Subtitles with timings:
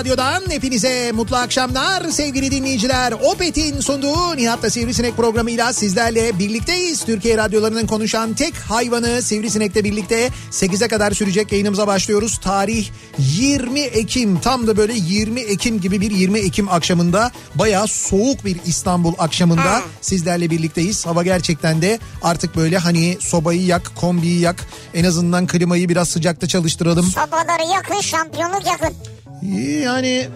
[0.00, 3.12] Radyodan hepinize mutlu akşamlar sevgili dinleyiciler.
[3.12, 7.04] Opet'in sunduğu Nihat'la Sivrisinek programıyla sizlerle birlikteyiz.
[7.04, 12.38] Türkiye radyolarının konuşan tek hayvanı Sivrisinek'le birlikte 8'e kadar sürecek yayınımıza başlıyoruz.
[12.38, 12.88] Tarih
[13.18, 18.56] 20 Ekim tam da böyle 20 Ekim gibi bir 20 Ekim akşamında bayağı soğuk bir
[18.66, 19.82] İstanbul akşamında Ha.
[20.00, 21.06] sizlerle birlikteyiz.
[21.06, 26.48] Hava gerçekten de artık böyle hani sobayı yak, kombiyi yak, en azından klimayı biraz sıcakta
[26.48, 27.06] çalıştıralım.
[27.06, 29.09] Sobaları yakın, şampiyonluk yakın.
[29.84, 30.28] Yani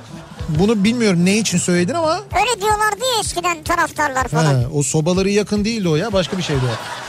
[0.48, 4.44] bunu bilmiyorum ne için söyledin ama Öyle diyorlardı ya eskiden taraftarlar falan.
[4.44, 6.60] ha, o sobaları yakın değildi o ya başka bir şeydi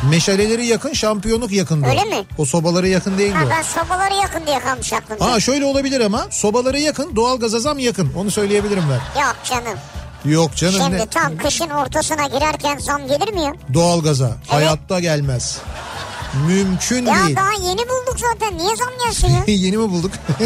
[0.03, 0.09] o.
[0.09, 1.87] Meşaleleri yakın şampiyonluk yakındı.
[1.87, 2.25] Öyle mi?
[2.37, 3.49] O sobaları yakın değildi Ha, o.
[3.49, 5.25] ben sobaları yakın diye kalmış aklımda.
[5.25, 9.21] Aa şöyle olabilir ama sobaları yakın doğalgaza zam yakın onu söyleyebilirim ben.
[9.21, 9.79] Yok canım.
[10.25, 11.05] Yok canım Şimdi ne?
[11.05, 13.53] tam kışın ortasına girerken zam gelir mi ya?
[13.73, 15.57] Doğalgaza hayatta gelmez.
[16.47, 17.35] Mümkün Ya değil.
[17.35, 18.57] daha yeni bulduk zaten.
[18.57, 19.43] Niye zam gelsin ya?
[19.47, 20.11] Yeni mi bulduk?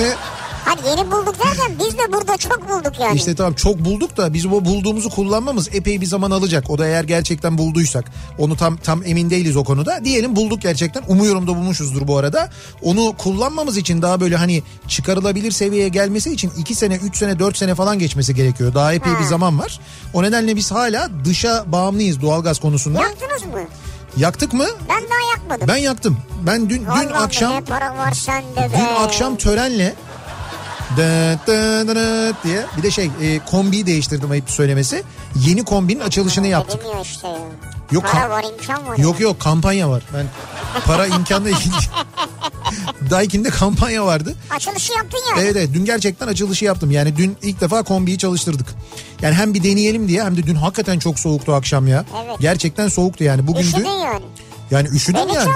[0.65, 3.15] Hadi yeni bulduk derken biz de burada çok bulduk yani.
[3.15, 6.69] İşte tamam çok bulduk da biz o bulduğumuzu kullanmamız epey bir zaman alacak.
[6.69, 8.05] O da eğer gerçekten bulduysak.
[8.37, 10.05] Onu tam tam emin değiliz o konuda.
[10.05, 11.03] Diyelim bulduk gerçekten.
[11.07, 12.49] Umuyorum da bulmuşuzdur bu arada.
[12.81, 17.57] Onu kullanmamız için daha böyle hani çıkarılabilir seviyeye gelmesi için 2 sene, 3 sene, 4
[17.57, 18.73] sene falan geçmesi gerekiyor.
[18.73, 19.79] Daha epey bir zaman var.
[20.13, 22.99] O nedenle biz hala dışa bağımlıyız doğalgaz konusunda.
[23.01, 23.61] Yaktınız mı?
[24.17, 24.65] Yaktık mı?
[24.89, 25.67] Ben daha yakmadım.
[25.67, 26.17] Ben yaktım.
[26.45, 27.53] Ben dün dün Allah'ım akşam.
[28.57, 29.95] Dün akşam törenle
[30.97, 35.03] dı dı dı dı diye bir de şey e, kombiyi değiştirdim ayıp söylemesi.
[35.35, 36.81] Yeni kombinin açılışını yaptık.
[37.03, 37.37] İşte ya.
[37.91, 38.97] Yok, Para var imkan var.
[38.97, 40.03] Yok yok kampanya var.
[40.13, 40.25] Ben
[40.85, 41.73] para imkanla ilgili.
[43.09, 44.35] Daikin'de kampanya vardı.
[44.49, 45.41] Açılışı yaptın ya.
[45.43, 46.91] Evet evet dün gerçekten açılışı yaptım.
[46.91, 48.67] Yani dün ilk defa kombiyi çalıştırdık.
[49.21, 52.05] Yani hem bir deneyelim diye hem de dün hakikaten çok soğuktu akşam ya.
[52.25, 52.35] Evet.
[52.39, 53.47] Gerçekten soğuktu yani.
[53.47, 54.25] Bugün Üşüdün dün yani.
[54.71, 55.49] Yani üşüdüm Beni yani.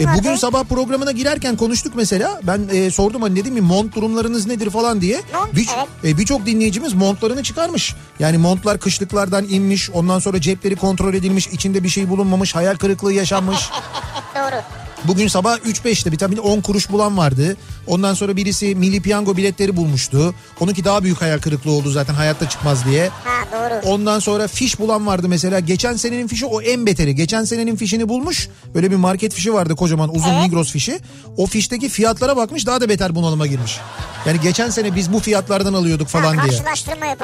[0.00, 2.40] E bugün sabah programına girerken konuştuk mesela.
[2.42, 5.20] Ben e, sordum hani dedim mi mont durumlarınız nedir falan diye.
[5.34, 6.14] Mont, Bir- evet.
[6.14, 7.94] e, Birçok dinleyicimiz montlarını çıkarmış.
[8.18, 9.90] Yani montlar kışlıklardan inmiş.
[9.90, 11.46] Ondan sonra cepleri kontrol edilmiş.
[11.46, 12.54] içinde bir şey bulunmamış.
[12.54, 13.58] Hayal kırıklığı yaşanmış.
[14.34, 14.83] Doğru.
[15.04, 17.56] Bugün sabah 3-5'te bir tabii 10 kuruş bulan vardı.
[17.86, 20.34] Ondan sonra birisi milli piyango biletleri bulmuştu.
[20.60, 23.08] Onunki daha büyük hayal kırıklığı oldu zaten hayatta çıkmaz diye.
[23.08, 23.92] Ha doğru.
[23.92, 25.60] Ondan sonra fiş bulan vardı mesela.
[25.60, 27.14] Geçen senenin fişi o en beteri.
[27.14, 28.48] Geçen senenin fişini bulmuş.
[28.74, 30.42] Böyle bir market fişi vardı kocaman uzun Evet.
[30.42, 31.00] Migros fişi.
[31.36, 33.78] O fişteki fiyatlara bakmış daha da beter bunalıma girmiş.
[34.26, 36.60] Yani geçen sene biz bu fiyatlardan alıyorduk falan ha, diye.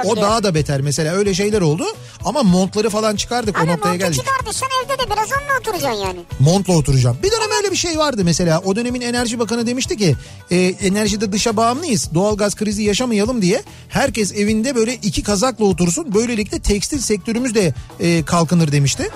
[0.04, 1.84] O daha da beter mesela öyle şeyler oldu.
[2.24, 4.24] Ama montları falan çıkardık o Abi noktaya montu geldik.
[4.24, 6.20] çıkardıysan evde de biraz onunla oturacaksın yani.
[6.40, 7.18] Montla oturacağım.
[7.22, 8.58] Bir dönem öyle bir şey vardı mesela.
[8.64, 10.16] O dönemin Enerji Bakanı demişti ki
[10.50, 12.14] e, enerjide dışa bağımlıyız.
[12.14, 16.14] Doğalgaz krizi yaşamayalım diye herkes evinde böyle iki kazakla otursun.
[16.14, 19.10] Böylelikle tekstil sektörümüz de e, kalkınır demişti.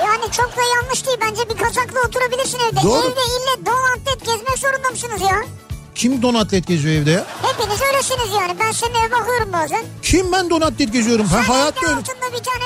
[0.00, 1.18] Yani çok da yanlış değil.
[1.20, 2.82] Bence bir kazakla oturabilirsin evde.
[2.82, 2.98] Doğru.
[3.06, 5.42] Evde ille don atlet gezmek zorunda mısınız ya?
[5.94, 7.26] Kim donatlet geziyor evde ya?
[7.42, 8.56] Hepiniz öylesiniz yani.
[8.60, 9.84] Ben senin eve bakıyorum bazen.
[10.02, 11.26] Kim ben donatlet geziyorum?
[11.26, 11.96] Ha, Sen hayatta evde öyle.
[12.00, 12.64] altında bir tane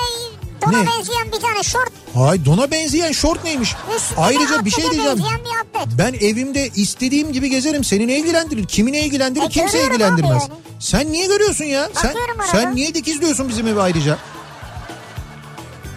[0.63, 0.87] dona Ne?
[0.87, 1.91] benzeyen bir tane şort.
[2.15, 3.75] Hay dona benzeyen şort neymiş?
[3.97, 5.19] Üstünde Ayrıca bir şey diyeceğim.
[5.19, 5.99] bir.
[5.99, 7.85] Ben evimde istediğim gibi gezerim.
[7.85, 8.67] Seni ne ilgilendirir?
[8.67, 9.45] Kimi ne ilgilendirir?
[9.47, 10.43] E, Kimse ilgilendirmez.
[10.43, 10.61] yani.
[10.79, 11.89] Sen niye görüyorsun ya?
[11.95, 12.51] Sen, Bakıyorum arada.
[12.53, 14.19] sen niye dikizliyorsun bizim evi ayrıca?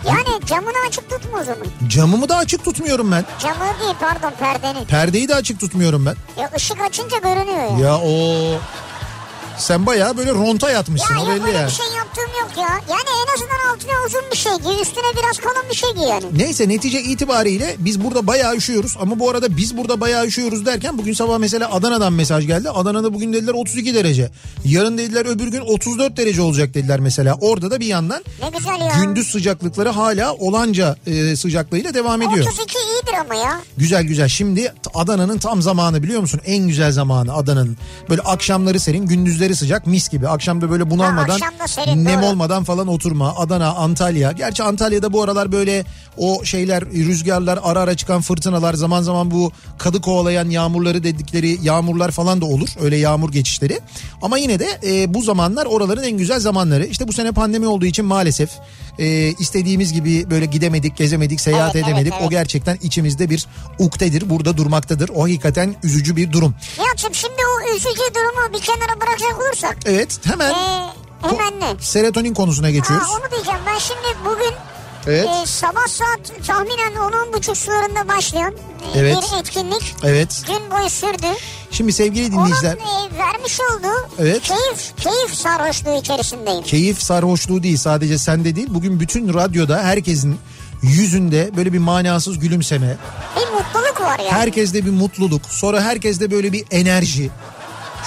[0.08, 1.68] Yani camını açık tutma o zaman.
[1.88, 3.26] Camımı da açık tutmuyorum ben.
[3.40, 4.86] Camı değil pardon perdeni.
[4.86, 6.16] Perdeyi de açık tutmuyorum ben.
[6.42, 7.86] Ya ışık açınca görünüyor ya.
[7.88, 8.12] Ya o
[9.58, 11.68] sen bayağı böyle ronta yatmışsın Ya o belli öyle yani.
[11.68, 12.70] bir şey yaptığım yok ya.
[12.90, 14.82] Yani en azından altına uzun bir şey giy.
[14.82, 16.26] Üstüne biraz kalın bir şey giy yani.
[16.38, 20.98] Neyse netice itibariyle biz burada bayağı üşüyoruz ama bu arada biz burada bayağı üşüyoruz derken
[20.98, 22.70] bugün sabah mesela Adana'dan mesaj geldi.
[22.70, 24.32] Adana'da bugün dediler 32 derece.
[24.66, 27.38] Yarın dediler öbür gün 34 derece olacak dediler mesela.
[27.42, 28.24] Orada da bir yandan
[28.80, 28.94] ya.
[29.04, 32.46] gündüz sıcaklıkları hala olanca e, sıcaklığıyla devam ediyor.
[32.48, 33.62] 32 iyidir ama ya.
[33.78, 34.28] Güzel güzel.
[34.28, 36.42] Şimdi Adana'nın tam zamanı biliyor musun?
[36.46, 37.78] En güzel zamanı Adana'nın.
[38.10, 40.28] Böyle akşamları serin, gündüzleri sıcak, mis gibi.
[40.28, 42.30] Akşamda böyle bunalmadan, Ha, serin, nem doğru.
[42.30, 43.36] olmadan falan oturma.
[43.38, 44.32] Adana, Antalya.
[44.32, 45.86] Gerçi Antalya'da bu aralar böyle
[46.18, 52.12] o şeyler, rüzgarlar, ara ara çıkan fırtınalar, zaman zaman bu kadı kovalayan yağmurları dedikleri yağmurlar
[52.12, 52.70] falan da olur.
[52.82, 53.80] Öyle yağmur geçişleri.
[54.22, 56.86] Ama yine de e, bu zamanlar oraların en güzel zamanları.
[56.86, 58.50] İşte bu sene pandemi olduğu için maalesef
[59.00, 59.06] e,
[59.40, 62.14] istediğimiz gibi böyle gidemedik, gezemedik, seyahat Evet, evet, edemedik.
[62.18, 62.28] evet.
[62.28, 63.46] O gerçekten içimizde bir
[63.80, 64.30] uktedir.
[64.30, 65.10] Burada durmaktadır.
[65.16, 66.56] O hakikaten üzücü bir durum.
[66.80, 69.78] Nihat'cığım şimdi o üzücü durumu bir kenara bırakacak olursak.
[69.86, 70.88] Evet hemen Ee,
[71.22, 71.66] hemen ne?
[71.80, 73.08] serotonin konusuna geçiyoruz.
[73.08, 74.54] Ha, onu diyeceğim ben şimdi bugün
[75.08, 75.30] Evet.
[75.44, 78.52] e, sabah saat tahminen 10-10.30 sularında başlayan
[78.96, 79.18] e, Evet.
[79.34, 80.42] bir etkinlik Evet.
[80.48, 81.28] gün boyu sürdü.
[81.72, 84.42] Şimdi sevgili Onun dinleyiciler e, vermiş olduğu Evet.
[84.42, 86.64] keyif, keyif sarhoşluğu içerisindeyim.
[86.64, 88.68] keyif sarhoşluğu değil sadece sende değil.
[88.70, 90.38] Bugün bütün radyoda herkesin
[90.82, 92.98] yüzünde böyle bir manasız gülümseme.
[93.36, 94.32] Bir mutluluk var yani.
[94.32, 95.42] Herkeste bir mutluluk.
[95.50, 97.30] Sonra herkeste böyle bir enerji.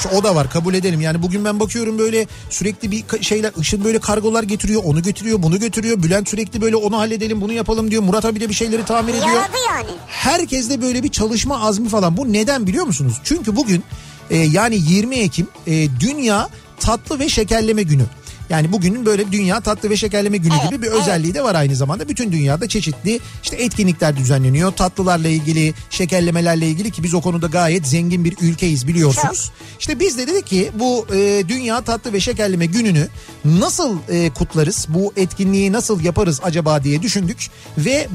[0.03, 1.01] Şu o da var kabul edelim.
[1.01, 5.59] Yani bugün ben bakıyorum böyle sürekli bir şeyler Işın böyle kargolar getiriyor, onu götürüyor, bunu
[5.61, 6.03] götürüyor.
[6.03, 8.03] Bülent sürekli böyle onu halledelim, bunu yapalım diyor.
[8.03, 9.29] Murat abi de bir şeyleri tamir ediyor.
[9.29, 9.89] Yaradı yani.
[10.07, 12.17] Herkeste böyle bir çalışma azmi falan.
[12.17, 13.15] Bu neden biliyor musunuz?
[13.25, 13.85] Çünkü bugün
[14.31, 16.49] e, yani 20 Ekim e, Dünya
[16.81, 18.05] Tatlı ve Şekerleme Günü.
[18.51, 21.77] Yani bugünün böyle dünya tatlı ve şekerleme günü Evet, gibi bir özelliği de var aynı
[21.77, 22.09] zamanda.
[22.09, 24.73] Bütün dünyada çeşitli işte etkinlikler düzenleniyor.
[24.73, 29.51] Tatlılarla ilgili, şekerlemelerle ilgili ki biz o konuda gayet zengin bir ülkeyiz biliyorsunuz.
[29.81, 33.09] İşte biz de dedik ki bu e, dünya tatlı ve şekerleme gününü
[33.45, 34.87] nasıl e, kutlarız?
[34.89, 38.09] Bu etkinliği nasıl yaparız acaba diye düşündük ve e,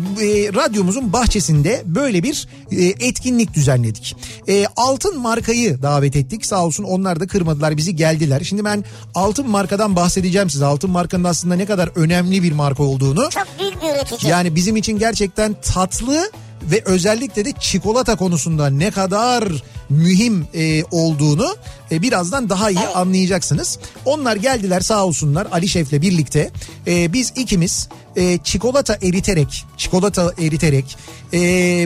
[0.53, 4.15] radyomuzun bahçesinde böyle bir e, etkinlik düzenledik.
[4.47, 6.45] E, altın markayı davet ettik.
[6.45, 8.41] Sağ olsun onlar da kırmadılar bizi geldiler.
[8.43, 8.83] Şimdi ben
[9.15, 10.65] altın markadan bahsedeceğim size.
[10.65, 13.29] Altın markanın aslında ne kadar önemli bir marka olduğunu.
[13.29, 14.31] Çok büyük bir üretici.
[14.31, 16.31] Yani bizim için gerçekten tatlı
[16.63, 19.43] ve özellikle de çikolata konusunda ne kadar
[19.89, 21.55] mühim e, olduğunu
[21.91, 22.95] e, birazdan daha iyi Evet.
[22.95, 23.79] anlayacaksınız.
[24.05, 26.51] Onlar geldiler sağ olsunlar Ali Şef'le birlikte.
[26.87, 30.97] E, biz ikimiz e, çikolata eriterek, çikolata eriterek
[31.33, 31.39] e,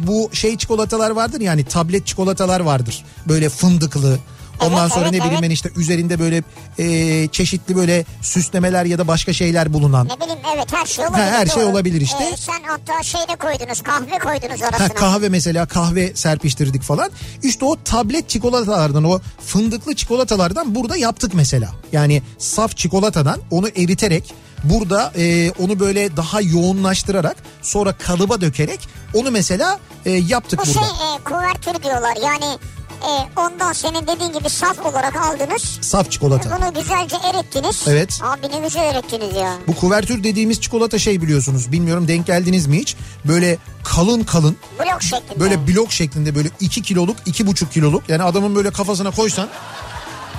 [0.07, 3.06] bu şey çikolatalar vardır yani tablet çikolatalar vardır.
[3.28, 4.18] Böyle fındıklı.
[4.62, 5.44] Ondan Evet, sonra evet, ne bileyim evet.
[5.44, 6.44] ben işte üzerinde böyle
[6.80, 10.07] e, çeşitli böyle süslemeler ya da başka şeyler bulunan.
[10.07, 11.24] Ne bileyim evet her şey olabilir.
[11.24, 12.24] her şey olabilir işte.
[12.33, 14.88] Ee, sen hatta şey de koydunuz kahve koydunuz Ha, orasına.
[14.94, 17.09] kahve mesela kahve serpiştirdik falan.
[17.44, 21.69] İşte o tablet çikolatalardan o fındıklı çikolatalardan burada yaptık mesela.
[21.92, 24.33] Yani saf çikolatadan onu eriterek
[24.63, 28.79] burada e, onu böyle daha yoğunlaştırarak sonra kalıba dökerek
[29.13, 30.79] onu mesela e, yaptık Bu burada.
[30.88, 32.58] şey e, kuvertür diyorlar yani
[33.04, 35.77] e, ondan senin dediğin gibi saf olarak aldınız.
[35.82, 36.58] Saf çikolata.
[36.62, 37.84] Bunu güzelce erittiniz.
[37.88, 38.20] Evet.
[38.24, 39.54] Abi ne güzel erittiniz ya.
[39.68, 41.72] Bu kuvertür dediğimiz çikolata şey biliyorsunuz.
[41.72, 42.96] Bilmiyorum denk geldiniz mi hiç?
[43.25, 45.39] Böyle kalın kalın Blok şeklinde.
[45.39, 49.48] böyle blok şeklinde böyle 2 kiloluk 2,5 kiloluk yani adamın böyle kafasına koysan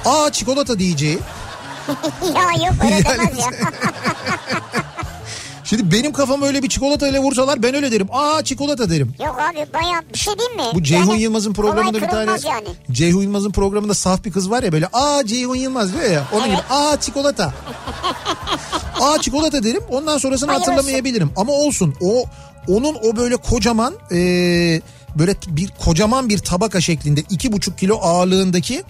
[0.05, 1.19] aa çikolata diyeceği
[2.35, 3.50] ya yok öyle Yani- demez ya.
[5.68, 8.06] Şimdi benim kafam öyle bir çikolata ile vursalar ben öyle derim.
[8.12, 9.14] Aa çikolata derim.
[9.26, 10.62] yok abi baya bir şey değil mi?
[10.75, 12.68] Bu Ceyhun Yani Yılmaz'ın programında bir tane yani.
[12.92, 16.46] Ceyhun Yılmaz'ın programında saf bir kız var ya böyle aa Ceyhun Yılmaz diyor ya onun
[16.46, 17.54] gibi aa çikolata.
[19.00, 20.72] aa çikolata derim ondan sonrasını Bayılırsın.
[20.72, 22.25] hatırlamayabilirim ama olsun o
[22.68, 24.16] onun o böyle kocaman e,
[25.18, 28.82] böyle bir kocaman bir tabaka şeklinde iki buçuk kilo ağırlığındaki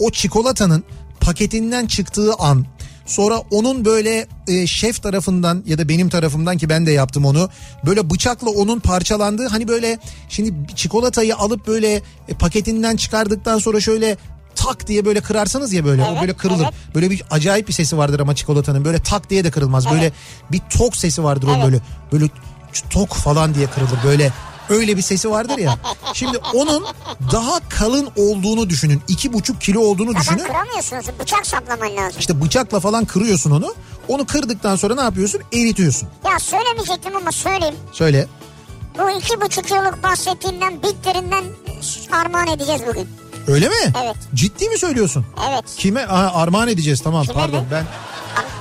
[0.00, 0.84] o çikolatanın
[1.20, 2.66] paketinden çıktığı an
[3.06, 7.48] Sonra onun böyle e, şef tarafından ya da benim tarafımdan ki ben de yaptım onu.
[7.86, 11.94] Böyle bıçakla onun parçalandığı hani böyle şimdi çikolatayı alıp böyle
[12.28, 14.16] e, paketinden çıkardıktan sonra şöyle
[14.54, 16.64] tak diye böyle kırarsanız ya böyle o Evet, böyle kırılır.
[16.64, 16.94] evet.
[16.94, 19.90] Böyle bir acayip bir sesi vardır ama çikolatanın böyle tak diye de kırılmaz.
[19.90, 20.12] Böyle
[20.52, 21.64] bir tok sesi vardır o Evet.
[21.64, 21.80] böyle
[22.12, 22.24] böyle
[22.90, 23.98] tok falan diye kırılır.
[24.04, 24.32] Böyle
[24.68, 25.78] Öyle bir sesi vardır ya.
[26.14, 26.84] Şimdi onun
[27.32, 29.02] daha kalın olduğunu düşünün.
[29.08, 30.44] iki buçuk kilo olduğunu Zaten düşünün.
[30.52, 31.06] kıramıyorsunuz.
[31.20, 32.20] Bıçak saplaman lazım.
[32.20, 33.74] İşte bıçakla falan kırıyorsun onu.
[34.08, 35.40] Onu kırdıktan sonra ne yapıyorsun?
[35.52, 36.08] Eritiyorsun.
[36.24, 37.74] Ya söylemeyecektim ama söyleyeyim.
[37.92, 38.26] Söyle.
[38.98, 41.44] Bu iki buçuk yıllık bahsettiğimden bitlerinden
[42.12, 43.08] armağan edeceğiz bugün.
[43.48, 43.74] Öyle mi?
[44.04, 44.16] Evet.
[44.34, 45.26] Ciddi mi söylüyorsun?
[45.50, 45.64] Evet.
[45.76, 46.06] Kime?
[46.06, 47.66] Aha, armağan edeceğiz tamam Kime pardon mi?
[47.70, 47.84] ben.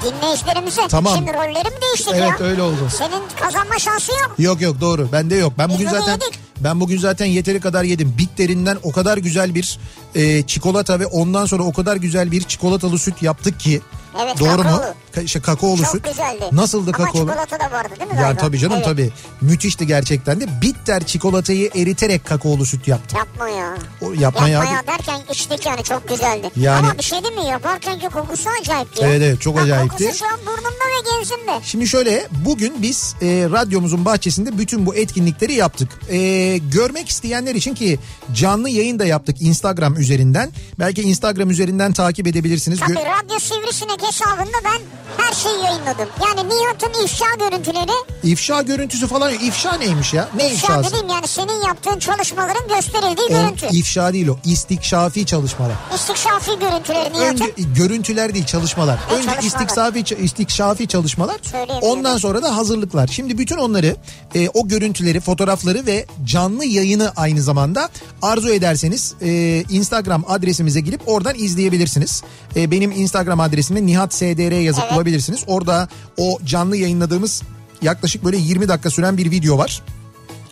[0.06, 0.82] Dinleyicilerimize.
[0.90, 1.16] Tamam.
[1.16, 2.46] Şimdi rolleri mi değiştik Evet ya?
[2.46, 2.88] öyle oldu.
[2.98, 4.36] Senin kazanma şansı yok.
[4.40, 5.54] Yok yok doğru bende yok.
[5.58, 6.40] Ben Biz bugün zaten yedik.
[6.60, 8.14] ben bugün zaten yeteri kadar yedim.
[8.18, 9.80] Bitlerinden o kadar güzel bir
[10.16, 13.82] e, çikolata ve ondan sonra o kadar güzel bir çikolatalı süt yaptık ki.
[14.24, 14.64] Evet, Doğru mu?
[14.64, 14.94] kakaolu.
[15.16, 16.04] Ka- işte kakaolu Çok süt.
[16.04, 16.44] güzeldi.
[16.52, 17.28] Nasıldı Ama kakaolu?
[17.32, 18.42] çikolata da vardı değil mi Ya galiba?
[18.42, 18.86] tabii canım Evet.
[18.86, 19.12] tabii.
[19.42, 20.62] Müthişti gerçekten de.
[20.62, 23.16] Bitter çikolatayı eriterek kakaolu süt yaptı.
[23.18, 23.74] Yapma ya.
[24.02, 24.54] O yapma ya.
[24.64, 26.50] Yapma ya derken içtik yani çok güzeldi.
[26.56, 29.02] Yani- Ama bir şey değil mi yaparkenki kokusu acayipti.
[29.04, 29.10] ya.
[29.10, 30.04] Evet, evet, çok Bak, acayipti.
[30.04, 31.60] Kokusu şu an burnumda ve genzimde.
[31.64, 35.90] Şimdi şöyle bugün biz e, radyomuzun bahçesinde bütün bu etkinlikleri yaptık.
[36.10, 38.00] E, görmek isteyenler için ki
[38.34, 40.52] canlı yayın da yaptık Instagram üzerinden.
[40.80, 42.80] Belki Instagram üzerinden takip edebilirsiniz.
[42.80, 44.82] Tabii Gö- Radyo Sivrisinek hesabında ben
[45.26, 46.10] her şeyi yayınladım.
[46.24, 47.92] Yani Nihat'ın ifşa görüntüleri.
[48.24, 49.34] İfşa görüntüsü falan.
[49.34, 50.30] İfşa neymiş ya?
[50.36, 50.90] Ne İfşa ifşası?
[50.90, 53.68] dediğim yani senin yaptığın çalışmaların gösterildiği O, görüntü.
[53.72, 54.38] ifşa değil o.
[54.46, 55.74] İstikşafi çalışmalar.
[55.96, 57.24] İstikşafi görüntüleri Nihat'ın.
[57.32, 59.00] Önce görüntüler değil çalışmalar.
[59.10, 59.44] Ne Önce çalışmalar?
[59.66, 61.36] istikşafi istikşafi çalışmalar.
[61.82, 63.08] Ondan sonra da hazırlıklar.
[63.08, 63.96] Şimdi bütün onları
[64.36, 67.90] e, o görüntüleri, fotoğrafları ve canlı yayını aynı zamanda
[68.22, 72.24] arzu ederseniz e, Instagram adresimize girip oradan izleyebilirsiniz.
[72.56, 74.94] E, benim Instagram adresimde Nihat SDR yazıp Evet.
[74.94, 75.44] bulabilirsiniz.
[75.48, 77.42] Orada o canlı yayınladığımız
[77.82, 79.82] yaklaşık böyle 20 dakika süren bir video var.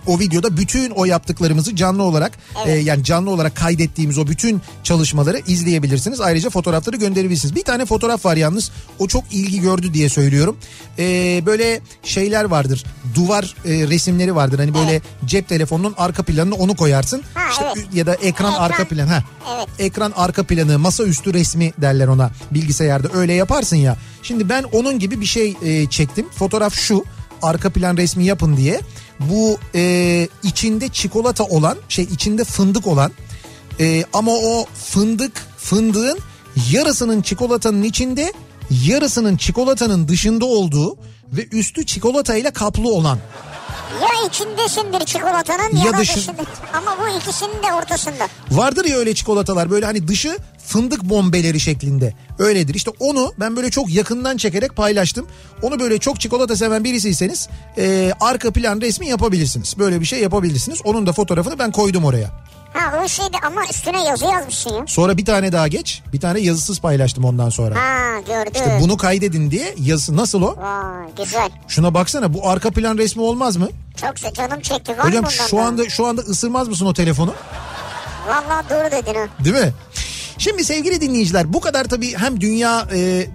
[0.09, 2.31] O videoda bütün o yaptıklarımızı canlı olarak
[2.65, 6.21] e, yani canlı olarak kaydettiğimiz o bütün çalışmaları izleyebilirsiniz.
[6.21, 7.55] Ayrıca fotoğrafları gönderebilirsiniz.
[7.55, 10.57] Bir tane fotoğraf var yalnız o çok ilgi gördü diye söylüyorum.
[10.99, 11.03] E,
[11.45, 12.83] böyle şeyler vardır
[13.15, 14.59] duvar e, resimleri vardır.
[14.59, 17.21] Hani böyle cep telefonunun arka planını onu koyarsın.
[17.33, 17.87] Ha, İşte evet.
[17.93, 18.53] ya da ekran, Ekran.
[18.63, 19.07] arka plan.
[19.07, 19.23] Ha.
[19.57, 19.67] Evet.
[19.79, 23.97] Ekran arka planı masaüstü resmi derler ona bilgisayarda öyle yaparsın ya.
[24.23, 26.25] Şimdi ben onun gibi bir şey e, çektim.
[26.29, 27.03] Fotoğraf şu
[27.41, 28.81] arka plan resmi yapın diye.
[29.19, 33.11] Bu e, içinde çikolata olan şey içinde fındık olan
[33.79, 36.19] e, ama o fındık fındığın
[36.71, 38.33] yarısının çikolatanın içinde
[38.85, 40.97] yarısının çikolatanın dışında olduğu
[41.31, 43.19] ve üstü çikolatayla kaplı olan.
[44.01, 46.41] Ya içindesindir çikolatanın ya, Ya dışı- dışında.
[46.73, 48.27] Ama bu ikisinin de ortasında.
[48.51, 52.13] Vardır ya öyle çikolatalar böyle hani dışı fındık bombeleri şeklinde.
[52.39, 52.73] Öyledir.
[52.75, 55.27] İşte onu ben böyle çok yakından çekerek paylaştım.
[55.61, 59.75] Onu böyle çok çikolata seven birisiyseniz e, arka plan resmi yapabilirsiniz.
[59.79, 60.79] Böyle bir şey yapabilirsiniz.
[60.83, 62.31] Onun da fotoğrafını ben koydum oraya.
[62.73, 64.83] Ha o şeydi ama üstüne yazı yazmışsın ya.
[64.87, 66.01] Sonra bir tane daha geç.
[66.13, 67.75] Bir tane yazısız paylaştım ondan sonra.
[67.75, 68.51] Ha gördüm.
[68.55, 70.55] İşte bunu kaydedin diye yazısı nasıl o?
[70.57, 71.49] Vay güzel.
[71.67, 73.69] Şuna baksana bu arka plan resmi olmaz mı?
[74.01, 74.97] Çok canım çekti.
[74.97, 77.33] Var Hocam şu anda şu anda ısırmaz mısın o telefonu?
[78.27, 79.27] Vallahi doğru dedin ha.
[79.45, 79.73] Değil mi?
[80.39, 83.27] Şimdi sevgili dinleyiciler bu kadar tabii hem dünya e,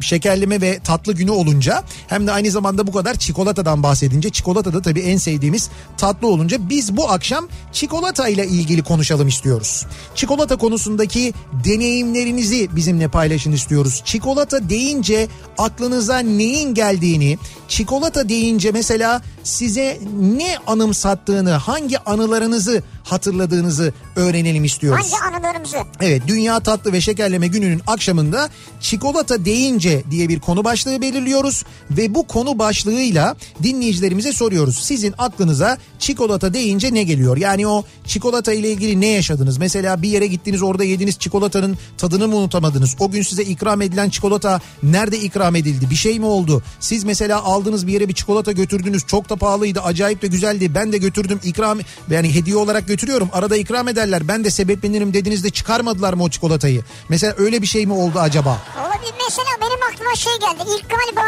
[0.00, 4.82] şekerleme ve tatlı günü olunca hem de aynı zamanda bu kadar çikolatadan bahsedince çikolata da
[4.82, 9.86] tabii en sevdiğimiz tatlı olunca biz bu akşam çikolata ile ilgili konuşalım istiyoruz.
[10.14, 14.02] Çikolata konusundaki deneyimlerinizi bizimle paylaşın istiyoruz.
[14.04, 15.28] Çikolata deyince
[15.58, 17.38] aklınıza neyin geldiğini,
[17.68, 25.12] çikolata deyince mesela size ne anımsattığını, hangi anılarınızı hatırladığınızı öğrenelim istiyoruz.
[25.12, 25.76] Hangi anılarımızı?
[26.00, 28.48] Evet Dünya Tatlı ve Şekerleme Günü'nün akşamında
[28.80, 34.78] çikolata deyince diye bir konu başlığı belirliyoruz ve bu konu başlığıyla dinleyicilerimize soruyoruz.
[34.78, 37.36] Sizin aklınıza çikolata deyince ne geliyor?
[37.36, 39.58] Yani o çikolata ile ilgili ne yaşadınız?
[39.58, 42.96] Mesela bir yere gittiniz orada yediğiniz çikolatanın tadını mı unutamadınız?
[43.00, 45.90] O gün size ikram edilen çikolata nerede ikram edildi?
[45.90, 46.62] Bir şey mi oldu?
[46.80, 49.06] Siz mesela aldığınız bir yere bir çikolata götürdünüz.
[49.06, 50.74] Çok da pahalıydı, acayip de güzeldi.
[50.74, 51.78] Ben de götürdüm ikram
[52.10, 53.28] yani hediye olarak götürüyorum.
[53.32, 54.28] Arada ikram ederler.
[54.28, 56.82] Ben de sebeplenirim dediğinizde çıkarmadılar mı o çikolatayı?
[57.08, 58.58] Mesela öyle bir şey mi oldu acaba?
[58.86, 59.14] Olabilir.
[59.28, 60.70] Mesela benim aklıma şey geldi.
[60.78, 61.22] İlk galiba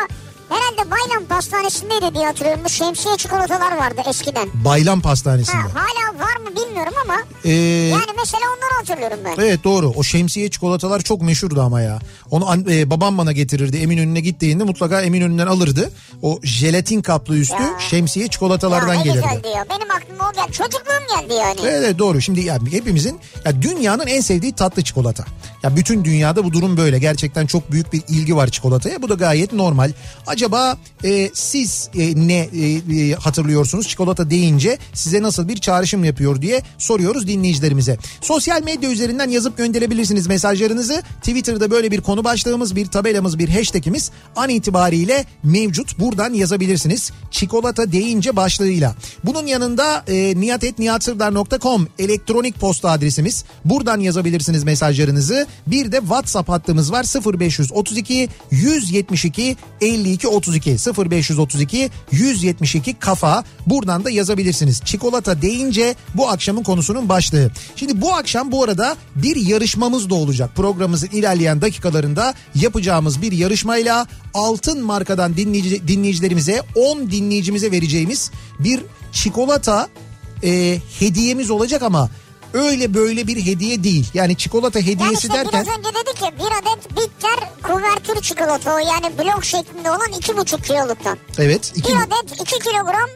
[0.50, 2.60] herhalde Baylam Pastanesi'ndeydi diye hatırlıyorum.
[2.64, 4.48] Bu şemsiye çikolatalar vardı eskiden.
[4.54, 5.56] Baylam Pastanesi'nde.
[5.56, 7.14] Ha, hala var mı bilmiyorum ama
[7.44, 9.44] Ee, yani mesela onları hatırlıyorum ben.
[9.44, 9.92] Evet doğru.
[9.96, 11.98] O şemsiye çikolatalar çok meşhurdu ama ya.
[12.30, 13.76] Onu e, babam bana getirirdi.
[13.76, 15.90] Eminönü'ne gittiğinde mutlaka Eminönü'nden alırdı.
[16.22, 17.78] O jelatin kaplı üstü Ya.
[17.90, 19.16] şemsiye çikolatalardan ya gelirdi.
[19.22, 19.64] güzeldi ya.
[19.70, 20.52] Benim aklıma o geldi.
[20.52, 21.56] Çocukluğum geldi yani.
[21.64, 22.20] Evet, doğru.
[22.20, 25.24] Şimdi yani hepimizin ya dünyanın en sevdiği tatlı çikolata.
[25.62, 26.98] Ya bütün dünyada bu durum böyle.
[26.98, 29.02] Gerçekten çok büyük bir ilgi var çikolataya.
[29.02, 29.92] Bu da gayet normal.
[30.26, 32.66] Acaba e, siz e, ne e,
[33.00, 37.98] e, hatırlıyorsunuz çikolata deyince size nasıl bir çağrışım yapıyor diye soruyoruz dinleyicilerimize.
[38.20, 41.02] Sosyal medya üzerinden yazıp gönderebilirsiniz mesajlarınızı.
[41.20, 45.98] Twitter'da böyle bir konu başlığımız, bir tabelamız, bir hashtagimiz an itibariyle mevcut.
[45.98, 47.12] Buradan yazabilirsiniz.
[47.30, 48.94] Çikolata deyince başlığıyla.
[49.24, 53.44] Bunun yanında e, niyatetniyatsırdar.com elektronik posta adresimiz.
[53.64, 55.46] Buradan yazabilirsiniz mesajlarınızı.
[55.66, 57.04] Bir de WhatsApp hattımız var
[57.38, 63.44] 0532 172 52 32 0532 172 kafa.
[63.66, 64.80] Buradan da yazabilirsiniz.
[64.84, 67.50] Çikolata deyince bu akşamın konusunun başlığı.
[67.76, 70.50] Şimdi bu akşam bu arada bir yarışmamız da olacak.
[70.56, 78.80] Programımızın ilerleyen dakikalarında yapacağımız bir yarışmayla altın markadan dinleyici, dinleyicilerimize 10 dinleyicimize vereceğimiz bir
[79.12, 79.88] çikolata
[80.44, 82.10] e, hediyemiz olacak ama
[82.54, 84.10] öyle böyle bir hediye değil.
[84.14, 88.74] Yani çikolata Yani hediyesi işte derken biraz önce dedik ya bir adet bitter kuvertür çikolata
[88.74, 91.18] o yani blok şeklinde olan iki buçuk kiloluktan.
[91.38, 93.08] evet iki Bir adet iki kilogram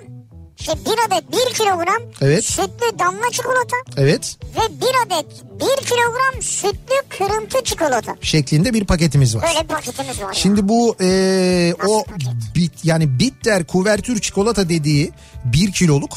[0.56, 2.44] şey bir adet bir kilogram Evet.
[2.44, 5.26] sütlü damla çikolata evet ve bir adet
[5.60, 8.16] bir kilogram sütlü kırıntı çikolata.
[8.22, 9.42] şeklinde bir paketimiz var.
[9.48, 10.34] Böyle bir paketimiz var.
[10.34, 12.28] Şimdi bu e, o paket?
[12.54, 15.12] bit yani bitter kuvertür çikolata dediği
[15.44, 16.12] bir kiloluk.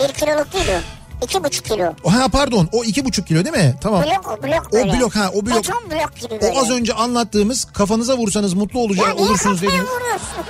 [0.00, 1.03] Bir kiloluk değil o.
[1.24, 1.92] İki buçuk kilo.
[2.10, 3.74] Ha pardon o iki buçuk kilo değil mi?
[3.80, 4.02] Tamam.
[4.02, 4.92] Blok o blok O böyle.
[5.00, 5.56] blok, ha, o blok.
[5.56, 6.58] Beton blok gibi böyle.
[6.58, 9.88] O az önce anlattığımız kafanıza vursanız mutlu Ya olacak niye olursunuz kafaya dediğiniz.
[9.90, 10.44] vuruyorsun?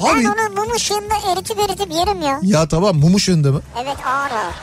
[0.00, 2.40] Abi Ben onu mum ışığında eritip eritip yerim ya.
[2.42, 3.60] ya tamam mum ışığında mı?
[3.82, 4.54] Evet ağır ağır.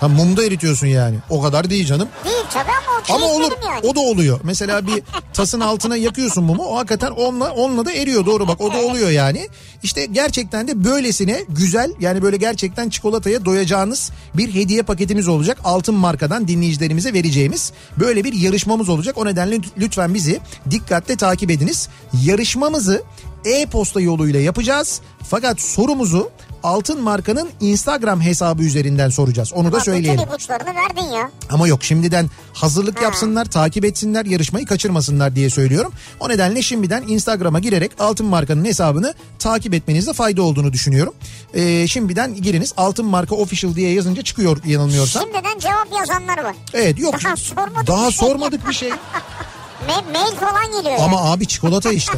[0.00, 1.16] Ha mumda eritiyorsun yani.
[1.30, 2.08] O kadar değil canım.
[2.24, 3.52] Değil tabii ama o Ama olur.
[3.64, 3.80] yani.
[3.86, 4.40] O da oluyor.
[4.42, 5.02] Mesela bir
[5.34, 6.62] tasın altına yakıyorsun mumu.
[6.62, 8.26] O hakikaten onunla onunla da eriyor.
[8.26, 9.48] Doğru bak o da oluyor yani.
[9.82, 15.58] İşte gerçekten de böylesine güzel yani böyle gerçekten çikolataya doyacağınız bir hediye paketimiz olacak.
[15.64, 19.18] Altın markadan dinleyicilerimize vereceğimiz böyle bir yarışmamız olacak.
[19.18, 20.40] O nedenle lütfen bizi
[20.70, 21.88] dikkatle takip ediniz.
[22.24, 23.02] Yarışmamızı
[23.44, 25.00] e-posta yoluyla yapacağız.
[25.30, 26.30] Fakat sorumuzu
[26.62, 29.52] Altın Marka'nın Instagram hesabı üzerinden soracağız.
[29.52, 30.20] Onu da Bak, söyleyelim.
[30.20, 31.30] Bütün ipuçlarını verdin ya.
[31.50, 35.92] Ama yok şimdiden hazırlık yapsınlar, takip etsinler, yarışmayı kaçırmasınlar diye söylüyorum.
[36.20, 41.14] O nedenle şimdiden Instagram'a girerek Altın Marka'nın hesabını takip etmenizde fayda olduğunu düşünüyorum.
[41.54, 45.22] Ee, şimdiden giriniz Altın Marka Official diye yazınca çıkıyor yanılmıyorsam.
[45.22, 46.56] Şimdiden cevap yazanlar var.
[46.74, 47.14] Evet yok.
[47.24, 48.28] Daha sormadık Daha bir şey.
[48.28, 48.88] sormadık bir şey.
[49.88, 50.98] Ma- mail falan geliyor.
[51.00, 52.12] Ama abi çikolata işte.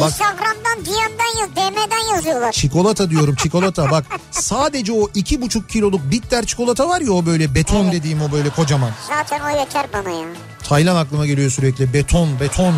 [0.00, 2.52] Bak- Instagram'dan, DM'den yaz, DM'den yazıyorlar.
[2.52, 7.54] Çikolata diyorum çikolata bak sadece o iki buçuk kiloluk bitter çikolata var ya o böyle
[7.54, 7.92] beton Evet.
[7.92, 8.90] dediğim o böyle kocaman.
[9.08, 10.26] Zaten o yeter bana ya.
[10.68, 12.74] Taylan aklıma geliyor sürekli beton beton.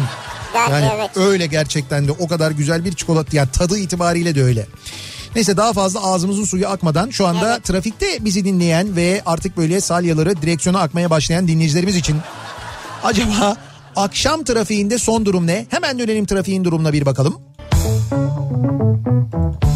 [0.54, 1.11] Belki Yani evet.
[1.16, 4.66] öyle gerçekten de o kadar güzel bir çikolata yani tadı itibariyle de öyle.
[5.35, 7.64] Neyse daha fazla ağzımızın suyu akmadan şu anda Evet.
[7.64, 12.16] trafikte bizi dinleyen ve artık böyle salyaları direksiyona akmaya başlayan dinleyicilerimiz için
[13.04, 13.56] acaba
[13.96, 15.66] akşam trafiğinde son durum ne?
[15.70, 17.40] Hemen dönelim trafiğin durumuna bir bakalım.
[18.11, 19.71] Kafa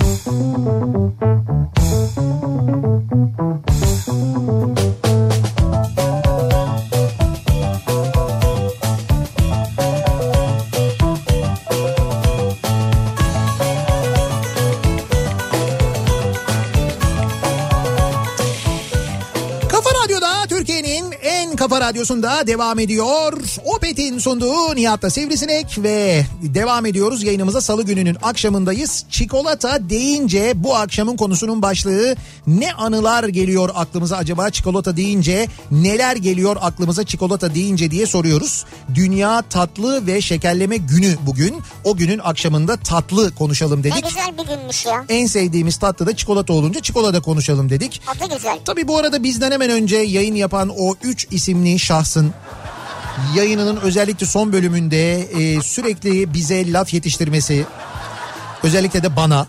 [21.87, 23.33] radyosunda devam ediyor.
[23.65, 29.05] Opet'in sunduğu Nihat'ta Sivrisinek ve devam ediyoruz yayınımıza salı gününün akşamındayız.
[29.11, 36.57] Çikolata deyince bu akşamın konusunun başlığı ne anılar geliyor aklımıza acaba çikolata deyince neler geliyor
[36.61, 38.65] aklımıza çikolata deyince diye soruyoruz.
[38.95, 41.57] Dünya Tatlı ve Şekerleme Günü bugün.
[41.85, 44.05] O günün akşamında tatlı konuşalım Ne dedik.
[44.05, 45.05] güzel bir günmüş ya.
[45.09, 48.03] En sevdiğimiz tatlı da çikolata olunca çikolata konuşalım dedik.
[48.07, 48.59] Adı güzel.
[48.65, 52.35] Tabii bu arada bizden hemen önce yayın yapan o üç isimli şahsın
[53.37, 57.67] yayınının özellikle son bölümünde e, sürekli bize laf yetiştirmesi
[58.63, 59.47] özellikle de bana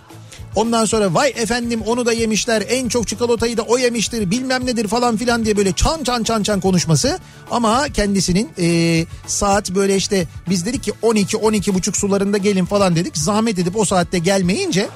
[0.57, 4.87] Ondan sonra vay efendim onu da yemişler en çok çikolatayı da o yemiştir bilmem nedir
[4.87, 7.19] falan filan diye böyle çan çan çan çan konuşması.
[7.51, 10.93] Ama kendisinin e, saat böyle işte biz dedik ki
[11.41, 13.17] 12 buçuk sularında gelin falan dedik.
[13.17, 14.89] Zahmet edip o saatte gelmeyince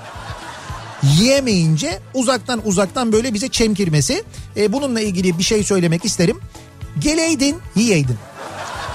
[1.03, 4.23] yiyemeyince uzaktan uzaktan böyle bize çemkirmesi.
[4.57, 6.39] E, bununla ilgili bir şey söylemek isterim.
[6.99, 8.17] Geleydin yiyeydin.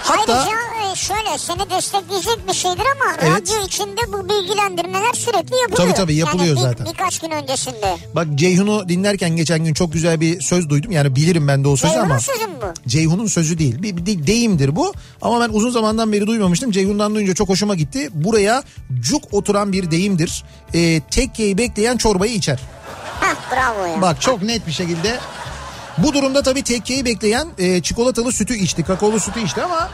[0.03, 3.31] Hatta Ayrıca e, şöyle seni destekleyecek bir şeydir ama Evet.
[3.41, 5.77] radyo içinde bu bilgilendirmeler sürekli yapılıyor.
[5.77, 6.87] Tabii, tabii, yapılıyor yani bir- zaten.
[6.87, 7.97] Birkaç gün öncesinde.
[8.15, 10.93] bak Ceyhun'u dinlerken geçen gün çok güzel bir söz duydum.
[10.93, 12.21] Yani bilirim ben de o sözü Ceyhun'un ama.
[12.21, 12.89] sözü mü bu?
[12.89, 13.83] Ceyhun'un sözü değil.
[13.83, 14.93] Bir, bir de- deyimdir bu.
[15.23, 16.71] Ama ben uzun zamandan beri duymamıştım.
[16.71, 18.09] Ceyhun'dan duyunca çok hoşuma gitti.
[18.13, 18.63] Buraya
[19.01, 20.45] cuk oturan bir deyimdir.
[20.75, 22.61] E, tekkeyi bekleyen çorbayı içer.
[23.21, 24.03] Hah bravo ya.
[24.03, 25.19] Bak çok net bir şekilde.
[25.99, 29.89] Bu durumda tabii tekkeyi bekleyen e, çikolatalı sütü içti, kakaolu sütü içti ama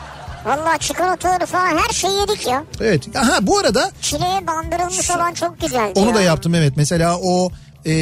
[0.44, 2.64] Valla çikolataları falan her şeyi yedik ya.
[2.80, 3.16] Evet.
[3.16, 6.14] Ha bu arada Çileğe bandırılmış olan çok güzeldi onu ya.
[6.14, 6.72] da yaptım evet.
[6.76, 7.50] Mesela o
[7.86, 7.92] e,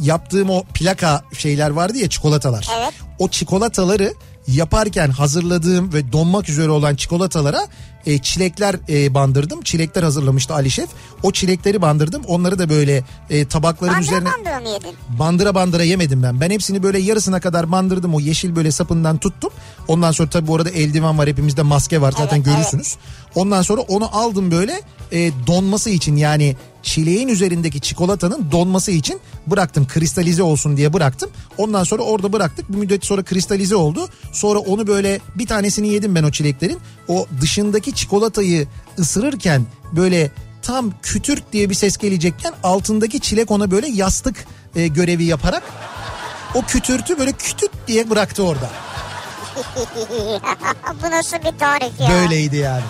[0.00, 2.68] yaptığım o plaka şeyler vardı ya çikolatalar.
[2.78, 2.92] Evet.
[3.18, 4.14] O çikolataları
[4.48, 7.66] yaparken hazırladığım ve donmak üzere olan çikolatalara
[8.06, 9.62] e, çilekler e, bandırdım.
[9.62, 10.88] Çilekler hazırlamıştı Ali Şef.
[11.22, 12.22] O çilekleri bandırdım.
[12.26, 14.90] Onları da böyle e, tabakların Bandıra üzerine bandıra mı yedin?
[15.18, 16.40] bandıra bandıra yemedim ben.
[16.40, 18.14] Ben hepsini böyle yarısına kadar bandırdım.
[18.14, 19.50] O yeşil böyle sapından tuttum.
[19.88, 22.96] Ondan sonra tabii bu arada eldiven var hepimizde maske var zaten Evet, görürsünüz.
[23.34, 24.80] Ondan sonra onu aldım böyle
[25.12, 29.86] e, donması için yani çileğin üzerindeki çikolatanın donması için bıraktım.
[29.86, 31.30] Kristalize olsun diye bıraktım.
[31.58, 32.72] Ondan sonra orada bıraktık.
[32.72, 34.08] Bir müddet sonra kristalize oldu.
[34.32, 36.78] Sonra onu böyle bir tanesini yedim ben o çileklerin.
[37.08, 38.68] O dışındaki çikolatayı
[38.98, 40.30] ısırırken böyle
[40.62, 45.62] tam kütürt diye bir ses gelecekken altındaki çilek ona böyle yastık e, görevi yaparak
[46.54, 48.70] o kütürtü böyle kütüt diye bıraktı orada.
[51.02, 52.08] Bu nasıl bir tarif ya?
[52.10, 52.82] Böyleydi yani.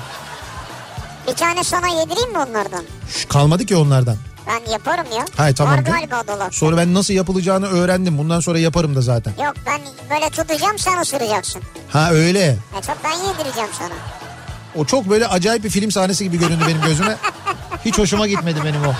[1.29, 2.85] Bir tane sana yedireyim mi onlardan?
[3.09, 4.17] Şu, kalmadı ki onlardan.
[4.47, 5.25] Ben yaparım ya.
[5.37, 5.75] Hayır tamam.
[5.75, 6.51] Var galiba dolapta.
[6.51, 8.19] Sonra ben nasıl yapılacağını öğrendim.
[8.19, 9.33] Bundan sonra yaparım da zaten.
[9.45, 11.63] Yok ben böyle tutacağım sen ısıracaksın.
[11.91, 12.41] Ha öyle.
[12.79, 13.95] E çok ben yedireceğim sana.
[14.77, 17.17] O çok böyle acayip bir film sahnesi gibi göründü benim gözüme.
[17.85, 18.93] Hiç hoşuma gitmedi benim o.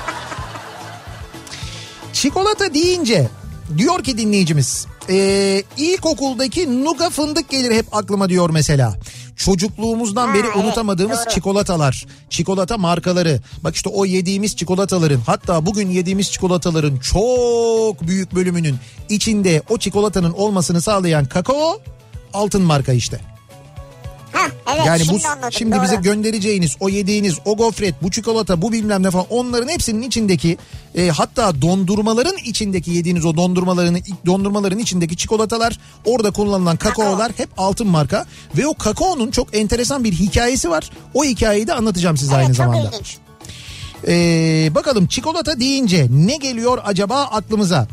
[2.13, 3.29] Çikolata deyince
[3.77, 8.95] diyor ki dinleyicimiz ee, ilkokuldaki nuga fındık gelir hep aklıma diyor mesela.
[9.37, 11.35] Çocukluğumuzdan Ha, beri evet, unutamadığımız doğru.
[11.35, 13.41] çikolatalar, çikolata markaları.
[13.65, 18.77] Bak işte o yediğimiz çikolataların hatta bugün yediğimiz çikolataların çok büyük bölümünün
[19.09, 21.81] içinde o çikolatanın olmasını sağlayan kakao
[22.33, 23.34] altın marka işte.
[24.45, 25.53] Heh, evet Yani şimdi bu anladım.
[25.53, 25.83] şimdi doğru.
[25.83, 30.59] bize göndereceğiniz o yediğiniz o gofret bu çikolata bu bilmem ne falan onların hepsinin içindeki
[30.95, 37.87] e, hatta dondurmaların içindeki yediğiniz o dondurmaların dondurmaların içindeki çikolatalar orada kullanılan kakaolar hep altın
[37.87, 38.27] marka
[38.57, 40.91] ve o kakaonun çok enteresan bir hikayesi var.
[41.15, 42.89] O hikayeyi de anlatacağım size evet, aynı zamanda.
[42.89, 43.17] ilginç.
[44.09, 47.89] Ee, bakalım çikolata deyince ne geliyor acaba aklımıza?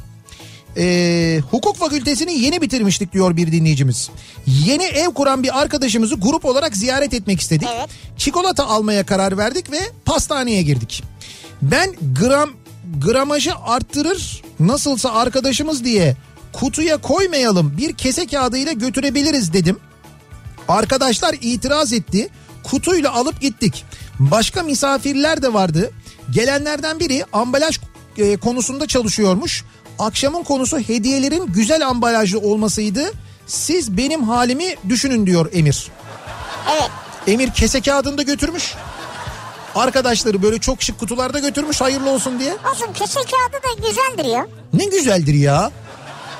[0.78, 4.10] Ee, hukuk fakültesini yeni bitirmiştik diyor bir dinleyicimiz.
[4.48, 7.68] Yeni ev kuran bir arkadaşımızı grup olarak ziyaret etmek istedik.
[7.76, 7.90] Evet.
[8.18, 11.04] Çikolata almaya karar verdik ve pastaneye girdik.
[11.62, 12.50] Ben gram
[13.06, 16.16] gramajı arttırır nasılsa arkadaşımız diye
[16.54, 19.80] kutuya koymayalım bir kese kağıdıyla götürebiliriz dedim.
[20.68, 22.30] Arkadaşlar itiraz etti.
[22.64, 23.86] Kutuyla alıp gittik.
[24.20, 25.92] Başka misafirler de vardı.
[26.32, 27.80] Gelenlerden biri ambalaj
[28.18, 29.64] e, konusunda çalışıyormuş.
[30.02, 33.12] Akşamın konusu hediyelerin güzel ambalajlı olmasıydı.
[33.48, 35.88] Siz benim halimi düşünün diyor Emir.
[36.72, 36.90] Evet.
[37.28, 38.74] Emir kese kağıdında götürmüş.
[39.76, 42.54] Arkadaşları böyle çok şık kutularda götürmüş hayırlı olsun diye.
[42.72, 44.48] Olsun kese kağıdı da güzeldir ya.
[44.74, 45.72] Ne güzeldir ya.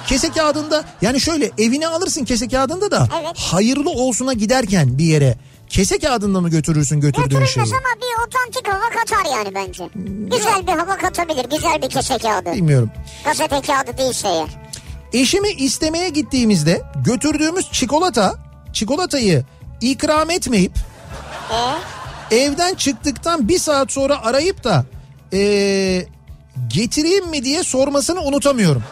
[0.08, 3.38] Kese kağıdında yani şöyle evine alırsın kese kağıdında da Evet.
[3.38, 5.36] hayırlı olsuna giderken bir yere
[5.72, 7.40] kese kağıdında mı götürürsün götürdüğün şeyi?
[7.40, 9.90] Götürülmez ama bir otantik hava katar yani bence.
[10.38, 11.46] Güzel bir hava katabilir.
[11.50, 12.52] Güzel bir kese kağıdı.
[12.54, 12.90] Bilmiyorum.
[13.26, 14.48] Gazete kağıdı değilse eğer.
[15.14, 18.36] Eşimi istemeye gittiğimizde götürdüğümüz çikolata,
[18.74, 19.46] çikolatayı
[19.82, 20.72] ikram etmeyip
[22.32, 24.86] Ee, evden çıktıktan bir saat sonra arayıp da
[25.34, 26.06] ee,
[26.68, 28.84] getireyim mi diye sormasını unutamıyorum.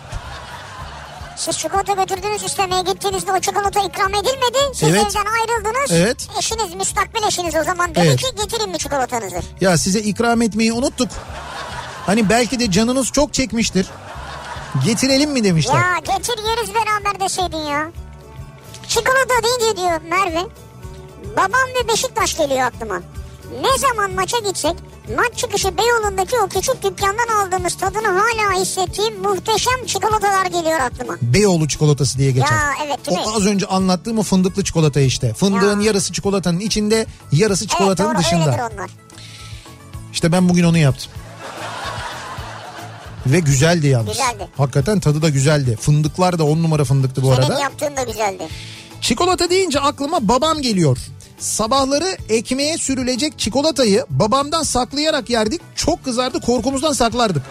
[1.39, 4.57] Siz çikolata götürdünüz istemeye gittiğinizde o çikolata ikram edilmedi.
[4.73, 5.01] Siz Evet.
[5.09, 5.91] evden ayrıldınız.
[5.91, 6.27] Evet.
[6.39, 8.19] Eşiniz müstakbel eşiniz o zaman dedi Evet.
[8.19, 9.39] ki getirin mi çikolatanızı?
[9.61, 11.09] Ya size ikram etmeyi unuttuk.
[12.05, 13.87] Hani belki de canınız çok çekmiştir.
[14.85, 15.75] Getirelim mi demişler.
[15.75, 17.91] Ya getir yeriz beraber deseydin ya.
[18.87, 20.47] Çikolata deyince diyor Merve.
[21.37, 23.01] Babam ve Beşiktaş geliyor aklıma.
[23.61, 24.75] Ne zaman maça gitsek
[25.17, 31.17] maç çıkışı Beyoğlu'ndaki o küçük dükkandan aldığımız tadını hala hissettiğim muhteşem çikolatalar geliyor aklıma.
[31.21, 32.51] Beyoğlu çikolatası diye geçer.
[32.51, 33.23] Ya evet değil mi?
[33.27, 35.33] O az önce anlattığım o fındıklı çikolata işte.
[35.33, 35.87] Fındığın Ya.
[35.87, 38.45] yarısı çikolatanın içinde, yarısı çikolatanın evet doğru dışında.
[38.51, 38.89] öyledir onlar.
[40.13, 41.11] İşte ben bugün onu yaptım.
[43.25, 44.07] Ve güzeldi yalnız.
[44.09, 44.47] Güzeldi.
[44.57, 45.77] Hakikaten tadı da güzeldi.
[45.81, 47.59] Fındıklar da on numara fındıktı bu Senin arada.
[47.59, 48.47] yaptığın da güzeldi.
[49.01, 50.97] Çikolata deyince aklıma babam geliyor.
[51.39, 55.61] Sabahları ekmeğe sürülecek çikolatayı babamdan saklayarak yerdik.
[55.75, 57.43] Çok kızardı korkumuzdan saklardık.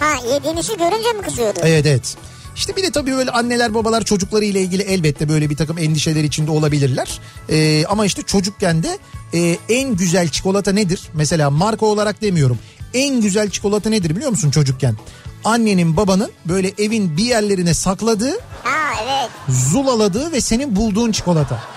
[0.00, 1.60] Ha yediğinizi görünce mi kızıyordu?
[1.62, 2.16] Evet evet.
[2.56, 6.24] İşte bir de tabii böyle anneler babalar çocukları ile ilgili elbette böyle bir takım endişeler
[6.24, 7.20] içinde olabilirler.
[7.50, 8.98] Ee, ama işte çocukken de
[9.34, 11.02] e, en güzel çikolata nedir?
[11.14, 12.58] Mesela marka olarak demiyorum.
[12.94, 14.96] En güzel çikolata nedir biliyor musun çocukken?
[15.44, 19.30] Annenin babanın böyle evin bir yerlerine sakladığı, Ha evet.
[19.48, 21.75] zulaladığı ve senin bulduğun çikolata.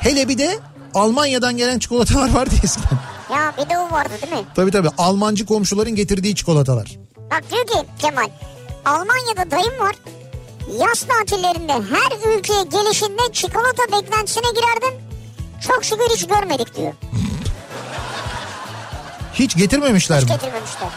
[0.00, 0.58] Hele bir de
[0.94, 2.98] Almanya'dan gelen çikolatalar vardı eskiden.
[3.32, 4.44] Ya bir de o vardı değil mi?
[4.54, 6.96] Tabii tabii Almancı komşuların getirdiği çikolatalar.
[7.30, 8.28] Bak diyor ki Kemal
[8.84, 9.94] Almanya'da dayım var.
[10.80, 15.00] Yaz tatillerinde her ülkeye gelişinde çikolata beklentisine girerdim.
[15.68, 16.92] Çok şükür hiç görmedik diyor.
[19.34, 20.30] Hiç getirmemişler Hiç mi?
[20.30, 20.88] getirmemişler.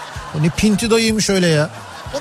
[0.41, 1.69] Ne pinti dayıymış öyle ya.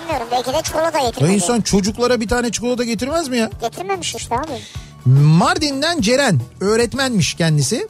[0.01, 1.33] Bilmiyorum belki de çikolata Ya getirmedi.
[1.35, 3.51] insan çocuklara bir tane çikolata getirmez mi ya?
[3.61, 4.61] Getirmemiş işte abi.
[5.07, 7.89] Mardin'den Ceren öğretmenmiş kendisi.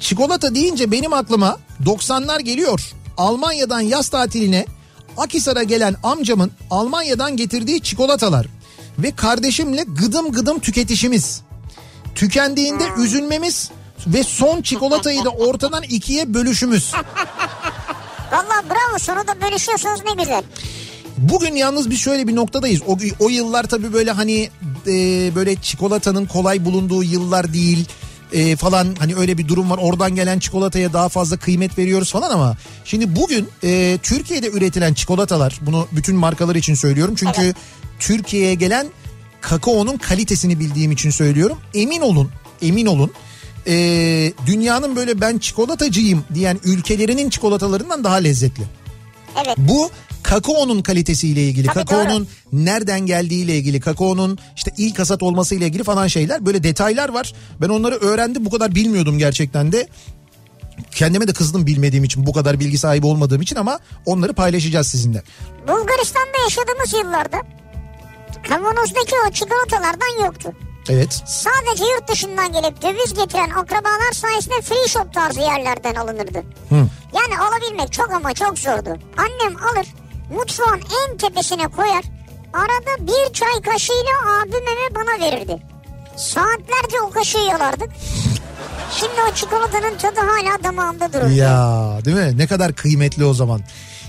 [0.00, 2.92] Çikolata deyince benim aklıma 90'lar geliyor.
[3.16, 4.66] Almanya'dan yaz tatiline
[5.16, 8.46] Akisar'a gelen amcamın Almanya'dan getirdiği çikolatalar
[8.98, 11.42] ve kardeşimle gıdım gıdım tüketişimiz.
[12.14, 13.70] Tükendiğinde üzülmemiz
[14.06, 16.92] ve son çikolatayı da ortadan ikiye bölüşümüz.
[18.32, 20.42] Valla bravo sonunda bölüşüyorsunuz ne güzel.
[21.18, 22.80] Bugün yalnız biz şöyle bir noktadayız.
[22.86, 24.50] O, o yıllar tabii böyle hani
[24.86, 24.90] e,
[25.34, 27.88] böyle çikolatanın kolay bulunduğu yıllar değil
[28.32, 29.78] e, falan hani öyle bir durum var.
[29.82, 35.58] Oradan gelen çikolataya daha fazla kıymet veriyoruz falan ama şimdi bugün e, Türkiye'de üretilen çikolatalar
[35.60, 37.14] bunu bütün markalar için söylüyorum.
[37.18, 37.54] Çünkü
[37.98, 38.86] Türkiye'ye gelen
[39.40, 41.58] kakaonun kalitesini bildiğim için söylüyorum.
[41.74, 42.30] Emin olun,
[42.62, 43.12] emin olun.
[43.66, 43.72] e,
[44.46, 48.62] dünyanın böyle ben çikolatacıyım diyen ülkelerinin çikolatalarından daha lezzetli.
[49.44, 49.54] Evet.
[49.58, 49.90] Bu
[50.24, 56.06] kakaonun kalitesiyle ilgili, Tabii kakaonun nereden geldiğiyle ilgili, kakaonun işte ilk hasat olmasıyla ilgili falan
[56.06, 56.46] şeyler.
[56.46, 57.34] Böyle detaylar var.
[57.60, 58.44] Ben onları öğrendim.
[58.44, 59.88] Bu kadar bilmiyordum gerçekten de.
[60.90, 65.22] Kendime de kızdım bilmediğim için, bu kadar bilgi sahibi olmadığım için ama onları paylaşacağız sizinle.
[65.68, 67.42] Bulgaristan'da yaşadığımız yıllarda
[68.48, 70.52] kavanozdaki o çikolatalardan yoktu.
[70.88, 71.22] Evet.
[71.26, 76.42] Sadece yurt dışından gelip döviz getiren akrabalar sayesinde free shop tarzı yerlerden alınırdı.
[76.68, 76.86] Hı.
[77.14, 78.98] Yani alabilmek çok ama çok zordu.
[79.16, 79.86] Annem alır
[80.30, 82.04] mutfağın en tepesine koyar.
[82.52, 85.62] Arada bir çay kaşığıyla abime ve bana verirdi.
[86.16, 87.88] Saatlerce o kaşığı yalardık.
[88.96, 91.30] Şimdi o çikolatanın tadı hala damağımda durur.
[91.30, 92.38] Ya değil mi?
[92.38, 93.60] Ne kadar kıymetli o zaman.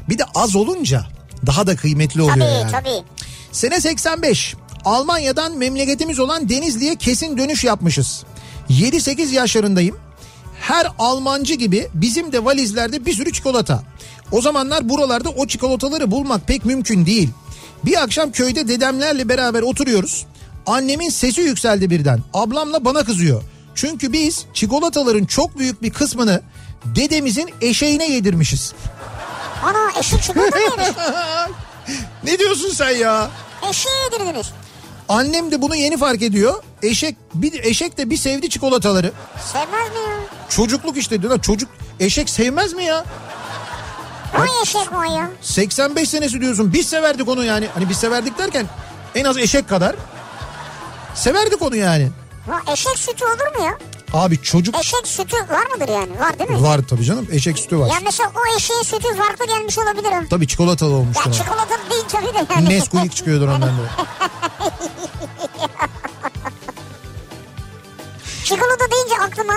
[0.10, 1.04] Bir de az olunca
[1.46, 2.72] daha da kıymetli oluyor Tabii yani.
[2.72, 3.04] tabii.
[3.52, 4.56] Sene 85.
[4.86, 8.24] Almanya'dan memleketimiz olan Denizli'ye kesin dönüş yapmışız.
[8.70, 9.98] 7-8 yaşlarındayım.
[10.62, 13.84] Her Almancı gibi bizim de valizlerde bir sürü çikolata.
[14.32, 17.30] O zamanlar buralarda o çikolataları bulmak pek mümkün değil.
[17.86, 20.26] Bir akşam köyde dedemlerle beraber oturuyoruz.
[20.66, 22.20] Annemin sesi yükseldi birden.
[22.34, 23.44] Ablamla bana kızıyor.
[23.76, 26.42] Çünkü biz çikolataların çok büyük bir kısmını
[26.86, 28.74] dedemizin eşeğine yedirmişiz.
[29.64, 30.88] Ana eşek çikolata mı yemiş?
[32.24, 33.30] Ne diyorsun sen ya?
[33.70, 34.52] Eşeğe yedirdiniz.
[35.10, 36.64] Annem de bunu yeni fark ediyor.
[36.84, 39.12] Eşek bir eşek de bir sevdi çikolataları.
[39.54, 40.18] Sevmez mi ya?
[40.50, 41.42] Çocukluk işte diyorlar.
[41.42, 43.06] Çocuk eşek sevmez mi ya?
[44.40, 45.30] Vay eşek vay ya.
[45.42, 46.74] 85 senesi diyorsun.
[46.74, 47.68] Biz severdik onu yani.
[47.74, 48.66] Hani biz severdik derken
[49.16, 49.96] en az eşek kadar
[51.16, 52.10] severdik onu yani.
[52.48, 53.78] Va eşek sütü olur mu ya?
[54.14, 56.20] Abi çocuk Eşek sütü var mıdır yani?
[56.20, 56.64] Var değil mi?
[56.64, 57.28] var tabii canım.
[57.32, 57.88] Eşek sütü var.
[57.88, 60.30] Ya mesela o eşeğin sütü farklı gelmiş olabilir.
[60.30, 61.26] Tabii çikolatalı olmuştur.
[61.26, 61.34] Ya o.
[61.34, 62.70] çikolata değil tabii de yani.
[62.70, 63.72] Nesquik çıkıyordur ondan da.
[68.44, 69.54] Çikolata deyince aklıma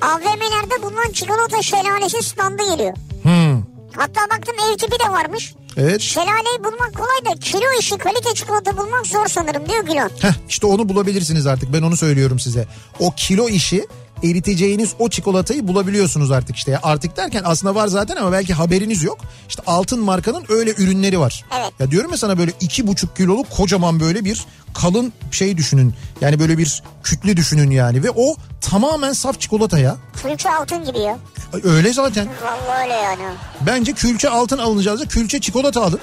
[0.00, 2.94] AVM'lerde bulunan çikolata şelalesi standı geliyor.
[3.22, 3.59] Hmm.
[3.96, 5.54] Hatta baktım ev tipi de varmış.
[5.76, 6.00] Evet.
[6.00, 10.10] Şelaleyi bulmak kolay da kilo işi kalite çikolata bulmak zor sanırım diyor Gülon.
[10.20, 11.72] Heh, işte onu bulabilirsiniz artık.
[11.72, 12.66] Ben onu söylüyorum size.
[13.00, 13.86] O kilo işi
[14.22, 16.78] eriteceğiniz o çikolatayı bulabiliyorsunuz artık işte.
[16.78, 19.18] Artık derken aslında var zaten ama belki haberiniz yok.
[19.48, 21.44] İşte altın markanın öyle ürünleri var.
[21.60, 21.72] Evet.
[21.78, 25.94] Ya diyorum ya sana böyle iki buçuk kiloluk kocaman böyle bir kalın şey düşünün.
[26.20, 28.02] Yani böyle bir kütle düşünün yani.
[28.02, 29.96] Ve o tamamen saf çikolata ya.
[30.22, 31.18] Külçe altın gibi ya.
[31.64, 32.28] Öyle zaten.
[32.44, 33.22] Vallahi öyle yani.
[33.66, 36.00] Bence külçe altın alınacağız da külçe çikolata alın.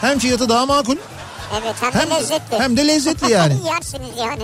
[0.00, 0.96] Hem fiyatı daha makul
[1.62, 2.58] Evet hem, hem de lezzetli.
[2.58, 3.56] hem de lezzetli yani.
[3.66, 4.42] Yersiniz yani.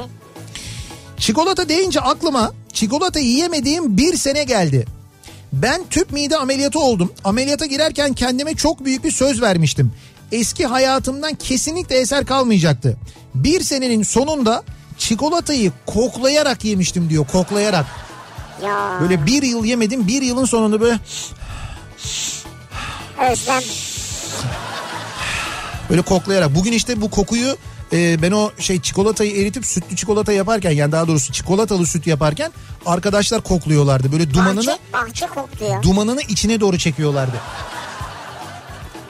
[1.18, 4.86] Çikolata deyince aklıma çikolata yiyemediğim bir sene geldi.
[5.52, 7.12] Ben tüp mide ameliyatı oldum.
[7.24, 9.92] Ameliyata girerken kendime çok büyük bir söz vermiştim.
[10.32, 12.96] Eski hayatımdan kesinlikle eser kalmayacaktı.
[13.34, 14.64] Bir senenin sonunda
[14.98, 17.86] çikolatayı koklayarak yemiştim diyor koklayarak.
[18.64, 20.98] Ya Böyle bir yıl yemedim bir yılın sonunda böyle
[23.32, 23.62] Özlem.
[25.90, 26.54] böyle koklayarak.
[26.54, 27.56] Bugün işte bu kokuyu
[27.92, 32.52] e, ben o şey çikolatayı eritip sütlü çikolata yaparken yani daha doğrusu çikolatalı süt yaparken
[32.86, 34.12] arkadaşlar kokluyorlardı.
[34.12, 35.82] Böyle dumanını Bahçe, bahçe koktu ya.
[35.82, 37.36] dumanını içine doğru çekiyorlardı.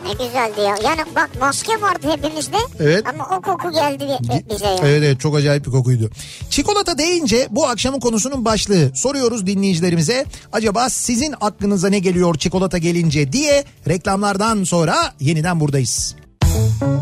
[0.06, 0.76] Ne güzeldi ya.
[0.84, 2.56] Yani bak maske vardı hepimizde.
[2.80, 3.04] Evet.
[3.14, 4.72] Ama o koku geldi bi- bize ya.
[4.80, 6.10] Evet evet çok acayip bir kokuydu.
[6.50, 8.90] Çikolata deyince bu akşamın konusunun başlığı.
[8.94, 10.24] Soruyoruz dinleyicilerimize.
[10.52, 16.14] Acaba sizin aklınıza ne geliyor çikolata gelince diye reklamlardan sonra yeniden buradayız.
[16.56, 16.96] Thank you.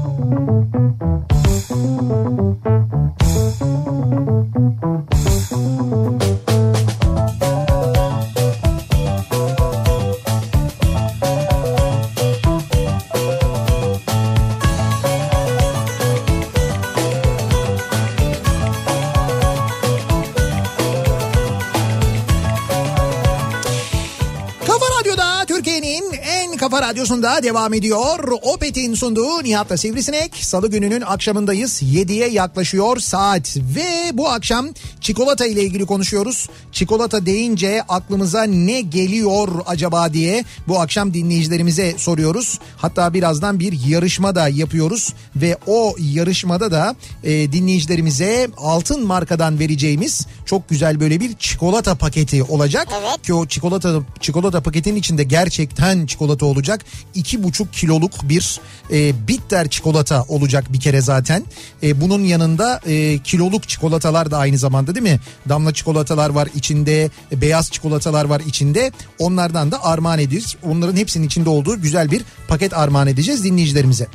[27.04, 28.28] Radyosunda devam ediyor.
[28.42, 30.36] Opet'in sunduğu Nihat'la Sivrisinek.
[30.36, 31.82] Salı gününün akşamındayız.
[31.82, 33.56] 7'ye yaklaşıyor saat.
[33.56, 34.66] Ve bu akşam
[35.00, 36.48] çikolata ile ilgili konuşuyoruz.
[36.72, 42.58] Çikolata deyince aklımıza ne geliyor acaba diye bu akşam dinleyicilerimize soruyoruz.
[42.76, 45.14] Hatta birazdan bir yarışma da yapıyoruz.
[45.36, 52.42] Ve o yarışmada da e, dinleyicilerimize altın markadan vereceğimiz çok güzel böyle bir çikolata paketi
[52.42, 52.88] olacak.
[53.00, 53.22] Evet.
[53.22, 56.84] Ki o çikolata çikolata paketinin içinde gerçekten çikolata olacak.
[57.14, 61.44] İki buçuk kiloluk bir e, bitter çikolata olacak bir kere zaten.
[61.82, 65.20] E, bunun yanında e, kiloluk çikolatalar da aynı zamanda değil mi?
[65.48, 68.92] Damla çikolatalar var içinde, e, beyaz çikolatalar var içinde.
[69.18, 70.56] Onlardan da armağan edeceğiz.
[70.62, 74.06] Onların hepsinin içinde olduğu güzel bir paket armağan edeceğiz dinleyicilerimize.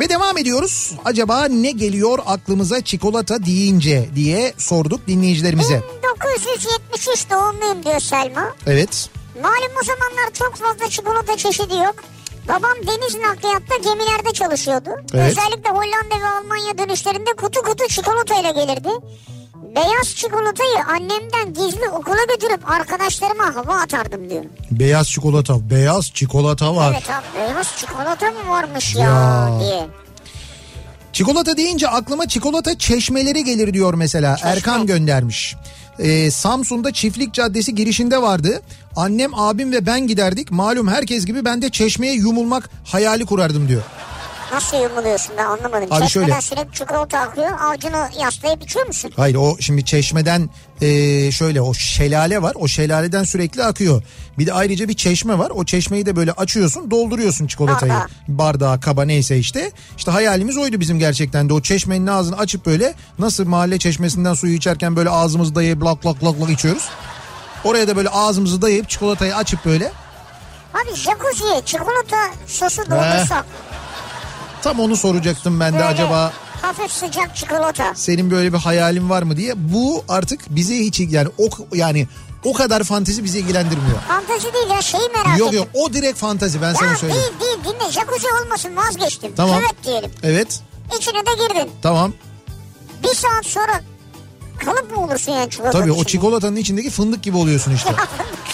[0.00, 0.92] Ve devam ediyoruz.
[1.04, 5.82] Acaba ne geliyor aklımıza çikolata deyince diye sorduk dinleyicilerimize.
[6.36, 8.54] 1973 doğumluyum diyor Selma.
[8.66, 9.08] Evet.
[9.42, 11.94] Malum o zamanlar çok fazla çikolata çeşidi yok.
[12.48, 14.90] Babam deniz nakliyatta gemilerde çalışıyordu.
[15.14, 15.30] Evet.
[15.30, 18.88] Özellikle Hollanda ve Almanya dönüşlerinde kutu kutu çikolatayla gelirdi.
[19.76, 24.44] Beyaz çikolatayı annemden gizli okula götürüp arkadaşlarıma hava atardım diyor.
[24.70, 26.92] Beyaz çikolata, beyaz çikolata var.
[26.92, 29.60] Evet abi beyaz çikolata mı varmış ya, Ya.
[29.60, 29.86] diye.
[31.12, 34.36] Çikolata deyince aklıma çikolata çeşmeleri gelir diyor mesela.
[34.42, 35.56] Erkan göndermiş.
[35.98, 38.62] Ee, Samsun'da Çiftlik Caddesi girişinde vardı.
[38.96, 40.50] Annem, abim ve ben giderdik.
[40.50, 43.82] Malum herkes gibi ben de çeşmeye yumulmak hayali kurardım diyor.
[44.52, 45.92] Nasıl yumuluyorsun ben anlamadım.
[45.92, 46.40] Abi Çeşmeden şöyle.
[46.40, 49.12] sürekli çikolata akıyor avucunu yaslayıp içiyor musun?
[49.16, 52.52] Hayır o şimdi çeşmeden ee, şöyle o şelale var.
[52.58, 54.02] O şelaleden sürekli akıyor.
[54.38, 55.50] Bir de ayrıca bir çeşme var.
[55.54, 57.92] O çeşmeyi de böyle açıyorsun dolduruyorsun çikolatayı.
[57.92, 58.08] Bardağa.
[58.28, 59.72] Bardağa, kaba neyse işte.
[59.96, 61.52] İşte hayalimiz oydu bizim gerçekten de.
[61.52, 66.24] O çeşmenin ağzını açıp böyle nasıl mahalle çeşmesinden suyu içerken böyle ağzımızı dayayıp lak lak
[66.24, 66.88] lak lak içiyoruz.
[67.64, 69.92] Oraya da böyle ağzımızı dayayıp çikolatayı açıp böyle
[70.74, 73.46] Abi jacuzziye çikolata sosu doldursak.
[74.66, 77.92] Tam onu soracaktım ben de böyle acaba Hafif sıcak çikolata.
[77.94, 79.52] senin böyle bir hayalin var mı diye.
[79.56, 82.06] Bu artık bizi hiç yani o yani
[82.44, 83.98] o kadar fantezi bizi ilgilendirmiyor.
[84.08, 85.58] Fantezi değil ya şeyi merak Yok ettim.
[85.58, 87.22] yok o direkt fantazi ben sana Ya söyleyeyim.
[87.40, 89.32] değil değil dinle jacuzzi olmasın vazgeçtim.
[89.36, 89.56] Tamam.
[89.60, 90.10] Evet diyelim.
[90.22, 90.60] Evet
[90.98, 91.70] İçine de girdin.
[91.82, 92.12] tamam.
[93.02, 93.80] Bir saat sonra
[94.64, 96.08] kalıp mı olursun yani çikolata Tabii o içinde?
[96.08, 97.90] çikolatanın içindeki fındık gibi oluyorsun işte.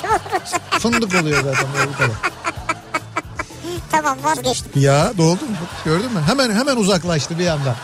[0.79, 2.17] fındık oluyor zaten bu kadar.
[3.93, 4.83] Tamam vazgeçtim.
[4.83, 5.57] Ya doğru mu?
[5.85, 6.21] Gördün mü?
[6.27, 7.75] Hemen hemen uzaklaştı bir yandan.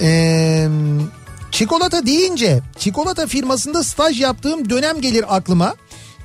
[0.00, 0.68] Ee,
[1.50, 5.74] çikolata deyince çikolata firmasında staj yaptığım dönem gelir aklıma.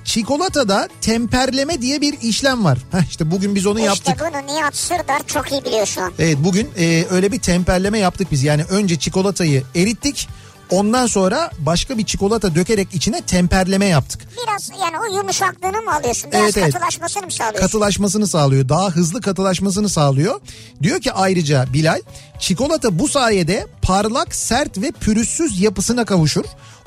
[0.03, 2.77] Çikolatada temperleme diye bir işlem var.
[2.91, 4.07] Heh, işte bugün biz onu yaptık.
[4.07, 6.13] İşte bunu Nihat Sırdar çok iyi biliyor şu an.
[6.19, 8.43] Evet bugün e, öyle bir temperleme yaptık biz.
[8.43, 10.27] Yani önce çikolatayı erittik.
[10.71, 14.21] Ondan sonra başka bir çikolata dökerek içine temperleme yaptık.
[14.43, 16.31] Biraz yani o yumuşaklığını mı alıyorsun?
[16.31, 16.73] Biraz Evet, evet.
[16.73, 17.61] katılaşmasını mı sağlıyorsun?
[17.61, 18.69] Katılaşmasını sağlıyor.
[18.69, 20.41] Daha hızlı katılaşmasını sağlıyor.
[20.83, 22.01] Diyor ki ayrıca Bilal
[22.39, 26.45] çikolata bu sayede parlak, sert ve pürüzsüz yapısına kavuşur.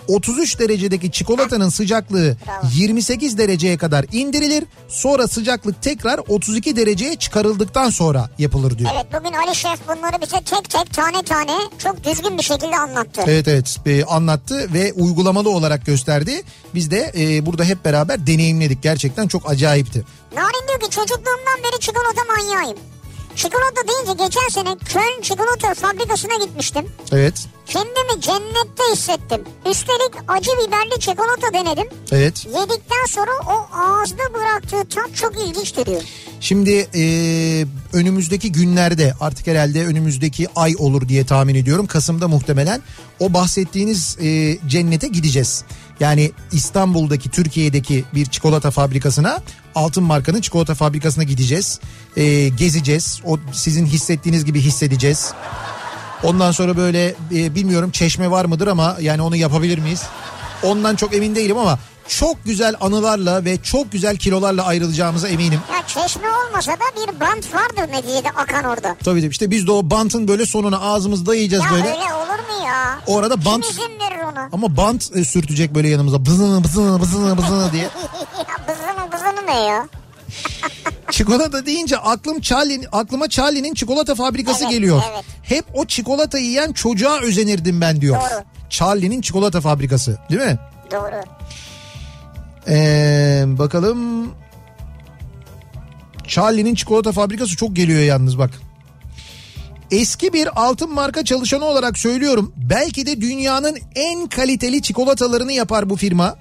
[0.09, 2.71] 33 derecedeki çikolatanın sıcaklığı Bravo.
[2.75, 4.65] 28 dereceye kadar indirilir.
[4.89, 8.91] Sonra sıcaklık tekrar 32 dereceye çıkarıldıktan sonra yapılır diyor.
[8.95, 13.23] Evet bugün Ali Şef bunları bize tek tek tane tane çok düzgün bir şekilde anlattı.
[13.27, 16.43] Evet evet e, anlattı ve uygulamalı olarak gösterdi.
[16.75, 18.83] Biz de e, burada hep beraber deneyimledik.
[18.83, 20.05] Gerçekten çok acayipti.
[20.35, 22.79] Narin diyor ki çocukluğumdan beri çikolata manyağıyım.
[23.37, 26.87] Çikolata deyince geçen sene Köln çikolata fabrikasına gitmiştim.
[27.13, 27.35] Evet
[27.67, 29.41] Kendimi cennette hissettim.
[29.71, 31.89] Üstelik acı biberli çikolata denedim.
[32.13, 32.47] evet.
[32.47, 36.03] Yedikten sonra o ağızda bıraktığı tat çok ilginçti diyor.
[36.41, 37.05] Şimdi e,
[37.93, 41.87] önümüzdeki günlerde artık herhalde önümüzdeki ay olur diye tahmin ediyorum.
[41.87, 42.83] Kasım'da muhtemelen
[43.21, 45.65] o bahsettiğiniz e, cennete gideceğiz.
[46.01, 49.41] Yani İstanbul'daki Türkiye'deki bir çikolata fabrikasına
[49.75, 51.81] Altın Marka'nın çikolata fabrikasına gideceğiz.
[52.17, 53.21] E, gezeceğiz.
[53.25, 55.33] O sizin hissettiğiniz gibi hissedeceğiz.
[56.23, 60.03] Ondan sonra böyle e, bilmiyorum çeşme var mıdır ama yani onu yapabilir miyiz?
[60.63, 61.79] Ondan çok emin değilim ama
[62.09, 65.61] çok güzel anılarla ve çok güzel kilolarla ayrılacağımıza eminim.
[65.73, 68.97] Ya çeşme olmasa da bir bant vardır neticede akan orada.
[69.05, 71.85] Tabii tabii işte biz de o bantın böyle sonuna ağzımızda dayayacağız Ya böyle.
[71.89, 73.01] öyle olur mu ya?
[73.07, 73.77] Orada bant Kim
[74.35, 74.49] ona?
[74.53, 77.89] ama bant e, sürtecek böyle yanımıza bızını bızını bızını bızını diye.
[78.69, 79.89] bızını bızını ne ya?
[81.11, 85.03] Çikolata deyince aklım Charlie, aklıma Charlie'nin çikolata fabrikası Evet, geliyor.
[85.13, 85.25] evet.
[85.43, 88.17] Hep o çikolata yiyen çocuğa özenirdim ben diyor.
[88.17, 88.45] Doğru.
[88.71, 90.59] Charlie'nin çikolata fabrikası değil mi?
[90.93, 91.23] Doğru.
[92.69, 94.31] Ee, bakalım.
[96.29, 98.51] Charlie'nin çikolata fabrikası çok geliyor yalnız bak.
[99.91, 102.53] Eski bir altın marka çalışanı olarak söylüyorum.
[102.57, 106.37] Belki de dünyanın en kaliteli çikolatalarını yapar bu firma.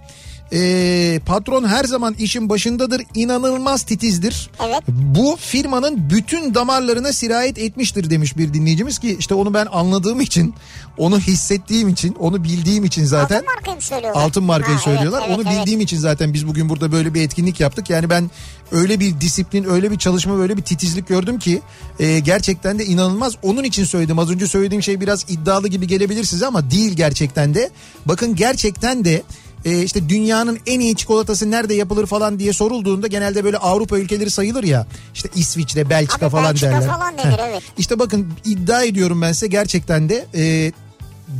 [0.53, 3.01] Ee, patron her zaman işin başındadır.
[3.15, 4.49] inanılmaz titizdir.
[4.67, 4.81] Evet.
[4.87, 10.53] Bu firmanın bütün damarlarına sirayet etmiştir demiş bir dinleyicimiz ki işte onu ben anladığım için,
[10.97, 13.35] onu hissettiğim için, onu bildiğim için zaten.
[13.35, 14.21] Altın markayı söylüyorlar?
[14.21, 15.19] Altın markayı Ha, söylüyorlar.
[15.19, 15.61] evet, evet, onu evet.
[15.61, 17.89] bildiğim için zaten biz bugün burada böyle bir etkinlik yaptık.
[17.89, 18.31] Yani ben
[18.71, 21.61] öyle bir disiplin, öyle bir çalışma, öyle bir titizlik gördüm ki
[21.99, 23.33] e, gerçekten de inanılmaz.
[23.43, 24.19] Onun için söyledim.
[24.19, 27.69] Az önce söylediğim şey biraz iddialı gibi gelebilir size ama değil gerçekten de.
[28.05, 29.23] Bakın gerçekten de
[29.65, 34.29] e, işte dünyanın en iyi çikolatası nerede yapılır falan diye sorulduğunda genelde böyle Avrupa ülkeleri
[34.29, 34.87] sayılır ya.
[35.13, 36.87] İşte İsviçre, Belçika Abi falan Belçika derler.
[36.87, 37.47] falan denir, Heh.
[37.49, 37.63] evet.
[37.77, 40.71] İşte bakın iddia ediyorum ben size gerçekten de e,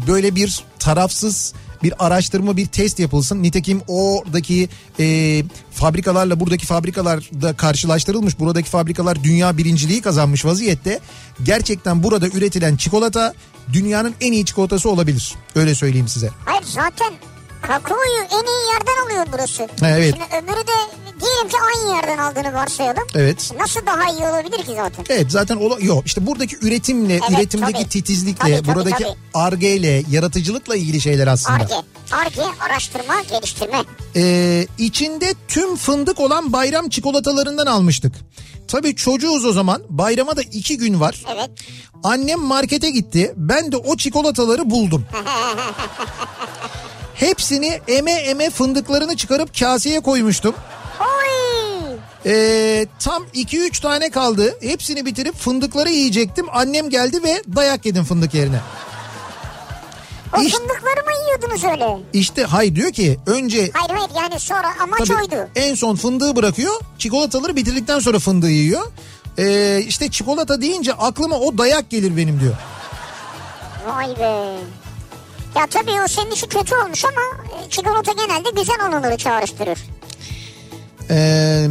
[0.08, 1.54] böyle bir tarafsız
[1.84, 3.44] bir araştırma bir test yapılsın.
[3.44, 4.70] Nitekim oradaki
[5.00, 8.40] e, fabrikalarla buradaki fabrikalar da karşılaştırılmış.
[8.40, 11.00] Buradaki fabrikalar dünya birinciliği kazanmış vaziyette.
[11.44, 13.34] Gerçekten burada üretilen çikolata
[13.74, 15.36] dünyanın en iyi çikolatası olabilir.
[15.56, 16.30] Öyle söyleyeyim size.
[16.46, 17.14] Hayır zaten
[17.68, 19.68] kakaoyu en iyi yerden alıyor burası.
[19.86, 20.16] Evet.
[20.16, 20.72] Şimdi öbürü de
[21.22, 23.04] diyelim ki aynı yerden aldığını varsayalım.
[23.16, 23.52] Evet.
[23.60, 25.06] Nasıl daha iyi olabilir ki zaten?
[25.10, 27.90] Evet zaten ola, yok işte buradaki üretimle, Evet, üretimdeki tabii.
[27.90, 31.56] titizlikle, Tabii, buradaki argeyle, yaratıcılıkla ilgili şeyler aslında.
[31.56, 31.76] Arge.
[32.12, 33.78] Arge araştırma geliştirme.
[34.16, 38.14] Ee, içinde tüm fındık olan bayram çikolatalarından almıştık.
[38.68, 39.84] Tabii çocuğuz o zaman.
[39.90, 41.24] Bayrama da iki gün var.
[41.36, 41.50] Evet.
[42.04, 43.34] Annem markete gitti.
[43.38, 45.06] Ben de o çikolataları buldum.
[47.16, 50.56] Hepsini eme eme fındıklarını çıkarıp kaseye koymuştum.
[51.00, 51.96] Oy.
[52.26, 54.58] Ee, tam 2-3 tane kaldı.
[54.62, 56.46] Hepsini bitirip fındıkları yiyecektim.
[56.54, 58.60] Annem geldi ve dayak yedim fındık yerine.
[60.38, 61.98] O İşte, fındıkları mı yiyordunuz öyle?
[62.14, 65.50] işte hay diyor ki önce Hayır hayır yani sonra amaç Tabii oydu.
[65.56, 66.74] en son fındığı bırakıyor.
[67.00, 68.82] Çikolataları bitirdikten sonra fındığı yiyor.
[69.38, 72.54] Ee, işte çikolata deyince aklıma o dayak gelir benim diyor.
[73.88, 74.58] Vay be.
[75.56, 77.22] Ya tabii o senin için kötü olmuş ama
[77.66, 79.80] e, çikolata genelde güzel olanları çağrıştırır.
[81.10, 81.68] Ee,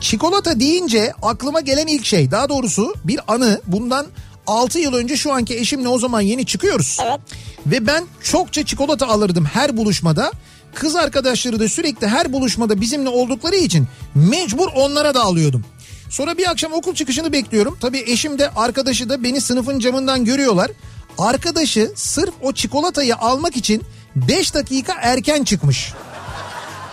[0.00, 4.06] çikolata deyince aklıma gelen ilk şey daha doğrusu bir anı bundan
[4.46, 6.98] 6 yıl önce şu anki eşimle o zaman yeni çıkıyoruz.
[7.02, 7.20] Evet.
[7.66, 10.32] Ve ben çokça çikolata alırdım her buluşmada.
[10.74, 15.64] Kız arkadaşları da sürekli her buluşmada bizimle oldukları için mecbur onlara da alıyordum.
[16.10, 17.78] Sonra bir akşam okul çıkışını bekliyorum.
[17.80, 20.70] Tabii eşim de arkadaşı da beni sınıfın camından görüyorlar.
[21.18, 23.82] Arkadaşı sırf o çikolatayı almak için
[24.16, 25.92] 5 dakika erken çıkmış.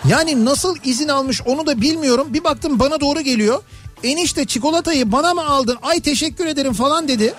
[0.08, 2.28] Yani nasıl izin almış onu da bilmiyorum.
[2.30, 3.64] Bir baktım bana doğru geliyor.
[4.04, 5.78] Enişte çikolatayı bana mı aldın?
[5.82, 7.34] Ay teşekkür ederim falan dedi.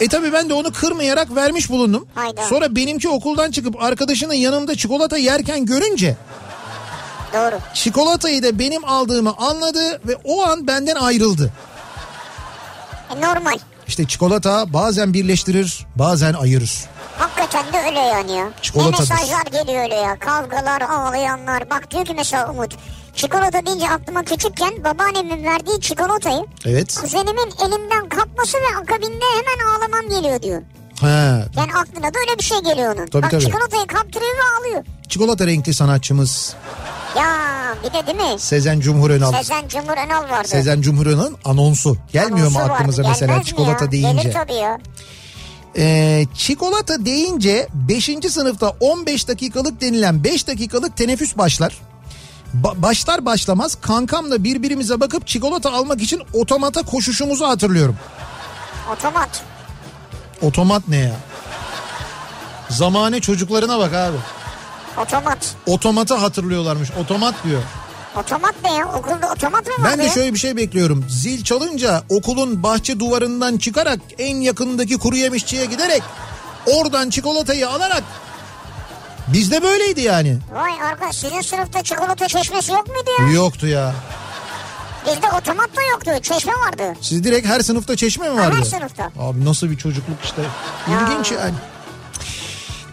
[0.00, 2.06] E tabi ben de onu kırmayarak vermiş bulundum.
[2.14, 2.42] Hayda.
[2.42, 6.16] Sonra benimki okuldan çıkıp arkadaşının yanımda çikolata yerken görünce
[7.32, 7.58] Doğru.
[7.74, 11.52] çikolatayı da benim aldığımı anladı ve o an benden ayrıldı.
[13.16, 13.58] E, normal.
[13.90, 16.72] İşte çikolata bazen birleştirir bazen ayırır.
[17.18, 18.48] Hakikaten de öyle yani ya.
[18.62, 19.10] Çikolatadır.
[19.10, 20.18] Ne mesajlar geliyor öyle ya.
[20.18, 21.70] Kavgalar, ağlayanlar.
[21.70, 22.74] Bak diyor ki mesela Umut.
[23.14, 26.96] Çikolata deyince aklıma küçükken babaannemin verdiği çikolatayı Evet.
[27.00, 30.62] kuzenimin elimden kapması ve akabinde hemen ağlamam geliyor diyor.
[31.00, 31.08] Ha,
[31.56, 33.06] Yani aklına da öyle bir şey geliyor onun.
[33.06, 33.42] Tabii, Bak tabii.
[33.44, 34.84] çikolatayı kaptırıyor ve ağlıyor.
[35.08, 36.54] çikolata renkli sanatçımız
[37.16, 37.36] Ya
[37.84, 38.38] bir de değil mi?
[38.38, 39.32] Sezen Cumhur Önal.
[39.32, 40.48] Sezen Cumhur Önal vardı.
[40.48, 41.96] Sezen Cumhur Önal'ın anonsu.
[42.12, 42.72] Gelmiyor Anonsu mu vardı.
[42.72, 43.90] aklımıza Gelmez mesela mi çikolata ya?
[43.92, 44.22] deyince?
[44.22, 44.78] Gelir tabii ya.
[45.76, 48.10] Ee, çikolata deyince 5.
[48.28, 51.78] sınıfta 15 dakikalık denilen 5 dakikalık teneffüs başlar.
[52.62, 57.96] Ba- başlar başlamaz kankamla birbirimize bakıp çikolata almak için otomata koşuşumuzu hatırlıyorum.
[58.92, 59.42] Otomat.
[60.42, 61.12] Otomat ne ya?
[62.68, 64.16] Zamane çocuklarına bak abi.
[65.02, 65.54] Otomat.
[65.66, 66.90] Otomatı hatırlıyorlarmış.
[67.00, 67.62] Otomat diyor.
[68.16, 68.88] Otomat ne ya?
[68.88, 70.08] Okulda otomat mı vardı Ben de ya?
[70.10, 71.04] şöyle bir şey bekliyorum.
[71.08, 76.02] Zil çalınca okulun bahçe duvarından çıkarak en yakındaki kuru yemişçiye giderek
[76.66, 78.02] oradan çikolatayı alarak
[79.28, 80.38] bizde böyleydi yani.
[80.52, 83.32] Vay arkadaş sizin sınıfta çikolata çeşmesi yok muydu ya?
[83.42, 83.94] Yoktu ya.
[85.06, 86.10] Bizde otomat da yoktu.
[86.22, 86.98] Çeşme vardı.
[87.00, 88.56] Siz direkt her sınıfta çeşme mi vardı?
[88.58, 89.04] her sınıfta.
[89.18, 90.42] Abi nasıl bir çocukluk işte.
[90.88, 91.54] İlginç yani.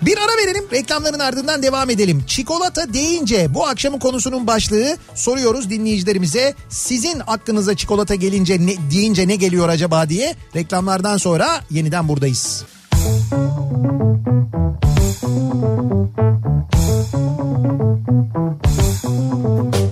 [0.02, 2.24] Bir ara verelim reklamların ardından devam edelim.
[2.28, 6.54] Çikolata deyince bu akşamın konusunun başlığı soruyoruz dinleyicilerimize.
[6.70, 12.64] Sizin aklınıza çikolata gelince ne, deyince ne geliyor acaba diye reklamlardan sonra yeniden buradayız.
[19.38, 19.87] Kafa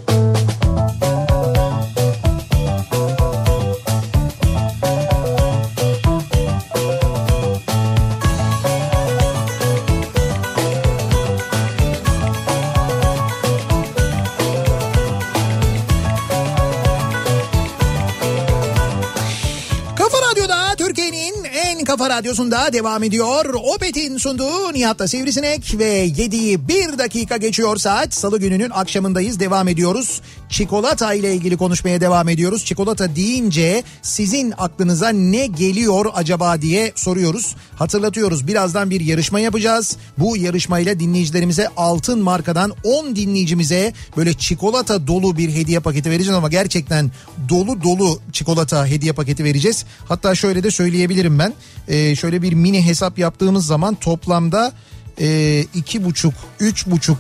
[22.16, 23.46] Radyosu'nda devam ediyor.
[23.76, 28.14] Opet'in sunduğu Nihat'la Sivrisinek ve 7'yi 1 dakika geçiyor saat.
[28.14, 29.40] Salı gününün akşamındayız.
[29.40, 30.22] Devam ediyoruz.
[30.50, 32.66] Çikolata ile ilgili konuşmaya devam ediyoruz.
[32.66, 37.56] Çikolata deyince sizin aklınıza ne geliyor acaba diye soruyoruz.
[37.76, 39.98] Hatırlatıyoruz birazdan bir yarışma yapacağız.
[40.18, 46.50] Bu yarışmayla dinleyicilerimize altın markadan 10 dinleyicimize böyle çikolata dolu bir hediye paketi vereceğiz ama
[46.50, 47.12] gerçekten
[47.50, 49.86] dolu dolu çikolata hediye paketi vereceğiz.
[50.08, 51.54] Hatta şöyle de söyleyebilirim ben.
[51.90, 54.74] Ee, şöyle bir mini hesap yaptığımız zaman toplamda
[55.20, 57.18] e, iki buçuk, üç buçuk,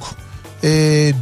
[0.63, 0.69] e,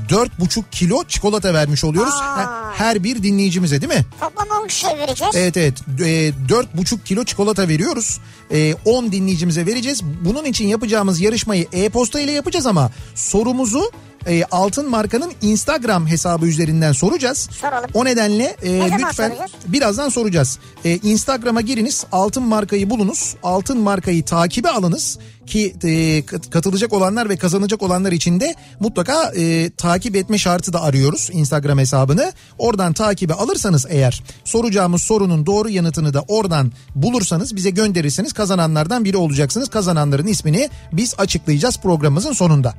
[0.10, 2.14] dört buçuk kilo çikolata vermiş oluyoruz.
[2.14, 2.72] Aa.
[2.76, 4.06] Her- bir dinleyicimize değil mi?
[4.20, 5.36] Toplam 10 kişiye vereceğiz.
[5.38, 8.20] Evet evet e, dört buçuk kilo çikolata veriyoruz.
[8.52, 10.02] E, 10 dinleyicimize vereceğiz.
[10.04, 13.92] Bunun için yapacağımız yarışmayı e-posta ile yapacağız ama sorumuzu
[14.28, 17.50] e, Altın Marka'nın Instagram hesabı üzerinden soracağız.
[17.62, 17.90] Soralım.
[17.94, 19.52] O nedenle e, Ne lütfen soracağız?
[19.68, 20.60] birazdan soracağız.
[20.86, 23.36] E, Instagram'a giriniz Altın Marka'yı bulunuz.
[23.44, 29.32] Altın Marka'yı takibe alınız ki e, kat- katılacak olanlar ve kazanacak olanlar için de mutlaka
[29.38, 32.34] e, takip etme şartı da arıyoruz Instagram hesabını.
[32.58, 39.18] Oradan takibe alırsanız eğer soracağımız sorunun doğru yanıtını da oradan bulursanız bize gönderirseniz kazananlardan biri
[39.18, 39.70] olacaksınız.
[39.70, 42.74] Kazananların ismini biz açıklayacağız programımızın sonunda.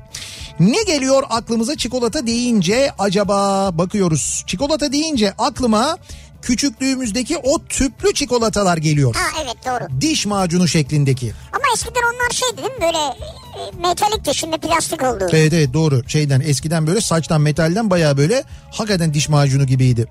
[0.59, 4.43] Ne geliyor aklımıza çikolata deyince acaba bakıyoruz.
[4.47, 5.97] Çikolata deyince aklıma
[6.41, 9.15] küçüklüğümüzdeki o tüplü çikolatalar geliyor.
[9.15, 10.01] Ha evet doğru.
[10.01, 11.33] Diş macunu şeklindeki.
[11.75, 15.27] Eskiden onlar şeydi değil mi böyle e, metalikti şimdi plastik oldu.
[15.31, 20.07] Evet evet doğru şeyden eskiden böyle saçtan metalden baya böyle hakikaten diş macunu gibiydi.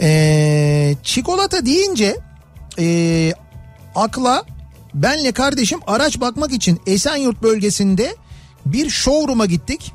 [0.00, 2.16] Ee, çikolata deyince
[2.78, 3.32] ee,
[3.94, 4.44] akla
[4.94, 8.16] benle kardeşim araç bakmak için Esenyurt bölgesinde
[8.66, 9.92] bir showroom'a gittik.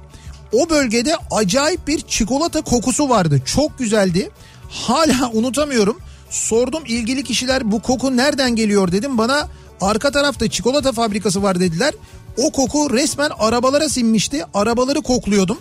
[0.54, 3.42] O bölgede acayip bir çikolata kokusu vardı.
[3.46, 4.30] Çok güzeldi.
[4.70, 5.98] Hala unutamıyorum.
[6.30, 9.18] Sordum ilgili kişiler bu koku nereden geliyor dedim.
[9.18, 9.48] Bana
[9.82, 11.94] arka tarafta çikolata fabrikası var dediler.
[12.38, 14.46] O koku resmen arabalara sinmişti.
[14.54, 15.58] Arabaları kokluyordum.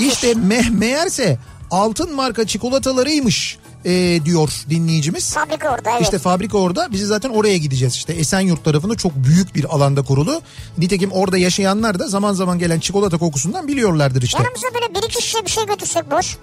[0.00, 1.38] İşte me- meğerse
[1.70, 5.34] altın marka çikolatalarıymış e, diyor dinleyicimiz.
[5.34, 6.02] Fabrika orada evet.
[6.02, 6.88] İşte fabrika orada.
[6.92, 7.94] Biz zaten oraya gideceğiz.
[7.94, 10.42] İşte Esenyurt tarafında çok büyük bir alanda kurulu.
[10.78, 14.38] Nitekim orada yaşayanlar da zaman zaman gelen çikolata kokusundan biliyorlardır işte.
[14.42, 16.36] Yanımıza böyle bir iki şişe bir şey götürsek boş.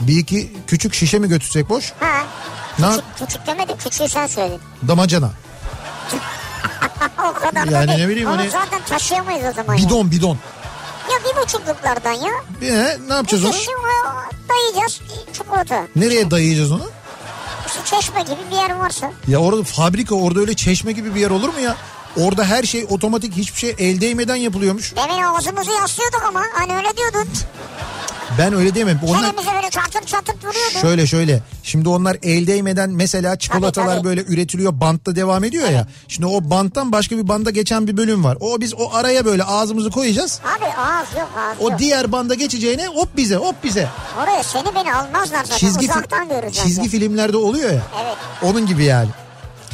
[0.00, 1.92] Bir iki küçük şişe mi götürsek boş?
[2.00, 2.22] Ha.
[2.78, 4.60] Ne Küçük, küçük demedim küçüğü sen söyledin.
[4.88, 5.30] Damacana.
[7.30, 7.98] O kadar da Yani değil.
[7.98, 9.76] ne bileyim Onu hani- zaten taşıyamayız o zaman.
[9.76, 10.38] Bidon bidon.
[11.12, 12.32] Ya bir buçukluklardan ya.
[12.60, 13.52] He, ne yapacağız onu?
[13.52, 13.70] Şişe
[14.48, 15.00] dayayacağız
[15.32, 15.86] çikolata.
[15.96, 16.90] Nereye dayayacağız onu?
[17.66, 19.12] İşte çeşme gibi bir yer varsa.
[19.28, 21.76] Ya orada fabrika orada öyle çeşme gibi bir yer olur mu ya?
[22.16, 24.96] Orada her şey otomatik hiçbir şey el değmeden yapılıyormuş.
[24.96, 27.28] Demin ağzımızı yaslıyorduk ama hani öyle diyordun.
[28.38, 29.00] Ben öyle diyemem.
[29.06, 30.78] Onlar Çenemize böyle çatır çatır duruyordu.
[30.80, 31.42] şöyle şöyle.
[31.62, 34.04] Şimdi onlar el değmeden mesela çikolatalar Tabii, tabii.
[34.04, 35.86] böyle üretiliyor bantta devam ediyor ya.
[36.08, 38.36] Şimdi o banttan başka bir banda geçen bir bölüm var.
[38.40, 40.40] O biz o araya böyle ağzımızı koyacağız.
[40.58, 41.78] Abi ağız yok ağız O yok.
[41.78, 43.88] diğer banda geçeceğine hop bize hop bize.
[44.22, 46.90] Oraya seni beni almazlar zaten Çizgi, uzaktan görürüz çizgi zaten.
[46.90, 47.82] filmlerde oluyor ya.
[48.04, 48.16] Evet.
[48.42, 49.08] Onun gibi yani.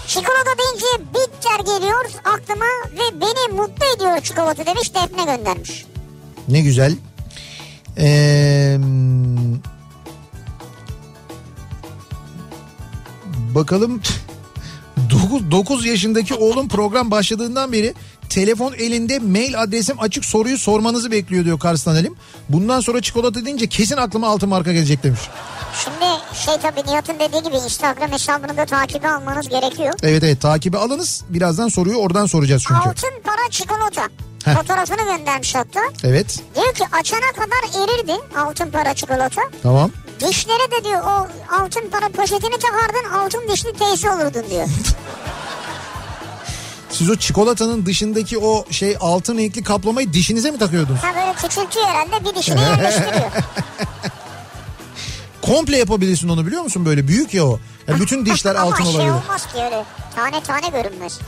[0.07, 5.85] Çikolata deyince bitter geliyor aklıma ve beni mutlu ediyor çikolata demiş Defne göndermiş.
[6.49, 6.95] Ne güzel.
[7.99, 8.79] Ee,
[13.55, 14.01] bakalım
[15.11, 17.95] 9, 9 yaşındaki oğlum program başladığından beri
[18.29, 22.15] telefon elinde mail adresim açık soruyu sormanızı bekliyor diyor Kars'tan Halim.
[22.49, 25.21] Bundan sonra çikolata deyince kesin aklıma altın marka gelecek demiş.
[25.85, 26.05] Şimdi
[26.45, 29.95] şey tabii Nihat'ın dediği gibi Instagram hesabını da takibe almanız gerekiyor.
[30.03, 31.25] Evet evet takibi alınız.
[31.29, 32.89] Birazdan soruyu oradan soracağız çünkü.
[32.89, 34.03] Altın para çikolata.
[34.55, 35.81] Fotoğrafını göndermiş hatta.
[36.05, 39.43] Evet Diyor ki açana kadar erirdi altın para çikolata.
[39.63, 39.91] tamam.
[40.29, 41.27] Dişlere de diyor o
[41.63, 44.69] altın para poşetini takardın altın dişli teyze olurdun diyor.
[46.91, 51.01] Siz o çikolatanın dışındaki o şey altın renkli kaplamayı dişinize mi takıyordunuz?
[51.01, 53.31] Ha böyle küçültüyor herhalde bir dişini yerleştiriyor.
[55.43, 57.59] Komple yapabilirsin onu biliyor musun böyle büyük ya o.
[57.89, 59.11] Ya bütün dişler Ama altın şey olabilir.
[59.11, 59.85] olmaz ki öyle.
[60.17, 61.19] Tane tane görünmez.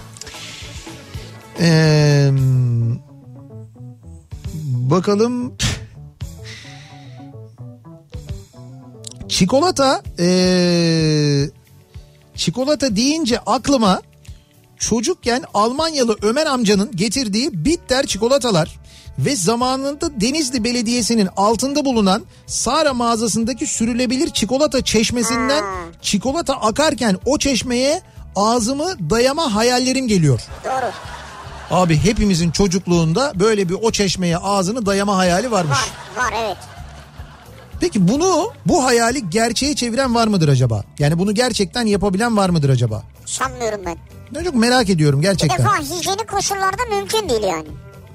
[1.60, 2.30] Ee,
[4.90, 5.54] bakalım.
[9.28, 11.48] Çikolata ee,
[12.34, 14.02] çikolata deyince aklıma
[14.78, 18.80] çocukken Almanyalı Ömer amcanın getirdiği bitter çikolatalar
[19.18, 25.64] ve zamanında Denizli Belediyesi'nin altında bulunan Sara mağazasındaki sürülebilir çikolata çeşmesinden
[26.02, 28.00] çikolata akarken o çeşmeye
[28.36, 30.40] ağzımı dayama hayallerim geliyor.
[30.64, 30.92] Doğru.
[31.72, 35.78] Abi hepimizin çocukluğunda böyle bir o çeşmeye ağzını dayama hayali varmış.
[36.16, 36.24] Var.
[36.24, 36.56] Var evet.
[37.80, 40.84] Peki bunu bu hayali gerçeğe çeviren var mıdır acaba?
[40.98, 43.02] Yani bunu gerçekten yapabilen var mıdır acaba?
[43.26, 43.96] Sanmıyorum ben.
[44.34, 45.58] Ben çok merak ediyorum Bir gerçekten.
[45.58, 47.68] defa hijyenik koşullarda mümkün değil yani.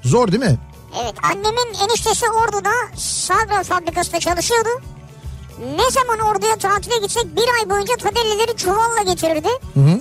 [0.03, 0.57] Zor değil mi?
[1.03, 4.69] Evet annemin eniştesi Ordu'da Sagra fabrikasında çalışıyordu.
[5.59, 9.47] Ne zaman Ordu'ya tatile gitsek bir ay boyunca tadellileri çuvalla getirirdi.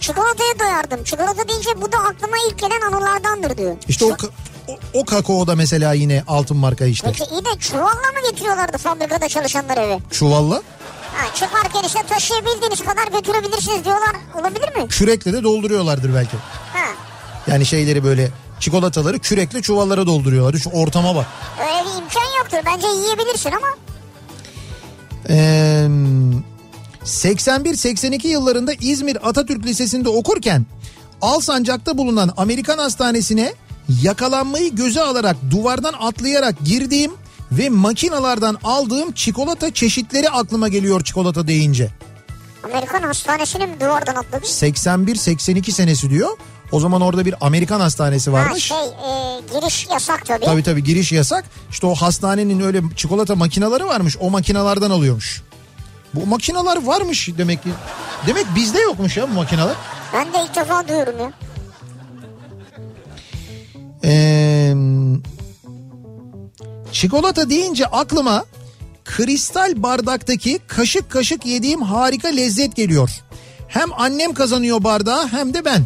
[0.01, 1.05] Çikolataya doyardım.
[1.05, 3.77] Çikolata deyince bu da aklıma ilk gelen anılardandır diyor.
[3.89, 4.31] İşte o, ka-
[4.69, 7.13] o, o kakao da mesela yine altın marka işte.
[7.19, 9.99] Peki iyi de çuvalla mı getiriyorlardı fabrikada çalışanlar eve?
[10.11, 10.63] Çuvalla.
[11.15, 14.17] Ha, çıkarken işte taşıyabildiğiniz kadar götürebilirsiniz diyorlar.
[14.41, 14.89] Olabilir mi?
[14.89, 16.37] Kürekle de dolduruyorlardır belki.
[16.73, 16.87] Ha.
[17.47, 18.31] Yani şeyleri böyle
[18.61, 20.59] çikolataları kürekle çuvallara dolduruyorlar.
[20.59, 21.27] Şu ortama bak.
[21.61, 22.59] Öyle bir imkan yoktur.
[22.67, 23.67] Bence yiyebilirsin ama.
[25.29, 25.89] Ee,
[27.05, 30.67] 81-82 yıllarında İzmir Atatürk Lisesi'nde okurken
[31.23, 33.53] Alsancak'ta bulunan Amerikan Hastanesi'ne
[34.03, 37.13] yakalanmayı göze alarak duvardan atlayarak girdiğim
[37.53, 41.91] ve makinalardan aldığım çikolata çeşitleri aklıma geliyor çikolata deyince.
[42.65, 44.47] Amerikan hastanesini mi duvardan atladı?
[44.47, 46.31] 81-82 senesi diyor.
[46.73, 48.65] O zaman orada bir Amerikan hastanesi Ha varmış.
[48.65, 50.45] şey e, giriş yasak tabii.
[50.45, 51.45] Tabii tabii giriş yasak.
[51.71, 54.17] İşte o hastanenin öyle çikolata makinaları varmış.
[54.21, 55.43] O makinalardan alıyormuş.
[56.15, 57.69] Bu makinalar varmış demek ki.
[58.27, 59.77] Demek bizde yokmuş ya bu makinalar.
[60.15, 61.33] Ben de ilk defa duyuyorum ya.
[64.05, 64.75] Ee,
[66.93, 68.45] çikolata deyince aklıma
[69.05, 73.11] kristal bardaktaki kaşık kaşık yediğim harika lezzet geliyor.
[73.69, 75.83] Hem annem kazanıyor bardağı hem de ben.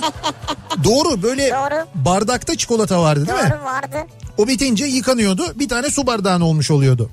[0.84, 1.86] Doğru böyle Doğru.
[1.94, 3.50] bardakta çikolata vardı değil mi?
[3.50, 4.06] Doğru vardı.
[4.38, 5.42] O bitince yıkanıyordu.
[5.58, 7.10] Bir tane su bardağın olmuş oluyordu.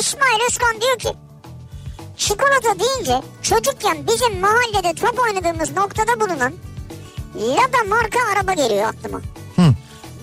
[0.00, 1.08] İsmail Özkan diyor ki
[2.16, 6.52] çikolata deyince çocukken bizim mahallede top oynadığımız noktada bulunan
[7.36, 9.18] Lada marka araba geliyor aklıma.
[9.56, 9.62] Hı.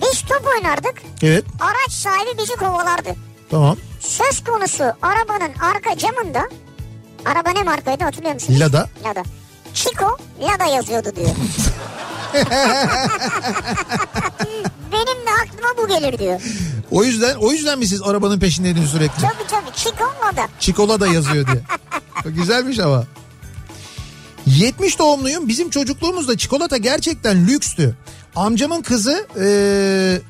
[0.02, 1.02] Biz top oynardık.
[1.22, 3.08] Evet Araç sahibi bizi kovalardı.
[3.50, 3.76] tamam.
[4.00, 6.48] Söz konusu arabanın arka camında
[7.24, 8.60] araba ne markaydı hatırlıyor musunuz?
[8.60, 8.88] Lada.
[9.04, 9.22] Lada.
[9.74, 11.28] Chico Lada yazıyordu diyor.
[14.92, 16.40] Benim de aklıma bu gelir diyor.
[16.90, 19.20] O yüzden o yüzden mi siz arabanın peşindeydiniz sürekli?
[19.22, 20.48] Tabii tabii Chico Lada.
[20.60, 21.62] Çikolata yazıyor diye.
[22.34, 23.04] Güzelmiş ama.
[24.46, 25.48] 70 doğumluyum.
[25.48, 27.96] Bizim çocukluğumuzda çikolata gerçekten lükstü.
[28.36, 30.20] Amcamın kızı eee,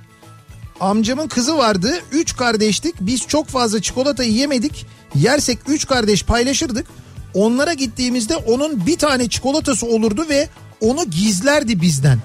[0.80, 2.00] amcamın kızı vardı.
[2.12, 2.94] Üç kardeştik.
[3.00, 4.86] Biz çok fazla çikolata yemedik.
[5.14, 6.86] Yersek üç kardeş paylaşırdık.
[7.34, 10.48] Onlara gittiğimizde onun bir tane çikolatası olurdu ve
[10.80, 12.18] onu gizlerdi bizden.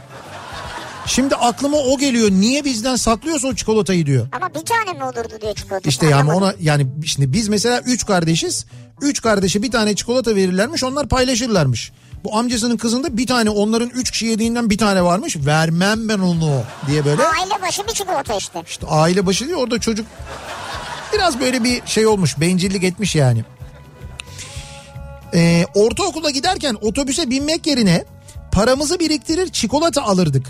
[1.06, 2.32] Şimdi aklıma o geliyor.
[2.32, 4.28] Niye bizden saklıyorsa o çikolatayı diyor.
[4.32, 5.90] Ama bir tane mi olurdu diyor çikolata.
[5.90, 8.66] İşte yani ona yani şimdi biz mesela üç kardeşiz.
[9.02, 11.92] Üç kardeşe bir tane çikolata verirlermiş onlar paylaşırlarmış.
[12.24, 15.38] Bu amcasının kızında bir tane onların üç kişi yediğinden bir tane varmış.
[15.38, 17.24] Vermem ben onu diye böyle.
[17.24, 18.64] Aile başı bir çikolata işte.
[18.68, 20.06] İşte aile başı diyor orada çocuk
[21.14, 23.44] biraz böyle bir şey olmuş bencillik etmiş yani.
[25.34, 28.06] Ee, ortaokula giderken otobüse binmek yerine
[28.52, 30.48] paramızı biriktirir çikolata alırdık.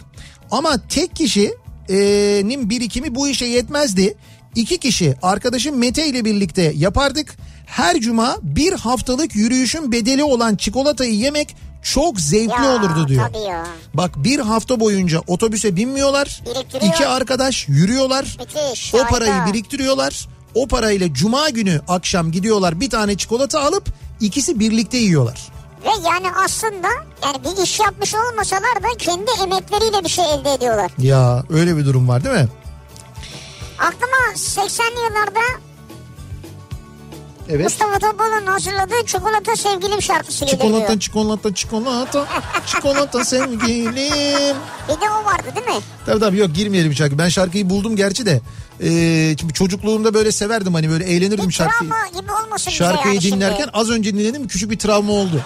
[0.51, 4.15] Ama tek kişinin birikimi bu işe yetmezdi.
[4.55, 7.35] İki kişi arkadaşım Mete ile birlikte yapardık.
[7.65, 13.27] Her cuma bir haftalık yürüyüşün bedeli olan çikolatayı yemek çok zevkli Ya, olurdu diyor.
[13.27, 13.65] tabii ya.
[13.93, 16.41] Bak bir hafta boyunca otobüse binmiyorlar.
[16.81, 18.37] İki arkadaş yürüyorlar.
[18.39, 19.09] Müthiş, O harika.
[19.09, 20.27] parayı biriktiriyorlar.
[20.55, 23.87] O parayla cuma günü akşam gidiyorlar bir tane çikolata alıp
[24.19, 25.47] ikisi birlikte yiyorlar.
[25.85, 26.87] Ve yani aslında
[27.23, 30.91] yani bir iş yapmış olmasalar da kendi emekleriyle bir şey elde ediyorlar.
[30.97, 32.47] Ya öyle bir durum var değil mi?
[33.79, 35.39] Aklıma 80'li yıllarda
[37.49, 37.63] Evet.
[37.63, 40.61] Mustafa Topal'ın hazırladığı Çikolata Sevgilim şarkısı geliyor.
[40.63, 42.27] Çikolata çikolata çikolata
[42.65, 44.55] çikolata sevgilim.
[44.89, 45.83] Bir de o vardı değil mi?
[46.05, 47.17] Tabii tabii yok girmeyelim şarkı.
[47.17, 48.41] Ben şarkıyı buldum gerçi de.
[48.83, 51.89] Ee, şimdi çocukluğumda böyle severdim hani böyle eğlenirdim Bir şarkıyı.
[51.91, 53.71] travma gibi olmasın Şarkıyı yani dinlerken şimdi.
[53.73, 55.41] az önce dinledim küçük bir travma oldu.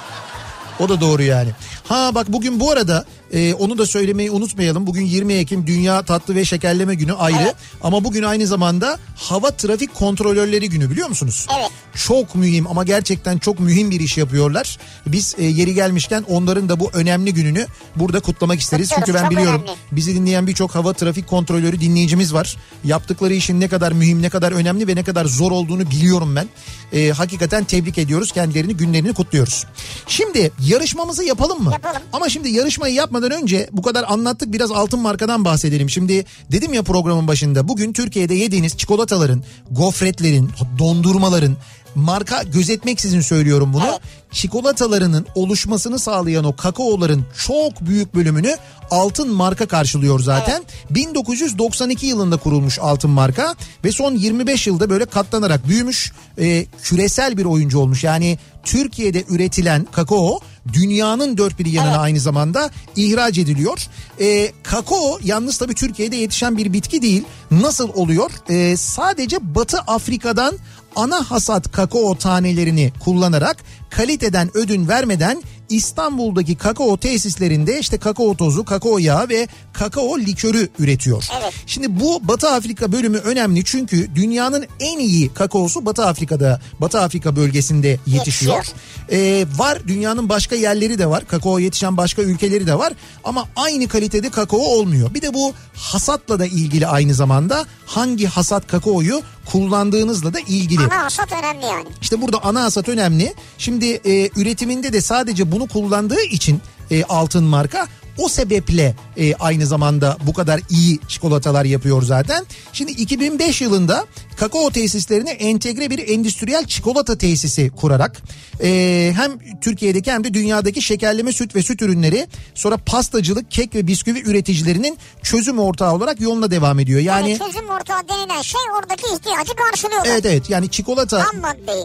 [0.84, 1.50] O da doğru yani.
[1.88, 4.88] Ha bak bugün bu arada e, onu da söylemeyi unutmayalım.
[4.88, 7.38] Bugün 20 Ekim Dünya Tatlı ve Şekerleme Günü ayrı.
[7.42, 7.56] Evet.
[7.82, 11.48] Ama bugün aynı zamanda Hava Trafik Kontrolörleri Günü biliyor musunuz?
[11.60, 11.70] Evet.
[12.08, 14.78] Çok mühim ama gerçekten çok mühim bir iş yapıyorlar.
[15.08, 18.90] Biz e, yeri gelmişken onların da bu önemli gününü burada kutlamak isteriz.
[18.90, 19.78] Kutluyoruz, Çünkü ben biliyorum önemli.
[19.92, 22.58] bizi dinleyen birçok hava trafik kontrolörü dinleyicimiz var.
[22.84, 26.48] Yaptıkları işin ne kadar mühim, ne kadar önemli ve ne kadar zor olduğunu biliyorum ben.
[26.94, 28.32] Ee, hakikaten tebrik ediyoruz.
[28.32, 29.66] Kendilerini, günlerini kutluyoruz.
[30.08, 31.72] Şimdi yarışmamızı yapalım mı?
[31.72, 32.02] Yapalım.
[32.14, 35.90] Ama şimdi yarışmayı yapmadan önce bu kadar anlattık biraz altın markadan bahsedelim.
[35.90, 40.50] Şimdi dedim ya programın başında bugün Türkiye'de yediğiniz çikolataların, gofretlerin,
[40.80, 41.56] dondurmaların
[41.96, 43.86] marka gözetmeksizin söylüyorum bunu.
[43.90, 44.00] Evet.
[44.32, 48.58] Çikolatalarının oluşmasını sağlayan o kakaoların çok büyük bölümünü
[48.92, 50.64] altın marka karşılıyor zaten.
[50.90, 56.12] 1992 yılında kurulmuş altın marka ve son 25 yılda böyle katlanarak büyümüş.
[56.40, 58.04] Ee, küresel bir oyuncu olmuş.
[58.04, 60.40] Yani Türkiye'de üretilen kakao
[60.74, 62.00] dünyanın dört bir yanına Evet.
[62.00, 63.88] aynı zamanda ihraç ediliyor.
[64.20, 67.24] Ee, kakao yalnız tabii Türkiye'de yetişen bir bitki değil.
[67.52, 68.32] Nasıl oluyor?
[68.50, 70.58] Ee, sadece Batı Afrika'dan
[70.96, 73.58] ana hasat kakao tanelerini kullanarak
[73.90, 81.26] kaliteden ödün vermeden İstanbul'daki kakao tesislerinde işte kakao tozu, kakao yağı ve kakao likörü üretiyor.
[81.42, 81.54] Evet.
[81.66, 87.36] Şimdi bu Batı Afrika bölümü önemli çünkü dünyanın en iyi kakaosu Batı Afrika'da, Batı Afrika
[87.36, 88.56] bölgesinde yetişiyor.
[88.56, 88.78] Yetişiyor.
[89.12, 91.28] Ee, var dünyanın başka yerleri de var.
[91.28, 92.94] Kakao yetişen başka ülkeleri de var.
[93.24, 95.14] Ama aynı kalitede kakao olmuyor.
[95.14, 100.84] Bir de bu hasatla da ilgili aynı zamanda hangi hasat kakaoyu kullandığınızla da ilgili.
[100.84, 101.88] Ana hasat önemli yani.
[102.02, 103.34] İşte burada ana hasat önemli.
[103.58, 107.88] Şimdi e, üretiminde de sadece bunu kullandığı için e, altın marka
[108.18, 112.46] o sebeple e, aynı zamanda bu kadar iyi çikolatalar yapıyor zaten.
[112.74, 114.06] Şimdi 2005 yılında
[114.38, 118.22] kakao tesislerine entegre bir endüstriyel çikolata tesisi kurarak
[118.64, 123.88] e, hem Türkiye'deki hem de dünyadaki şekerleme süt ve süt ürünleri sonra pastacılık, kek ve
[123.88, 127.00] bisküvi üreticilerinin çözüm ortağı olarak yoluna devam ediyor.
[127.00, 130.10] Yani, Yani çözüm ortağı denilen şey oradaki ihtiyacı karşılıyorlar.
[130.10, 131.26] Evet evet yani çikolata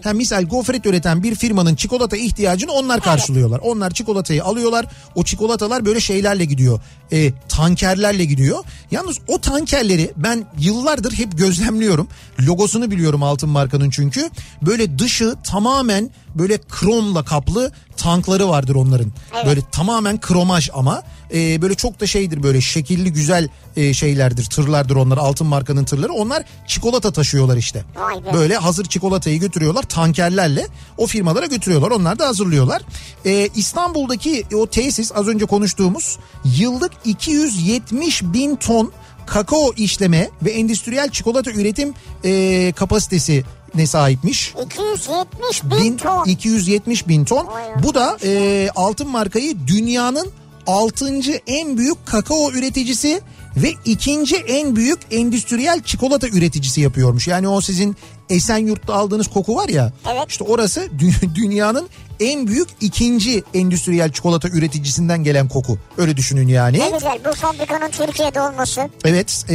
[0.03, 3.59] hem misal gofret üreten bir firmanın çikolata ihtiyacını onlar karşılıyorlar.
[3.59, 4.87] Onlar çikolatayı alıyorlar.
[5.15, 6.81] O çikolatalar böyle şeylerle gidiyor.
[7.13, 8.65] E, tankerlerle gidiyor.
[8.91, 12.09] Yalnız o tankerleri ben yıllardır hep gözlemliyorum.
[12.41, 14.31] Logosunu biliyorum altın markanın çünkü.
[14.63, 19.13] Böyle dışı tamamen böyle kromla kaplı tankları vardır onların.
[19.35, 19.47] Evet.
[19.47, 21.03] Böyle tamamen kromaj ama
[21.35, 26.13] e, böyle çok da şeydir böyle şekilli güzel e, şeylerdir tırlardır onlar altın markanın tırları
[26.13, 27.79] onlar çikolata taşıyorlar işte.
[27.79, 28.33] Be.
[28.35, 32.83] Böyle hazır çikolatayı götürüyorlar tankerlerle o firmalara götürüyorlar onlar da hazırlıyorlar.
[33.25, 38.93] E, İstanbul'daki o tesis az önce konuştuğumuz yıllık 270 bin ton
[39.27, 41.95] kakao işleme ve endüstriyel çikolata üretim
[42.25, 43.45] e, kapasitesi
[43.75, 44.55] ne sahipmiş?
[44.65, 46.25] 270 bin, Bin- ton.
[46.25, 47.47] 270 bin ton.
[47.83, 50.31] Bu da e, altın markayı dünyanın
[50.67, 51.15] 6.
[51.47, 53.21] en büyük kakao üreticisi
[53.57, 57.29] ve ikinci en büyük endüstriyel çikolata üreticisi yapıyormuş.
[57.29, 57.97] Yani o sizin
[58.31, 59.93] Esenyurt'ta aldığınız koku var ya.
[60.13, 60.25] Evet.
[60.29, 61.89] İşte orası dü- dünyanın
[62.21, 65.79] en büyük ikinci endüstriyel çikolata üreticisinden gelen koku.
[65.99, 66.79] Öyle düşünün yani.
[66.79, 68.89] Ne güzel bu fabrikanın Türkiye'de olması.
[69.05, 69.55] Evet, e,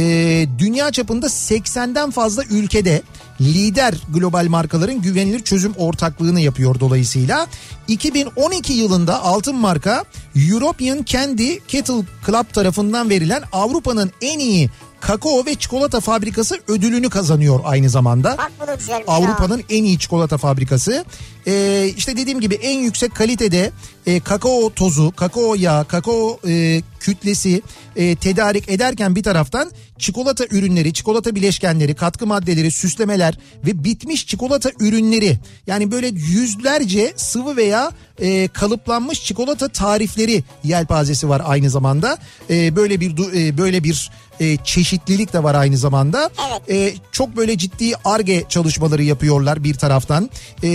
[0.58, 3.02] dünya çapında 80'den fazla ülkede
[3.40, 7.46] lider global markaların güvenilir çözüm ortaklığını yapıyor dolayısıyla.
[7.88, 10.04] 2012 yılında altın marka
[10.50, 14.70] European Candy Kettle Club tarafından verilen Avrupa'nın en iyi
[15.06, 18.34] kakao ve çikolata fabrikası ödülünü kazanıyor aynı zamanda.
[18.38, 19.04] Bak bu da güzelmiş.
[19.08, 21.04] Avrupa'nın en iyi çikolata fabrikası.
[21.46, 23.70] Ee, işte dediğim gibi en yüksek kalitede
[24.06, 27.62] e, kakao tozu, kakao yağı, kakao e, kütlesi
[27.96, 34.70] e, tedarik ederken bir taraftan çikolata ürünleri, çikolata bileşkenleri, katkı maddeleri, süslemeler ve bitmiş çikolata
[34.80, 42.18] ürünleri yani böyle yüzlerce sıvı veya e, kalıplanmış çikolata tarifleri yelpazesi var aynı zamanda.
[42.50, 46.30] E, böyle bir e, böyle bir e, çeşitlilik de var aynı zamanda.
[46.68, 50.30] E, çok böyle ciddi arge çalışmaları yapıyorlar bir taraftan.
[50.62, 50.68] E,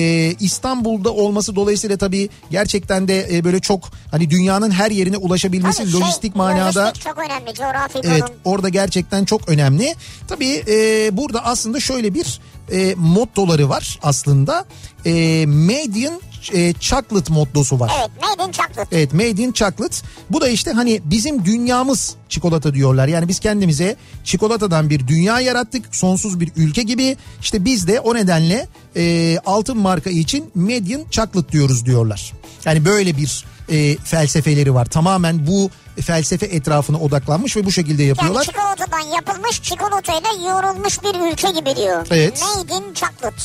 [0.60, 5.92] İstanbul'da olması dolayısıyla tabii gerçekten de e, böyle çok hani dünyanın her yerine ulaşabilmesi Tabii
[5.92, 8.36] şey, lojistik manada Lojistik çok önemli coğrafi Evet konum.
[8.46, 9.96] orada gerçekten çok önemli.
[10.28, 12.40] Tabii e, burada aslında şöyle bir
[12.72, 14.66] e, mottoları var aslında.
[15.06, 16.22] E, made in
[16.54, 17.92] e, chocolate mottosu var.
[18.00, 18.10] Evet
[18.50, 18.96] in chocolate.
[18.98, 19.98] Evet made in chocolate.
[20.30, 23.08] Bu da işte hani bizim dünyamız çikolata diyorlar.
[23.08, 25.96] Yani biz kendimize çikolatadan bir dünya yarattık.
[25.96, 27.18] Sonsuz bir ülke gibi.
[27.42, 32.34] İşte biz de o nedenle e, altın marka için made in chocolate diyoruz diyorlar.
[32.66, 34.86] Yani böyle bir e, felsefeleri var.
[34.86, 35.70] Tamamen bu
[36.02, 38.44] felsefe etrafına odaklanmış ve bu şekilde Yani yapıyorlar.
[38.44, 42.08] çikolatadan yapılmış çikolatayla yoğrulmuş bir ülke gibi diyor.
[42.12, 42.42] Evet.
[42.58, 43.44] Made in chocolate.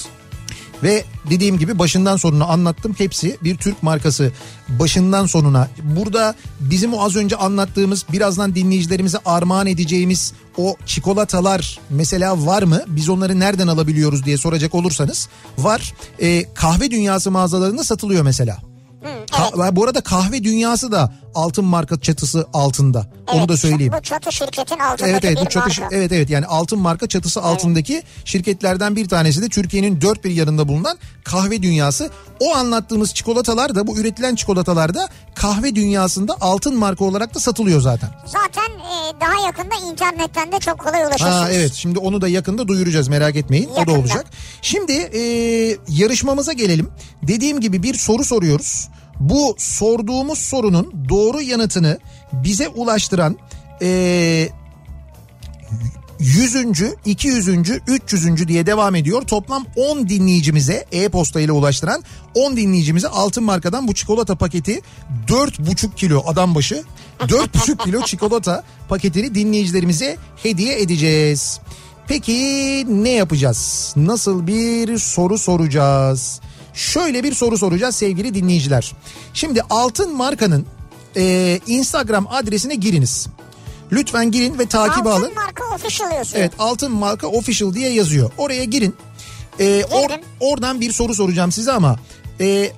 [0.83, 2.95] Ve dediğim gibi başından sonuna anlattım.
[2.99, 4.33] Hepsi bir Türk markası
[4.69, 5.69] başından sonuna.
[5.83, 12.83] Burada bizim o az önce anlattığımız birazdan dinleyicilerimize armağan edeceğimiz o çikolatalar mesela var mı?
[12.87, 15.95] Biz onları nereden alabiliyoruz diye soracak olursanız var.
[16.21, 18.57] Ee, kahve dünyası mağazalarında satılıyor mesela.
[19.03, 19.31] Hı, evet.
[19.31, 23.07] Ka- bu arada kahve dünyası da altın marka çatısı altında.
[23.33, 23.93] Onu da söyleyeyim.
[23.99, 25.97] Bu çatı şirketin altındaki Evet evet bu çatı marka.
[25.97, 30.69] evet evet yani altın marka çatısı altındaki şirketlerden bir tanesi de Türkiye'nin dört bir yanında
[30.69, 32.11] bulunan kahve dünyası.
[32.41, 37.81] O anlattığımız çikolatalar da bu üretilen çikolatalar da kahve dünyasında altın marka olarak da satılıyor
[37.81, 38.11] zaten.
[38.27, 41.33] Zaten e, daha yakında internetten de çok kolay ulaşırsınız.
[41.35, 43.69] Ha evet şimdi onu da yakında duyuracağız merak etmeyin.
[43.69, 43.99] O da Yakında.
[43.99, 44.25] olacak.
[44.63, 45.21] Şimdi e,
[45.89, 46.89] yarışmamıza gelelim.
[47.23, 48.89] Dediğim gibi bir soru soruyoruz.
[49.21, 51.99] Bu sorduğumuz sorunun doğru yanıtını
[52.33, 53.37] bize ulaştıran
[53.83, 54.49] e,
[56.19, 56.57] 100.
[57.05, 57.49] 200.
[57.87, 58.49] 300.
[58.49, 59.23] diye devam ediyor.
[59.23, 62.03] Toplam 10 dinleyicimize e-posta ile ulaştıran
[62.35, 64.81] 10 dinleyicimize altın markadan bu çikolata paketi
[65.29, 66.83] 4,5 kilo adam başı
[67.21, 71.61] 4,5 kilo çikolata paketini dinleyicilerimize hediye edeceğiz.
[72.09, 72.35] Peki
[72.89, 73.93] ne yapacağız?
[73.97, 76.41] Nasıl bir soru soracağız?
[76.75, 78.93] Şöyle bir soru soracağız sevgili dinleyiciler.
[79.35, 80.67] Şimdi altın markanın
[81.17, 83.27] e, Instagram adresine giriniz.
[83.93, 85.23] Lütfen girin ve takip alın.
[85.23, 86.43] Altın marka official yazıyor.
[86.43, 88.31] Evet altın marka official diye yazıyor.
[88.39, 88.95] Oraya girin.
[89.61, 91.99] Ee, or- oradan bir soru soracağım size ama
[92.41, 92.73] e,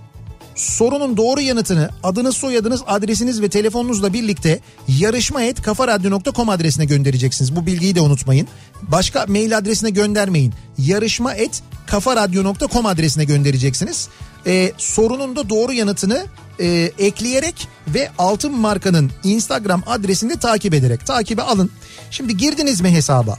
[0.55, 7.57] sorunun doğru yanıtını adınız soyadınız adresiniz ve telefonunuzla birlikte yarışma et kafaradyo.com adresine göndereceksiniz.
[7.57, 8.49] Bu bilgiyi de unutmayın.
[8.83, 10.55] Başka mail adresine göndermeyin.
[10.79, 14.09] Yarışma et kafaradyo.com adresine göndereceksiniz.
[14.47, 16.27] Ee, sorunun da doğru yanıtını
[16.61, 16.67] e,
[16.99, 21.71] ekleyerek ve altın markanın Instagram adresini takip ederek takibe alın.
[22.11, 23.39] Şimdi girdiniz mi hesaba?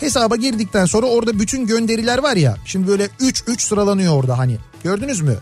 [0.00, 2.56] Hesaba girdikten sonra orada bütün gönderiler var ya.
[2.64, 4.56] Şimdi böyle 3 3 sıralanıyor orada hani.
[4.84, 5.36] Gördünüz mü?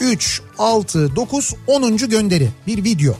[0.00, 1.96] 3 6 9 10.
[1.96, 3.14] gönderi bir video.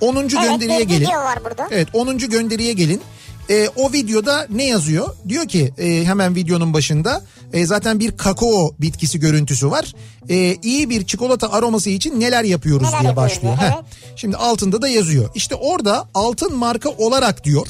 [0.00, 0.16] 10.
[0.16, 1.00] Evet gönderiye bir gelin.
[1.00, 1.68] video var burada.
[1.70, 2.18] Evet 10.
[2.18, 3.02] gönderiye gelin.
[3.50, 5.08] Ee, o videoda ne yazıyor?
[5.28, 9.94] Diyor ki e, hemen videonun başında e, zaten bir kakao bitkisi görüntüsü var.
[10.28, 13.58] E, iyi bir çikolata aroması için neler yapıyoruz Neler diye yapıyoruz başlıyor.
[13.60, 13.74] diye, Heh.
[13.74, 13.84] evet.
[14.16, 15.30] Şimdi altında da yazıyor.
[15.34, 17.66] İşte orada altın marka olarak diyor.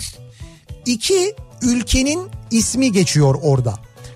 [0.86, 2.20] iki ülkenin
[2.50, 3.74] ismi geçiyor orada.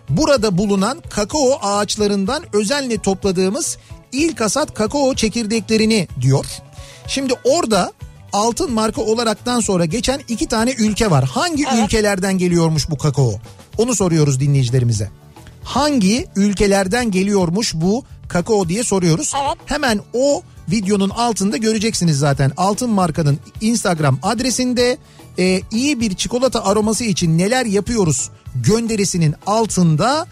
[0.09, 3.79] Burada bulunan kakao ağaçlarından özenle topladığımız
[4.13, 6.47] ilk hasat kakao çekirdeklerini diyor.
[7.07, 7.93] Şimdi orada
[8.33, 11.25] altın marka olaraktan sonra geçen iki tane ülke var.
[11.25, 13.35] Hangi ülkelerden geliyormuş bu kakao?
[13.79, 15.11] Onu soruyoruz dinleyicilerimize.
[15.65, 19.33] Hangi ülkelerden geliyormuş bu kakao diye soruyoruz.
[19.43, 19.59] Evet.
[19.67, 22.53] Hemen o videonun altında göreceksiniz zaten.
[22.57, 24.99] Altın markanın Instagram adresinde
[25.39, 30.27] e, iyi bir çikolata aroması için neler yapıyoruz gönderisinin altında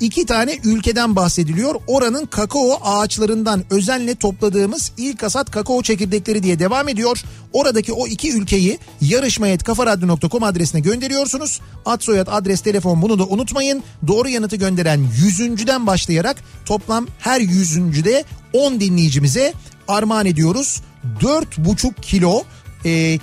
[0.00, 1.74] iki tane ülkeden bahsediliyor.
[1.86, 7.22] Oranın kakao ağaçlarından özenle topladığımız ilk hasat kakao çekirdekleri diye devam ediyor.
[7.52, 11.60] Oradaki o iki ülkeyi yarışmayet.kafaradyo.com adresine gönderiyorsunuz.
[11.86, 13.82] Ad soyad adres telefon bunu da unutmayın.
[14.06, 19.52] Doğru yanıtı gönderen yüzüncüden başlayarak toplam her yüzüncüde 10 dinleyicimize
[19.88, 20.82] armağan ediyoruz.
[21.20, 22.42] 4,5 kilo
[22.84, 23.18] e,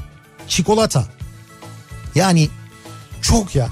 [0.47, 1.07] çikolata.
[2.15, 2.49] Yani
[3.21, 3.69] çok ya.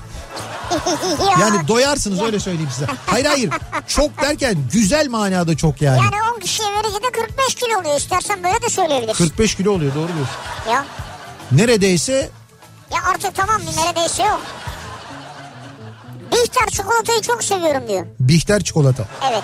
[1.26, 2.86] Ya, Yani doyarsınız öyle söyleyeyim size.
[3.06, 3.50] Hayır hayır
[3.88, 5.98] çok derken güzel manada çok yani.
[5.98, 7.98] yani 10 kişiye verince de 45 kilo oluyor.
[7.98, 9.24] İstersen böyle de söyleyebilirsin.
[9.28, 10.36] 45 kilo oluyor doğru diyorsun.
[10.72, 10.86] Ya.
[11.52, 12.30] Neredeyse
[12.92, 14.42] ya artık tamam bir neredeyse yok.
[16.32, 18.06] Bihter çikolatayı çok seviyorum diyor.
[18.20, 19.06] Bihter çikolata.
[19.32, 19.44] Evet.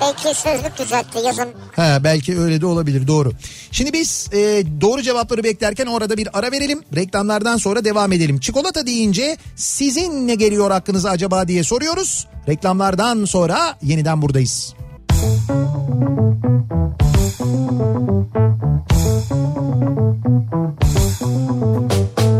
[0.00, 1.48] Belki sözlük düzeltti yazın.
[1.76, 3.32] Ha belki öyle de olabilir doğru.
[3.70, 6.82] Şimdi biz e, doğru cevapları beklerken orada bir ara verelim.
[6.96, 8.40] Reklamlardan sonra devam edelim.
[8.40, 12.26] Çikolata deyince sizin ne geliyor aklınıza acaba diye soruyoruz.
[12.48, 14.74] Reklamlardan sonra yeniden buradayız.
[21.14, 22.33] Kafa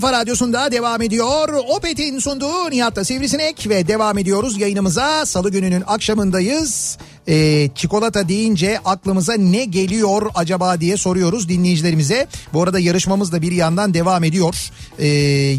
[0.00, 1.48] kafa radyosunda devam ediyor.
[1.68, 5.26] Opet'in sunduğu Nihat'ta Sivrisinek ve devam ediyoruz yayınımıza.
[5.26, 6.98] Salı gününün akşamındayız.
[7.28, 12.26] Ee, çikolata deyince aklımıza ne geliyor acaba diye soruyoruz dinleyicilerimize.
[12.52, 14.70] Bu arada yarışmamız da bir yandan devam ediyor.
[14.98, 15.06] Ee,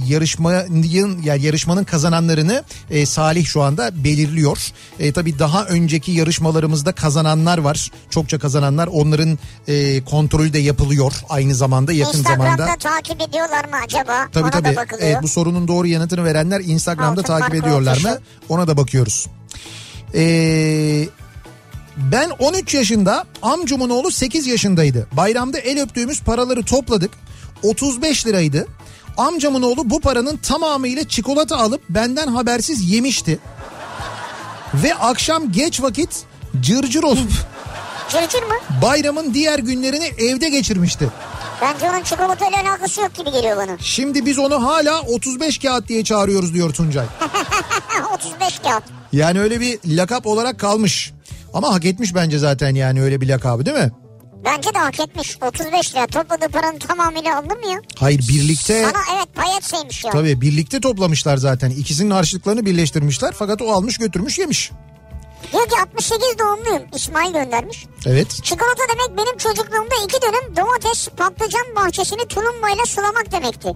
[0.07, 0.83] yarışmanın
[1.23, 4.57] yani yarışmanın kazananlarını e, Salih şu anda belirliyor.
[4.99, 7.91] E, tabii daha önceki yarışmalarımızda kazananlar var.
[8.09, 12.77] Çokça kazananlar onların e, kontrolü de yapılıyor aynı zamanda yakın Instagram'da zamanda.
[12.77, 14.27] takip ediyorlar mı acaba?
[14.33, 14.67] Tabii Ona tabii.
[14.67, 15.07] da bakılıyor.
[15.09, 18.17] Evet, bu sorunun doğru yanıtını verenler Instagram'da Altın takip ediyorlar mı?
[18.49, 19.27] Ona da bakıyoruz.
[20.15, 21.07] Ee,
[21.97, 25.07] ben 13 yaşında, amcumun oğlu 8 yaşındaydı.
[25.11, 27.11] Bayramda el öptüğümüz paraları topladık.
[27.63, 28.67] 35 liraydı.
[29.17, 33.39] Amcamın oğlu bu paranın tamamıyla çikolata alıp benden habersiz yemişti.
[34.73, 36.23] Ve akşam geç vakit
[36.61, 37.31] cırcır olup
[38.09, 38.53] Cırcır mı?
[38.81, 41.09] Bayramın diğer günlerini evde geçirmişti.
[41.61, 43.77] Bence onun çikolatayla alakası yok gibi geliyor bana.
[43.79, 47.05] Şimdi biz onu hala 35 kağıt diye çağırıyoruz diyor Tuncay.
[48.13, 48.83] 35 kağıt.
[49.13, 51.13] Yani öyle bir lakap olarak kalmış.
[51.57, 53.91] Ama hak etmiş bence zaten yani öyle bir lakabı değil mi?
[54.45, 55.37] Bence de hak etmiş.
[55.41, 57.81] 35 lira topladığı paranın tamamıyla alınır mı ya?
[57.99, 60.11] Hayır birlikte Sana evet pay etseymiş ya.
[60.11, 61.69] tabii birlikte toplamışlar zaten.
[61.69, 64.71] İkisinin harçlıklarını birleştirmişler fakat o almış götürmüş yemiş.
[65.51, 66.83] Diyor ki 68 doğumluyum.
[66.95, 67.85] İsmail göndermiş.
[68.05, 68.39] Evet.
[68.43, 73.73] Çikolata demek benim çocukluğumda iki dönüm domates patlıcan bahçesini tulumbayla sulamak demekti.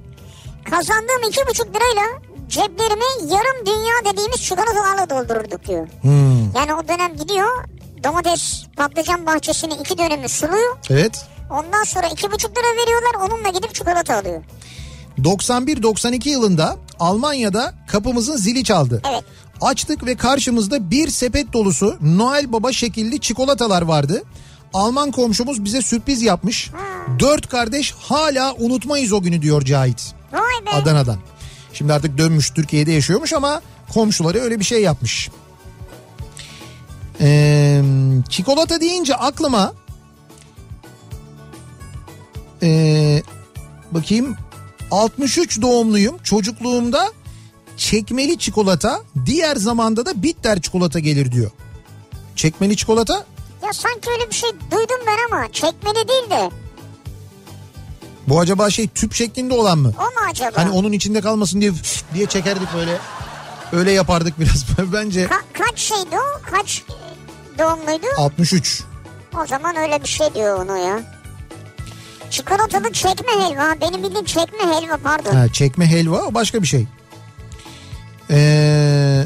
[0.70, 2.22] Kazandığım iki buçuk lirayla
[2.52, 5.88] ceplerimi yarım dünya dediğimiz çikolatalarla doldururduk diyor.
[6.02, 7.66] Hmm, Yani o dönem gidiyor
[8.04, 10.78] domates patlıcan bahçesini iki dönümü suluyor.
[10.90, 11.26] evet.
[11.50, 14.44] Ondan sonra iki buçuk lira veriyorlar onunla gidip çikolata alıyor.
[15.20, 19.02] 91-92 yılında Almanya'da kapımızın zili çaldı.
[19.12, 19.24] Evet.
[19.62, 24.24] Açtık ve karşımızda bir sepet dolusu Noel Baba şekilli çikolatalar vardı.
[24.74, 26.72] Alman komşumuz bize sürpriz yapmış.
[27.20, 30.14] Dört kardeş hala unutmayız o günü diyor Cahit.
[30.34, 30.70] Vay be.
[30.70, 31.18] Adana'dan.
[31.74, 33.62] Şimdi artık dönmüş Türkiye'de yaşıyormuş ama
[33.94, 35.30] komşuları öyle bir şey yapmış.
[37.22, 37.82] Ee,
[38.30, 39.74] çikolata deyince aklıma
[42.64, 43.24] ee,
[43.92, 44.38] bakayım
[44.92, 47.12] 63 doğumluyum çocukluğumda
[47.78, 51.52] çekmeli çikolata diğer zamanda da bitter çikolata gelir diyor.
[52.36, 53.26] Çekmeli çikolata
[53.64, 56.61] Ya sanki öyle bir şey duydum ben ama çekmeli değil de.
[58.28, 59.94] Bu acaba şey tüp şeklinde olan mı?
[60.00, 60.52] O mu acaba?
[60.58, 61.72] Hani onun içinde kalmasın diye
[62.14, 62.98] diye çekerdik böyle.
[63.72, 65.26] Öyle yapardık biraz bence.
[65.26, 66.52] Ka- kaç şeydi o?
[66.52, 66.84] Kaç
[67.60, 68.06] doğumluydu?
[68.18, 68.84] 63.
[69.44, 71.00] O zaman öyle bir şey diyor onu ya.
[72.30, 73.76] Çikolatalı çekme helva.
[73.82, 75.36] Benim bildiğim çekme helva pardon.
[75.36, 76.88] Ha, çekme helva başka bir şey.
[78.30, 79.24] Ee,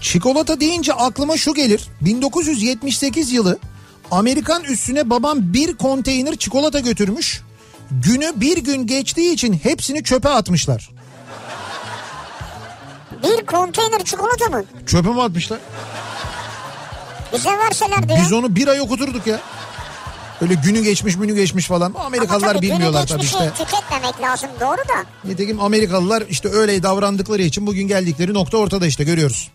[0.00, 1.88] çikolata deyince aklıma şu gelir.
[2.00, 3.58] 1978 yılı
[4.10, 7.42] Amerikan üstüne babam bir konteyner çikolata götürmüş.
[7.90, 10.90] Günü bir gün geçtiği için hepsini çöpe atmışlar.
[13.22, 14.64] Bir konteyner çikolata mı?
[14.86, 15.58] Çöpe mi atmışlar?
[17.32, 18.18] Bize verselerdi ya.
[18.22, 19.40] Biz onu bir ay okuturduk ya.
[20.40, 21.86] Öyle günü geçmiş günü geçmiş falan.
[21.86, 23.50] Ama Amerikalılar tabii günü bilmiyorlar tabii işte.
[23.58, 25.04] tüketmemek lazım doğru da.
[25.24, 29.50] Nitekim Amerikalılar işte öyle davrandıkları için bugün geldikleri nokta ortada işte görüyoruz.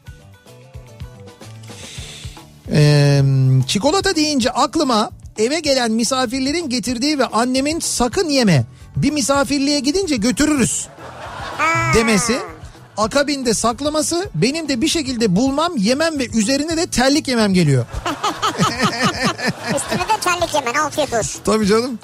[2.71, 3.21] Ee,
[3.67, 8.65] çikolata deyince aklıma eve gelen misafirlerin getirdiği ve annemin sakın yeme
[8.95, 10.87] bir misafirliğe gidince götürürüz
[11.93, 12.39] demesi.
[12.97, 17.85] Akabinde saklaması benim de bir şekilde bulmam yemem ve üzerine de terlik yemem geliyor.
[19.75, 21.41] Üstüne de terlik yemen afiyet olsun.
[21.45, 21.99] Tabii canım.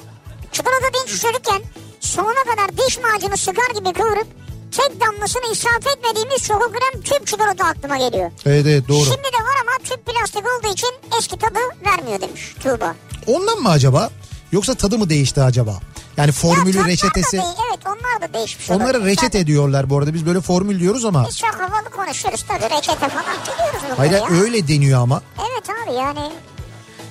[0.52, 1.62] Çikolata deyince çocukken
[2.00, 4.28] sonuna kadar diş macunu sıkar gibi kıvırıp
[4.72, 8.32] tek damlasını israf etmediğimiz çoko krem tüp çikolata aklıma geliyor.
[8.46, 9.04] Evet evet doğru.
[9.04, 10.90] Şimdi de var ama tüp plastik olduğu için
[11.20, 12.96] eski tadı vermiyor demiş Tuğba.
[13.28, 14.10] Ondan mı acaba?
[14.52, 15.80] Yoksa tadı mı değişti acaba?
[16.18, 17.32] Yani formülü Ya reçetesi.
[17.38, 19.06] değil, evet onlar da değişmiş Onlara olabilir.
[19.06, 19.48] reçete Tabii.
[19.48, 20.14] diyorlar bu arada.
[20.14, 21.26] Biz böyle formül diyoruz ama.
[21.30, 24.28] Biz çok havalı konuşuyoruz tabii reçete falan bunları Hayır ya.
[24.42, 25.22] öyle deniyor ama.
[25.40, 26.32] Evet abi yani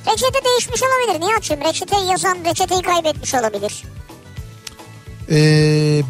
[0.06, 1.20] reçete değişmiş olabilir.
[1.26, 1.64] Niye açayım?
[1.64, 3.82] Reçeteyi yazan reçeteyi kaybetmiş olabilir.
[5.30, 6.02] Ee,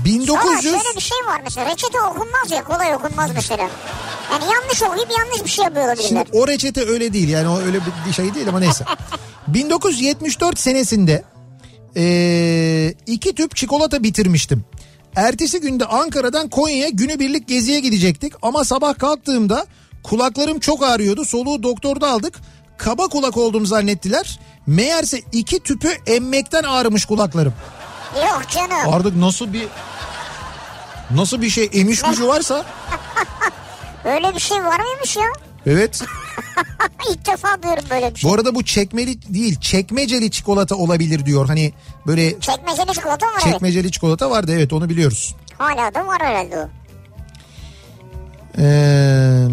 [0.00, 3.68] Ama 1900 şöyle bir şey var mesela reçete okunmaz ya kolay okunmaz mesela.
[4.32, 6.26] Yani yanlış okuyup yanlış bir şey yapıyor olabilirler.
[6.26, 8.84] Şimdi o reçete öyle değil yani o öyle bir şey değil ama neyse.
[9.48, 11.24] 1974 senesinde
[11.96, 14.64] ee, iki tüp çikolata bitirmiştim.
[15.16, 19.66] Ertesi günde Ankara'dan Konya'ya günübirlik geziye gidecektik ama sabah kalktığımda
[20.02, 21.24] kulaklarım çok ağrıyordu.
[21.24, 22.34] Soluğu doktorda aldık.
[22.78, 24.40] Kaba kulak oldum zannettiler.
[24.66, 27.54] Meğerse iki tüpü emmekten ağrımış kulaklarım.
[28.16, 28.94] Yok canım.
[28.94, 29.66] Artık nasıl bir
[31.14, 32.64] nasıl bir şey emiş gücü varsa
[34.04, 35.26] Öyle bir şey var mıymış ya?
[35.66, 36.02] evet.
[37.10, 38.30] İlk defa duyuyorum böyle bir şey.
[38.30, 41.46] Bu arada bu çekmeli değil çekmeceli çikolata olabilir diyor.
[41.46, 41.72] Hani
[42.06, 43.52] böyle Çekmeceli çikolata var evet.
[43.52, 45.34] çekmeceli çikolata vardı evet onu biliyoruz.
[45.58, 46.68] Hala da var herhalde o.
[48.58, 49.46] Ee,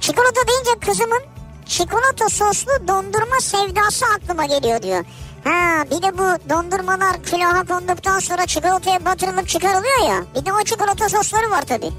[0.00, 1.22] Çikolata deyince kızımın
[1.66, 5.04] çikolata soslu dondurma sevdası aklıma geliyor diyor.
[5.44, 10.24] Ha bir de bu dondurmalar külaha konduktan sonra çikolataya batırılıp çıkarılıyor ya.
[10.34, 11.90] Bir de o çikolata sosları var tabii.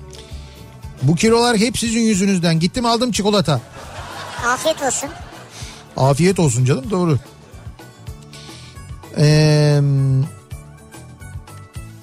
[1.01, 2.59] bu kilolar hep sizin yüzünüzden.
[2.59, 3.61] Gittim aldım çikolata.
[4.47, 5.09] Afiyet olsun.
[5.97, 7.19] Afiyet olsun canım doğru.
[9.17, 9.81] Ee,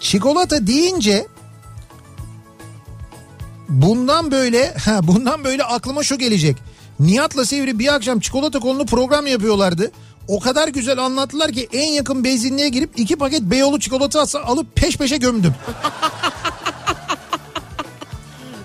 [0.00, 1.26] çikolata deyince
[3.68, 6.56] bundan böyle ha bundan böyle aklıma şu gelecek.
[7.00, 9.90] Nihat'la Sivri bir akşam çikolata konulu program yapıyorlardı.
[10.28, 14.96] O kadar güzel anlattılar ki en yakın benzinliğe girip iki paket Beyoğlu çikolatası alıp peş
[14.96, 15.54] peşe gömdüm.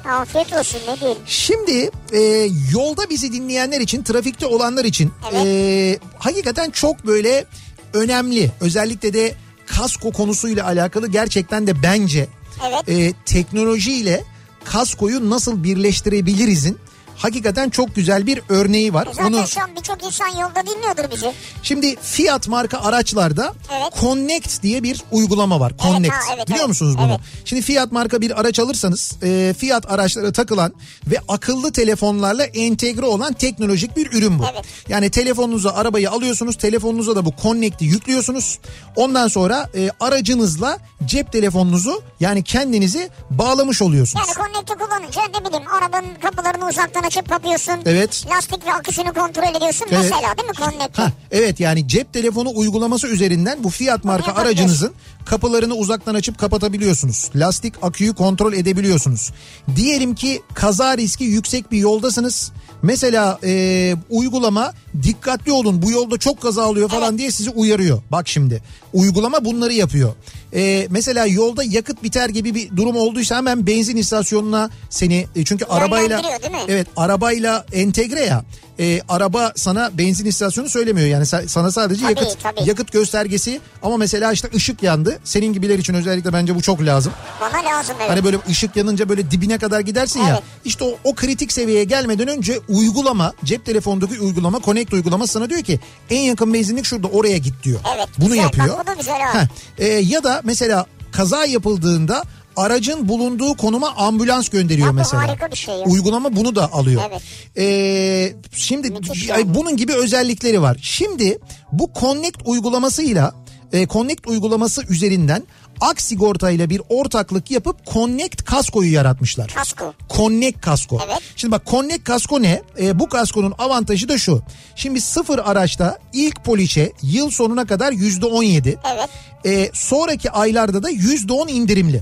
[0.10, 1.20] afiyet olsun ne diyeyim.
[1.26, 5.46] Şimdi e, yolda bizi dinleyenler için, trafikte olanlar için Evet.
[5.46, 7.46] e, hakikaten çok böyle
[7.94, 8.52] önemli.
[8.62, 9.36] Özellikle de
[9.66, 12.28] kasko konusuyla alakalı gerçekten de bence
[12.68, 12.90] Evet.
[12.90, 14.24] e, teknolojiyle
[14.66, 16.78] kaskoyu nasıl birleştirebilirizin
[17.18, 19.08] hakikaten çok güzel bir örneği var.
[19.12, 21.34] Zaten Onu şu an birçok insan yolda dinliyordur bizi.
[21.64, 23.94] Şimdi Fiat marka araçlarda Evet.
[24.02, 25.74] Connect diye bir uygulama var.
[25.84, 26.14] Connect.
[26.14, 26.68] ha, evet, Biliyor evet.
[26.68, 27.10] musunuz bunu?
[27.10, 27.20] Evet.
[27.46, 30.74] Şimdi Fiat marka bir araç alırsanız e, Fiat araçlara takılan
[31.08, 34.46] ve akıllı telefonlarla entegre olan teknolojik bir ürün bu.
[34.54, 34.66] Evet.
[34.90, 36.58] Yani telefonunuza arabayı alıyorsunuz.
[36.58, 38.60] Telefonunuza da bu Connect'i yüklüyorsunuz.
[38.96, 44.28] Ondan sonra e, aracınızla cep telefonunuzu yani kendinizi bağlamış oluyorsunuz.
[44.28, 47.74] Yani Connect'i kullanınca ne bileyim arabanın kapılarını uzaktan açıp kapıyorsun.
[47.86, 48.26] Evet.
[48.30, 50.00] Lastik ve akışını kontrol ediyorsun Evet.
[50.04, 51.02] mesela değil mi Connect'i?
[51.02, 54.62] Ha, evet yani cep telefonu uygulaması üzerinden bu Fiat marka yapabiliyorsun.
[54.64, 54.94] aracınızın
[55.26, 57.30] kapılarını uzaktan açıp kapatabiliyorsunuz.
[57.36, 59.32] Lastik aküyü kontrol edebiliyorsunuz.
[59.76, 62.52] Diyelim ki kaza riski yüksek bir yoldasınız.
[62.82, 64.74] Mesela e, uygulama
[65.04, 68.02] dikkatli olun bu yolda çok kaza oluyor falan diye sizi uyarıyor.
[68.12, 68.62] Bak şimdi
[68.94, 70.14] uygulama bunları yapıyor.
[70.56, 75.66] E, mesela yolda yakıt biter gibi bir durum olduysa hemen benzin istasyonuna seni e, çünkü
[75.66, 76.22] arabayla
[76.68, 78.44] evet arabayla entegre ya
[78.80, 82.70] e, araba sana benzin istasyonu söylemiyor yani sa- sana sadece Tabii, yakıt tabii.
[82.70, 87.14] yakıt göstergesi ama mesela işte ışık yandı senin gibiler için özellikle bence bu çok lazım.
[87.42, 88.10] Bana lazım evet.
[88.10, 90.30] Hani böyle ışık yanınca böyle dibine kadar gidersin ya.
[90.30, 90.44] Evet.
[90.66, 95.62] İşte o, o kritik seviyeye gelmeden önce uygulama cep telefondaki uygulama Connect uygulaması sana diyor
[95.62, 97.80] ki en yakın benzinlik şurada oraya git diyor.
[97.96, 98.44] Evet, Bunu güzel.
[98.46, 98.80] Bak, yapıyor.
[98.84, 99.48] bu da güzel ha.
[99.78, 102.24] E, ya da mesela kaza yapıldığında
[102.56, 105.28] aracın bulunduğu konuma ambulans gönderiyor Ya mesela.
[105.28, 105.86] harika bir şey ya.
[105.86, 107.02] Uygulama bunu da alıyor.
[107.10, 107.22] Evet.
[107.58, 109.56] Ee, şimdi Müthiş yani.
[109.56, 110.78] bunun gibi özellikleri var.
[110.82, 111.40] Şimdi
[111.72, 113.34] bu Connect uygulamasıyla
[113.74, 115.44] e, Connect uygulaması üzerinden
[115.82, 119.48] Ak Sigorta ile bir ortaklık yapıp Connect kaskoyu yaratmışlar.
[119.56, 119.94] Kasko.
[120.18, 121.00] Connect kasko.
[121.06, 121.20] Evet.
[121.36, 122.62] Şimdi bak Connect kasko ne?
[122.82, 124.42] E, bu kaskonun avantajı da şu.
[124.76, 128.80] Şimdi sıfır araçta ilk poliçe yıl sonuna kadar yüzde on yedi.
[128.96, 129.10] Evet.
[129.46, 132.02] E, sonraki aylarda da yüzde on indirimli.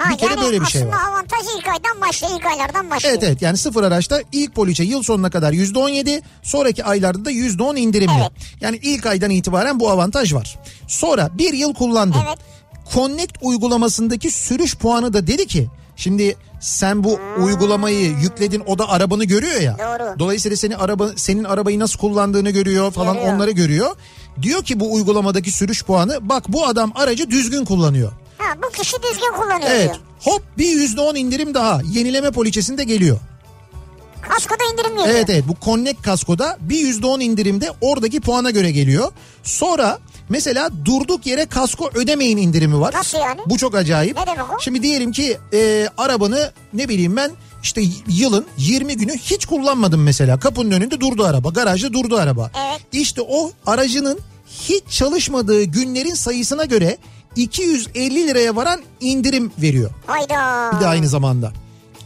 [0.00, 0.86] Ha, bir kere yani böyle bir şey var.
[0.86, 2.32] Aslında avantaj ilk aydan başlıyor.
[2.36, 3.14] ilk aylardan başlıyor.
[3.14, 7.24] Evet evet yani sıfır araçta ilk poliçe yıl sonuna kadar yüzde on yedi sonraki aylarda
[7.24, 8.12] da yüzde on indirimli.
[8.20, 8.30] Evet.
[8.60, 10.58] Yani ilk aydan itibaren bu avantaj var.
[10.88, 12.18] Sonra bir yıl kullandın.
[12.28, 12.38] Evet.
[12.94, 19.24] Connect uygulamasındaki sürüş puanı da dedi ki şimdi sen bu uygulamayı yükledin o da arabanı
[19.24, 19.76] görüyor ya.
[19.78, 20.18] Doğru.
[20.18, 23.34] Dolayısıyla seni araba senin arabayı nasıl kullandığını görüyor falan Görüyor.
[23.34, 23.96] onları görüyor.
[24.42, 28.12] Diyor ki bu uygulamadaki sürüş puanı bak bu adam aracı düzgün kullanıyor.
[28.40, 29.96] Ha, bu kişi düzgün kullanıyor Evet diyor.
[30.20, 33.18] hop bir yüzde on indirim daha yenileme poliçesinde geliyor.
[34.28, 35.08] Kaskoda indirim veriyor.
[35.16, 39.12] Evet evet bu Connect kaskoda bir yüzde on indirimde oradaki puana göre geliyor.
[39.42, 42.94] Sonra mesela durduk yere kasko ödemeyin indirimi var.
[42.94, 43.40] Nasıl yani?
[43.46, 44.16] Bu çok acayip.
[44.16, 44.60] Ne demek o?
[44.60, 47.30] Şimdi diyelim ki e, arabanı ne bileyim ben
[47.62, 50.38] işte yılın 20 günü hiç kullanmadın mesela.
[50.40, 52.50] Kapının önünde durdu araba garajda durdu araba.
[52.68, 52.80] Evet.
[52.92, 56.98] İşte o aracının hiç çalışmadığı günlerin sayısına göre
[57.36, 59.90] 250 liraya varan indirim veriyor.
[60.06, 60.70] Hayda.
[60.76, 61.52] Bir de aynı zamanda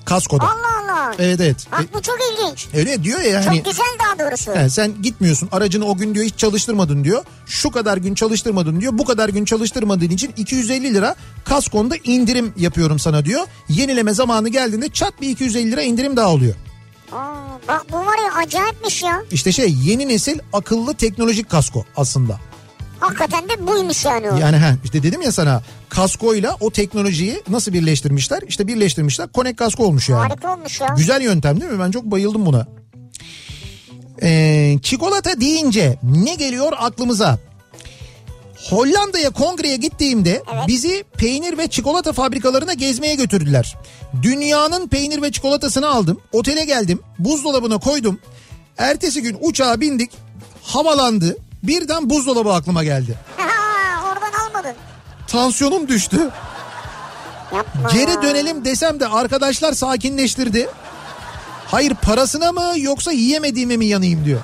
[0.04, 0.44] kaskoda.
[0.44, 1.14] Allah Allah.
[1.18, 1.66] Evet evet.
[1.72, 2.68] Bak bu çok ilginç.
[2.74, 4.54] Öyle diyor ya Çok hani güzel daha doğrusu.
[4.54, 7.24] He, sen gitmiyorsun aracını o gün diyor hiç çalıştırmadın diyor.
[7.46, 8.98] Şu kadar gün çalıştırmadın diyor.
[8.98, 11.14] Bu kadar gün çalıştırmadığın için 250 lira
[11.44, 13.46] kaskonda indirim yapıyorum sana diyor.
[13.68, 16.54] Yenileme zamanı geldiğinde çat bir 250 lira indirim daha oluyor.
[17.12, 17.34] Aa,
[17.68, 19.22] bak bu var ya acayipmiş ya.
[19.30, 22.40] İşte şey yeni nesil akıllı teknolojik kasko aslında.
[23.04, 24.36] Hakikaten de buymuş yani o.
[24.36, 28.42] Yani he, işte dedim ya sana kaskoyla o teknolojiyi nasıl birleştirmişler?
[28.48, 29.28] İşte birleştirmişler.
[29.34, 30.28] Connect kasko olmuş yani.
[30.28, 30.94] Harika olmuş ya.
[30.96, 31.78] Güzel yöntem değil mi?
[31.80, 32.66] Ben çok bayıldım buna.
[34.22, 37.38] Ee, çikolata deyince ne geliyor aklımıza?
[38.70, 40.68] Hollanda'ya kongreye gittiğimde Evet.
[40.68, 43.76] bizi peynir ve çikolata fabrikalarına gezmeye götürdüler.
[44.22, 46.20] Dünyanın peynir ve çikolatasını aldım.
[46.32, 47.00] Otele geldim.
[47.18, 48.18] Buzdolabına koydum.
[48.78, 50.10] Ertesi gün uçağa bindik.
[50.62, 51.36] Havalandı.
[51.66, 53.18] Birden buzdolabı aklıma geldi.
[54.04, 54.74] Oradan almadın.
[55.26, 56.30] Tansiyonum düştü.
[57.54, 57.90] Yapma.
[57.92, 60.68] Geri dönelim desem de arkadaşlar sakinleştirdi.
[61.66, 64.40] Hayır parasına mı yoksa yiyemediğime mi yanayım diyor.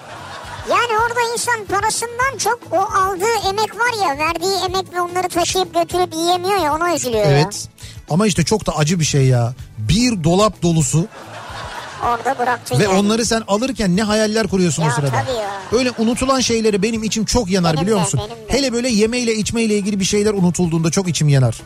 [0.70, 6.14] Yani orada insan parasından çok o aldığı emek var ya verdiği emekle onları taşıyıp götürüp
[6.14, 7.30] yiyemiyor ya ona üzülüyor ya.
[7.30, 7.68] Evet.
[8.10, 9.54] Ama işte çok da acı bir şey ya.
[9.78, 11.06] Bir dolap dolusu
[12.04, 12.98] Orada bıraktın ve yani.
[12.98, 15.10] onları sen alırken ne hayaller kuruyorsun o Ya sırada.
[15.24, 15.50] tabii ya.
[15.72, 18.20] Öyle unutulan şeyleri benim içim çok yanar Benim biliyor de, musun?
[18.20, 18.52] de.
[18.58, 21.60] Hele böyle yemeyle içmeyle ilgili bir şeyler unutulduğunda çok içim yanar.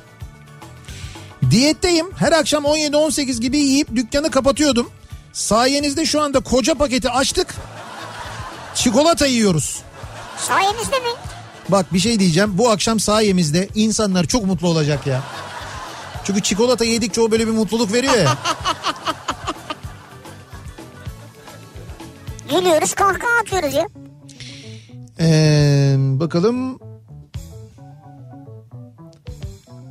[1.51, 2.07] Diyetteyim.
[2.17, 4.91] Her akşam 17-18 gibi yiyip dükkanı kapatıyordum.
[5.33, 7.55] Sayenizde şu anda koca paketi açtık.
[8.75, 9.79] Çikolata yiyoruz.
[10.39, 11.09] Sayenizde mi?
[11.69, 12.59] Bak bir şey diyeceğim.
[12.59, 15.23] Bu akşam sayemizde insanlar çok mutlu olacak ya.
[16.25, 18.35] Çünkü çikolata yedikçe o böyle bir mutluluk veriyor ya.
[22.59, 23.87] Gülüyoruz kahkaha atıyoruz ya.
[25.21, 26.79] Ee, bakalım.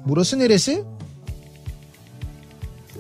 [0.06, 0.84] Burası neresi?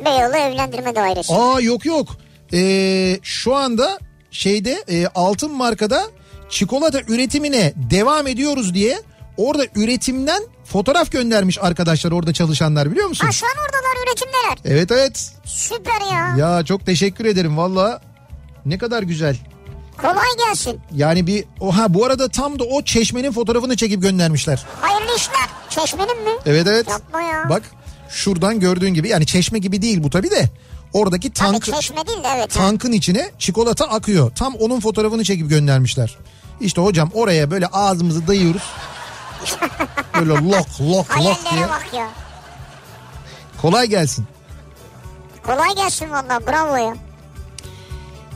[0.05, 1.33] Beyoğlu Evlendirme Dairesi.
[1.33, 2.07] Aa yok yok.
[2.53, 3.99] Ee, şu anda
[4.31, 6.03] şeyde e, altın markada
[6.49, 9.01] çikolata üretimine devam ediyoruz diye
[9.37, 13.25] orada üretimden fotoğraf göndermiş arkadaşlar orada çalışanlar biliyor musun?
[13.25, 14.75] Ha şu an oradalar üretimdeler.
[14.77, 15.31] Evet evet.
[15.45, 16.35] Süper ya.
[16.37, 18.01] Ya çok teşekkür ederim valla.
[18.65, 19.37] Ne kadar güzel.
[19.97, 20.81] Kolay gelsin.
[20.91, 24.65] Yani bir oha bu arada tam da o çeşmenin fotoğrafını çekip göndermişler.
[24.81, 25.49] Hayırlı işler.
[25.69, 26.29] Çeşmenin mi?
[26.45, 26.89] Evet evet.
[26.89, 27.49] Yapma ya.
[27.49, 27.63] Bak
[28.09, 30.49] şuradan gördüğün gibi yani çeşme gibi değil bu tabi de.
[30.93, 32.49] Oradaki Tabii tank, çeşme değil de evet.
[32.53, 34.31] tankın içine çikolata akıyor.
[34.35, 36.17] Tam onun fotoğrafını çekip göndermişler.
[36.61, 38.61] İşte hocam oraya böyle ağzımızı dayıyoruz.
[40.19, 40.41] Böyle lok
[40.81, 41.33] lok lok diye.
[41.33, 42.09] Hayallere bak ya.
[43.61, 44.25] Kolay gelsin.
[45.43, 46.95] Kolay gelsin valla bravo ya.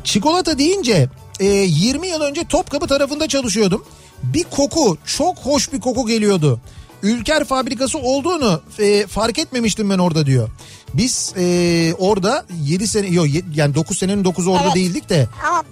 [0.04, 1.10] Çikolata deyince
[1.40, 3.86] e, 20 yıl önce Topkapı tarafında çalışıyordum.
[4.24, 6.60] Bir koku çok hoş bir koku geliyordu.
[7.04, 10.50] Ülker fabrikası olduğunu e, fark etmemiştim ben orada diyor.
[10.94, 14.76] Biz e, orada 7 sene yok yani 9 senenin 9'u orada Evet.
[14.76, 15.64] değildik de Ama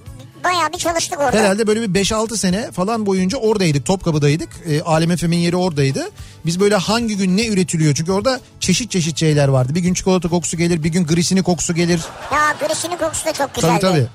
[0.44, 1.38] bayağı bir çalıştık orada.
[1.38, 4.50] herhalde böyle bir 5-6 sene falan boyunca oradaydık Topkapı'daydık.
[4.68, 6.10] E, Alem FM'in yeri oradaydı.
[6.46, 9.76] Biz böyle hangi gün ne üretiliyor çünkü orada çeşit çeşit şeyler vardı.
[9.76, 12.02] Bir gün çikolata kokusu gelir bir gün grisini kokusu gelir.
[12.34, 13.80] Ya grisinin kokusu da çok güzeldi.
[13.82, 14.08] Tabii tabii.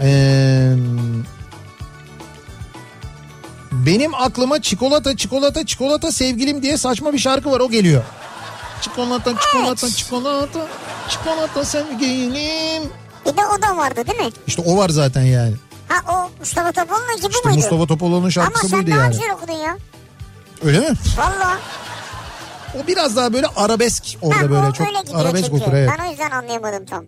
[0.00, 0.72] Ee,
[3.72, 8.02] benim aklıma çikolata çikolata çikolata sevgilim diye saçma bir şarkı var o geliyor.
[8.80, 10.66] Çikolata çikolata çikolata
[11.08, 12.82] çikolata sevgilim.
[13.26, 14.28] Bir de o da vardı değil mi?
[14.46, 15.54] İşte o var zaten yani.
[15.88, 17.56] Ha o Mustafa Topal'ın ekibi İşte muydu?
[17.60, 19.32] Mustafa Topaloğlu'nun Ama şarkısı sen buydu daha yani.
[19.34, 19.76] okudun ya.
[20.64, 20.88] Öyle mi?
[21.16, 21.58] Valla.
[22.84, 25.62] O biraz daha böyle arabesk orada Ha, böyle çok öyle arabesk çünkü.
[25.64, 25.90] okur evet.
[25.98, 27.04] Ben o yüzden anlayamadım tam.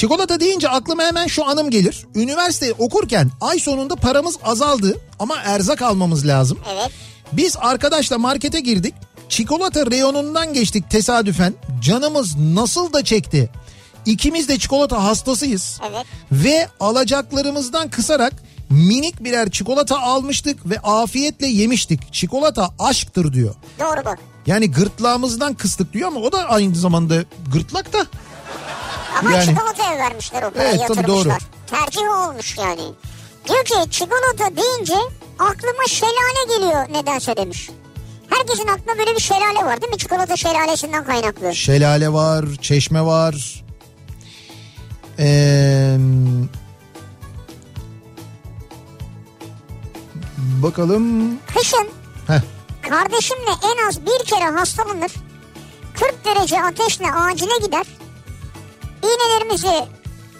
[0.00, 2.06] Çikolata deyince aklıma hemen şu anım gelir.
[2.14, 6.58] Üniversite okurken ay sonunda paramız azaldı ama erzak almamız lazım.
[6.72, 6.90] Evet.
[7.32, 8.94] Biz arkadaşla markete girdik.
[9.28, 11.54] Çikolata reyonundan geçtik tesadüfen.
[11.80, 13.50] Canımız nasıl da çekti.
[14.06, 15.80] İkimiz de çikolata hastasıyız.
[15.90, 16.06] Evet.
[16.32, 18.32] Ve alacaklarımızdan kısarak
[18.70, 22.12] minik birer çikolata almıştık ve afiyetle yemiştik.
[22.12, 23.54] Çikolata aşktır diyor.
[23.78, 24.18] Doğru bak.
[24.46, 27.14] Yani gırtlağımızdan kıstık diyor ama o da aynı zamanda
[27.52, 28.06] gırtlak da.
[29.18, 31.08] Ama Yani- çikolataya vermişler o parayı Evet, yatırmışlar.
[31.08, 31.32] doğru.
[31.66, 32.82] Tercih olmuş yani.
[33.48, 34.94] Diyor ki çikolata deyince
[35.38, 37.70] aklıma şelale geliyor nedense demiş.
[38.30, 39.98] Herkesin aklına böyle bir şelale var değil mi?
[39.98, 41.54] Çikolata şelalesinden kaynaklı.
[41.54, 43.64] Şelale var, çeşme var.
[45.18, 45.96] Ee,
[50.38, 51.36] bakalım.
[51.58, 51.88] Kışın
[52.26, 52.40] Heh,
[52.90, 55.12] kardeşimle en az bir kere hastalanır.
[56.00, 57.86] 40 derece ateşle acile gider.
[59.02, 59.88] İğnelerimizi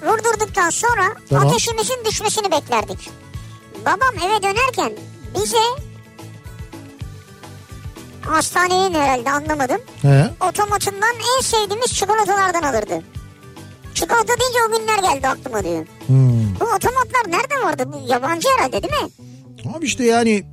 [0.02, 1.48] vurdurduktan sonra Tamam.
[1.48, 3.10] ateşimizin düşmesini beklerdik.
[3.86, 4.92] Babam eve dönerken
[5.34, 5.56] bize
[8.20, 9.80] hastanenin herhalde anlamadım.
[10.02, 10.30] he.
[10.48, 13.02] Otomatından en sevdiğimiz çikolatalardan alırdı.
[13.94, 15.86] Çikolata deyince o günler geldi aklıma diyor.
[16.06, 16.60] Hmm.
[16.60, 17.84] Bu otomatlar nerede vardı?
[17.92, 19.08] Bu yabancı herhalde değil mi?
[19.76, 20.44] Abi işte yani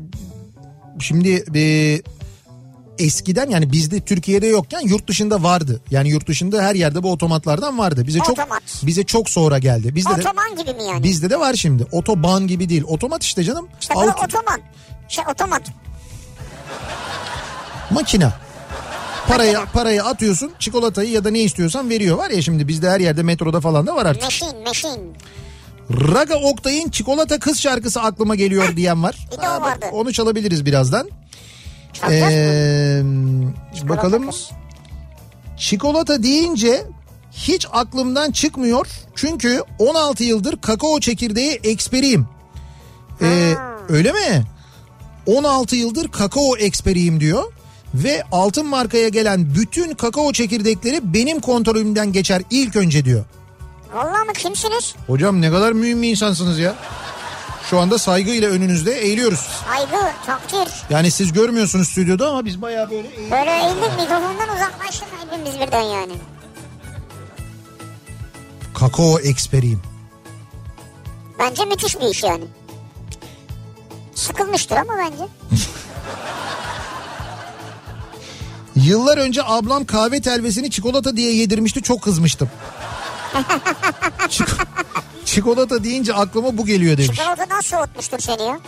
[0.99, 1.63] şimdi e,
[2.99, 5.82] eskiden yani bizde Türkiye'de yokken yurt dışında vardı.
[5.91, 8.07] Yani yurt dışında her yerde bu otomatlardan vardı.
[8.07, 8.64] Bize çok Otomat.
[8.84, 9.95] bize çok sonra geldi.
[9.95, 11.03] Bizde de Otoman gibi mi yani?
[11.03, 11.86] bizde de var şimdi.
[11.91, 12.84] Otoban gibi değil.
[12.88, 13.68] Otomat işte canım.
[13.82, 14.61] İşte Alt- otoman.
[15.07, 15.61] Şey otomat.
[17.91, 18.30] makine.
[19.28, 22.18] Parayı parayı atıyorsun, çikolatayı ya da ne istiyorsan veriyor.
[22.18, 24.24] Var ya şimdi bizde her yerde metroda falan da var artık.
[24.24, 25.14] Meşin meşin.
[25.91, 29.28] Raga Oktay'ın Çikolata Kız şarkısı aklıma geliyor diyen var.
[29.32, 29.86] Bir de o vardı.
[29.91, 31.10] Onu çalabiliriz birazdan.
[32.09, 33.01] Ee,
[33.89, 34.30] bakalım.
[35.57, 36.85] Çikolata deyince
[37.31, 38.88] hiç aklımdan çıkmıyor.
[39.15, 42.27] Çünkü 16 yıldır kakao çekirdeği eksperiyim.
[43.22, 43.53] Ee,
[43.89, 44.43] öyle mi?
[45.26, 47.43] 16 yıldır kakao eksperiyim diyor.
[47.93, 53.26] Ve altın markaya gelen bütün kakao çekirdekleri benim kontrolümden geçer ilk önce diyor.
[53.93, 54.95] Vallahi mı kimsiniz?
[55.07, 56.76] Hocam ne kadar mühim bir insansınız ya.
[57.69, 59.39] Şu anda saygıyla önünüzde eğiliyoruz.
[59.68, 60.73] Saygı, takdir.
[60.89, 65.81] Yani siz görmüyorsunuz stüdyoda ama biz bayağı böyle eğ- Böyle eğildik mikrofondan uzaklaştık hepimiz birden
[65.81, 66.14] yani.
[68.73, 69.81] kakao eksperiyim.
[71.39, 72.44] Bence müthiş bir iş yani.
[74.15, 75.23] Sıkılmıştır ama bence.
[78.89, 82.49] Yıllar önce ablam kahve telvesini çikolata diye yedirmişti çok kızmıştım.
[84.30, 84.48] Çik-
[85.28, 87.18] çikolata deyince aklıma bu geliyor demiş.
[87.18, 88.60] Çikolatadan soğutmuştur seni ya.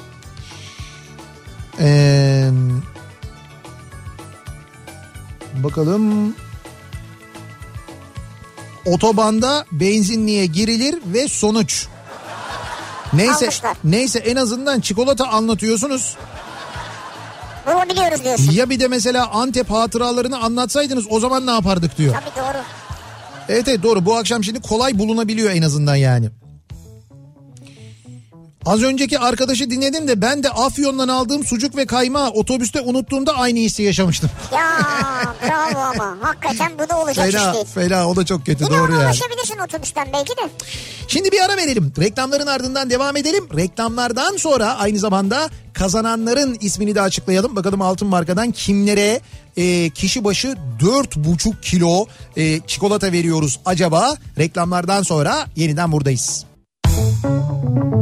[1.80, 2.50] Ee,
[5.54, 6.36] bakalım.
[8.86, 11.88] Otobanda benzinliğe girilir ve sonuç.
[13.14, 13.78] Neyse Almışlar.
[13.84, 16.18] neyse en azından çikolata anlatıyorsunuz.
[17.68, 18.52] Bulabiliyoruz diyorsun.
[18.52, 22.14] Ya bir de mesela Antep hatıralarını anlatsaydınız o zaman ne yapardık diyor.
[22.14, 22.64] Tabii doğru.
[23.50, 26.30] Evet evet doğru bu akşam şimdi kolay bulunabiliyor en azından yani.
[28.70, 33.60] Az önceki arkadaşı dinledim de ben de Afyon'dan aldığım sucuk ve kaymağı otobüste unuttuğumda aynı
[33.60, 34.30] hissi yaşamıştım.
[34.54, 34.70] Ya
[35.44, 36.18] bravo ama.
[36.22, 37.66] Hakikaten bu da olacak iş Fena değil.
[37.66, 39.06] fena o da çok kötü Yine doğru ona yani.
[39.06, 40.42] ulaşabilirsin otobüsten belki de.
[41.08, 41.94] Şimdi bir ara verelim.
[42.00, 43.48] Reklamların ardından devam edelim.
[43.58, 47.56] Reklamlardan sonra aynı zamanda kazananların ismini de açıklayalım.
[47.56, 49.20] Bakalım altın markadan kimlere
[49.58, 52.06] e, kişi başı 4,5 kilo
[52.38, 54.16] e, çikolata veriyoruz acaba?
[54.38, 56.46] Reklamlardan sonra yeniden buradayız.
[56.86, 57.99] Kafa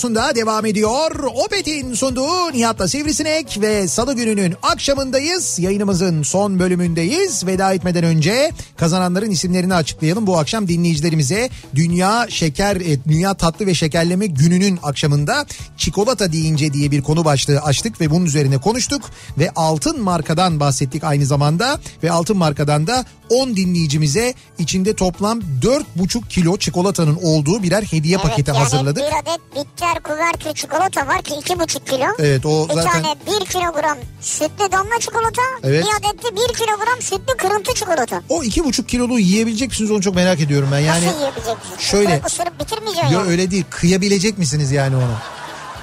[0.00, 1.10] radyosunda devam ediyor.
[1.44, 5.58] Opet'in sunduğu Nihat'la Sivrisinek ve Salı gününün akşamındayız.
[5.58, 7.46] Yayınımızın son bölümündeyiz.
[7.46, 10.26] Veda etmeden önce kazananların isimlerini açıklayalım.
[10.26, 12.78] Bu akşam dinleyicilerimize Dünya Şeker,
[13.08, 15.46] Dünya Tatlı ve Şekerleme Günü'nün akşamında
[15.76, 19.02] çikolata deyince diye bir konu başlığı açtık ve bunun üzerine konuştuk.
[19.38, 21.80] Ve altın markadan bahsettik aynı zamanda.
[22.02, 28.50] Ve altın markadan da 10 dinleyicimize içinde toplam 4,5 kilo çikolatanın olduğu birer hediye paketi
[28.50, 29.02] yani hazırladık.
[29.02, 32.04] bir adet bitter kuvertli çikolata var ki iki buçuk kilo.
[32.18, 35.42] Evet, o bir zaten- tane bir kilogram sütlü damla çikolata.
[35.62, 35.84] Evet.
[35.84, 38.22] Bir adet de bir kilogram sütlü kırıntı çikolata.
[38.28, 40.78] O iki buçuk kiloluğu yiyebilecek misiniz onu çok merak ediyorum ben.
[40.78, 41.76] Yani Nasıl yiyebilecek misin?
[41.78, 43.30] şöyle- Isırıp ısırıp bitirmeyeceksin ya yani.
[43.30, 45.14] öyle değil kıyabilecek misiniz yani onu?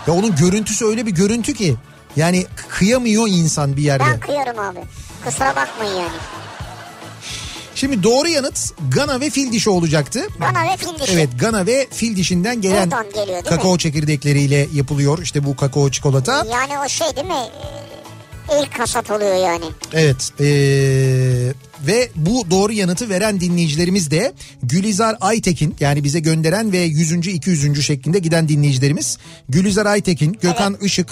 [0.07, 1.75] Ya onun görüntüsü öyle bir görüntü ki
[2.15, 4.03] yani kıyamıyor insan bir yerde.
[4.03, 4.79] Ben kıyarım abi.
[5.25, 6.09] Kusura bakmayın yani.
[7.77, 10.27] Şimdi doğru yanıt Gana ve fil dişi olacaktı.
[10.39, 11.13] Gana ve fil dişi.
[11.13, 13.79] Evet Gana ve fil dişinden gelen Buradan geliyor kakao mi?
[13.79, 16.45] çekirdekleriyle yapılıyor işte bu kakao çikolata.
[16.51, 17.33] Yani o şey değil mi?
[17.33, 19.65] Ee, İlk hasat oluyor yani.
[19.93, 20.45] Evet ee,
[21.87, 24.33] ve bu doğru yanıtı veren dinleyicilerimiz de
[24.63, 27.11] Gülizar Aytekin yani bize gönderen ve 100.
[27.27, 27.85] 200.
[27.85, 29.17] şeklinde giden dinleyicilerimiz
[29.49, 31.07] Gülizar Aytekin, Gökhan Işık,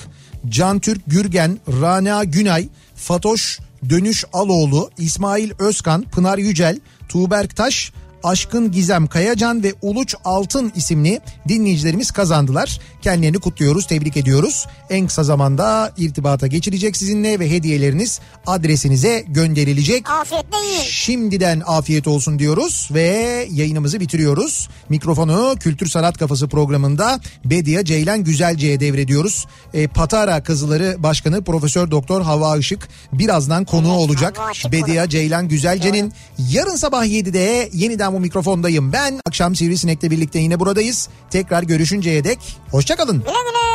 [0.49, 3.59] Cantürk Gürgen, Rana Günay, Fatoş
[3.89, 6.79] Dönüş Aloğlu, İsmail Özkan, Pınar Yücel,
[7.09, 7.91] Tuğberk Taş,
[8.25, 12.79] Aşkın Gizem Kayacan ve Uluç Altın isimli dinleyicilerimiz kazandılar.
[13.01, 14.67] Kendilerini kutluyoruz, tebrik ediyoruz.
[14.89, 20.09] En kısa zamanda irtibata geçirecek sizinle ve hediyeleriniz adresinize gönderilecek.
[20.09, 20.81] Afiyetle yiyin.
[20.83, 24.69] Şimdiden afiyet olsun diyoruz ve yayınımızı bitiriyoruz.
[24.89, 29.47] Mikrofonu Kültür Sanat Kafası programında Bedia Ceylan Güzelce'ye devrediyoruz.
[29.73, 34.39] E, Patara Kızıları Başkanı Profesör Doktor Hava Işık birazdan konuğu olacak.
[34.71, 36.13] Bedia Ceylan Güzelce'nin
[36.51, 38.93] yarın sabah 7'de yeniden bu mikrofondayım.
[38.93, 41.09] Ben akşam Sivrisinek'le birlikte yine buradayız.
[41.29, 42.39] Tekrar görüşünceye dek
[42.71, 43.17] hoşçakalın.
[43.17, 43.74] Güle güle.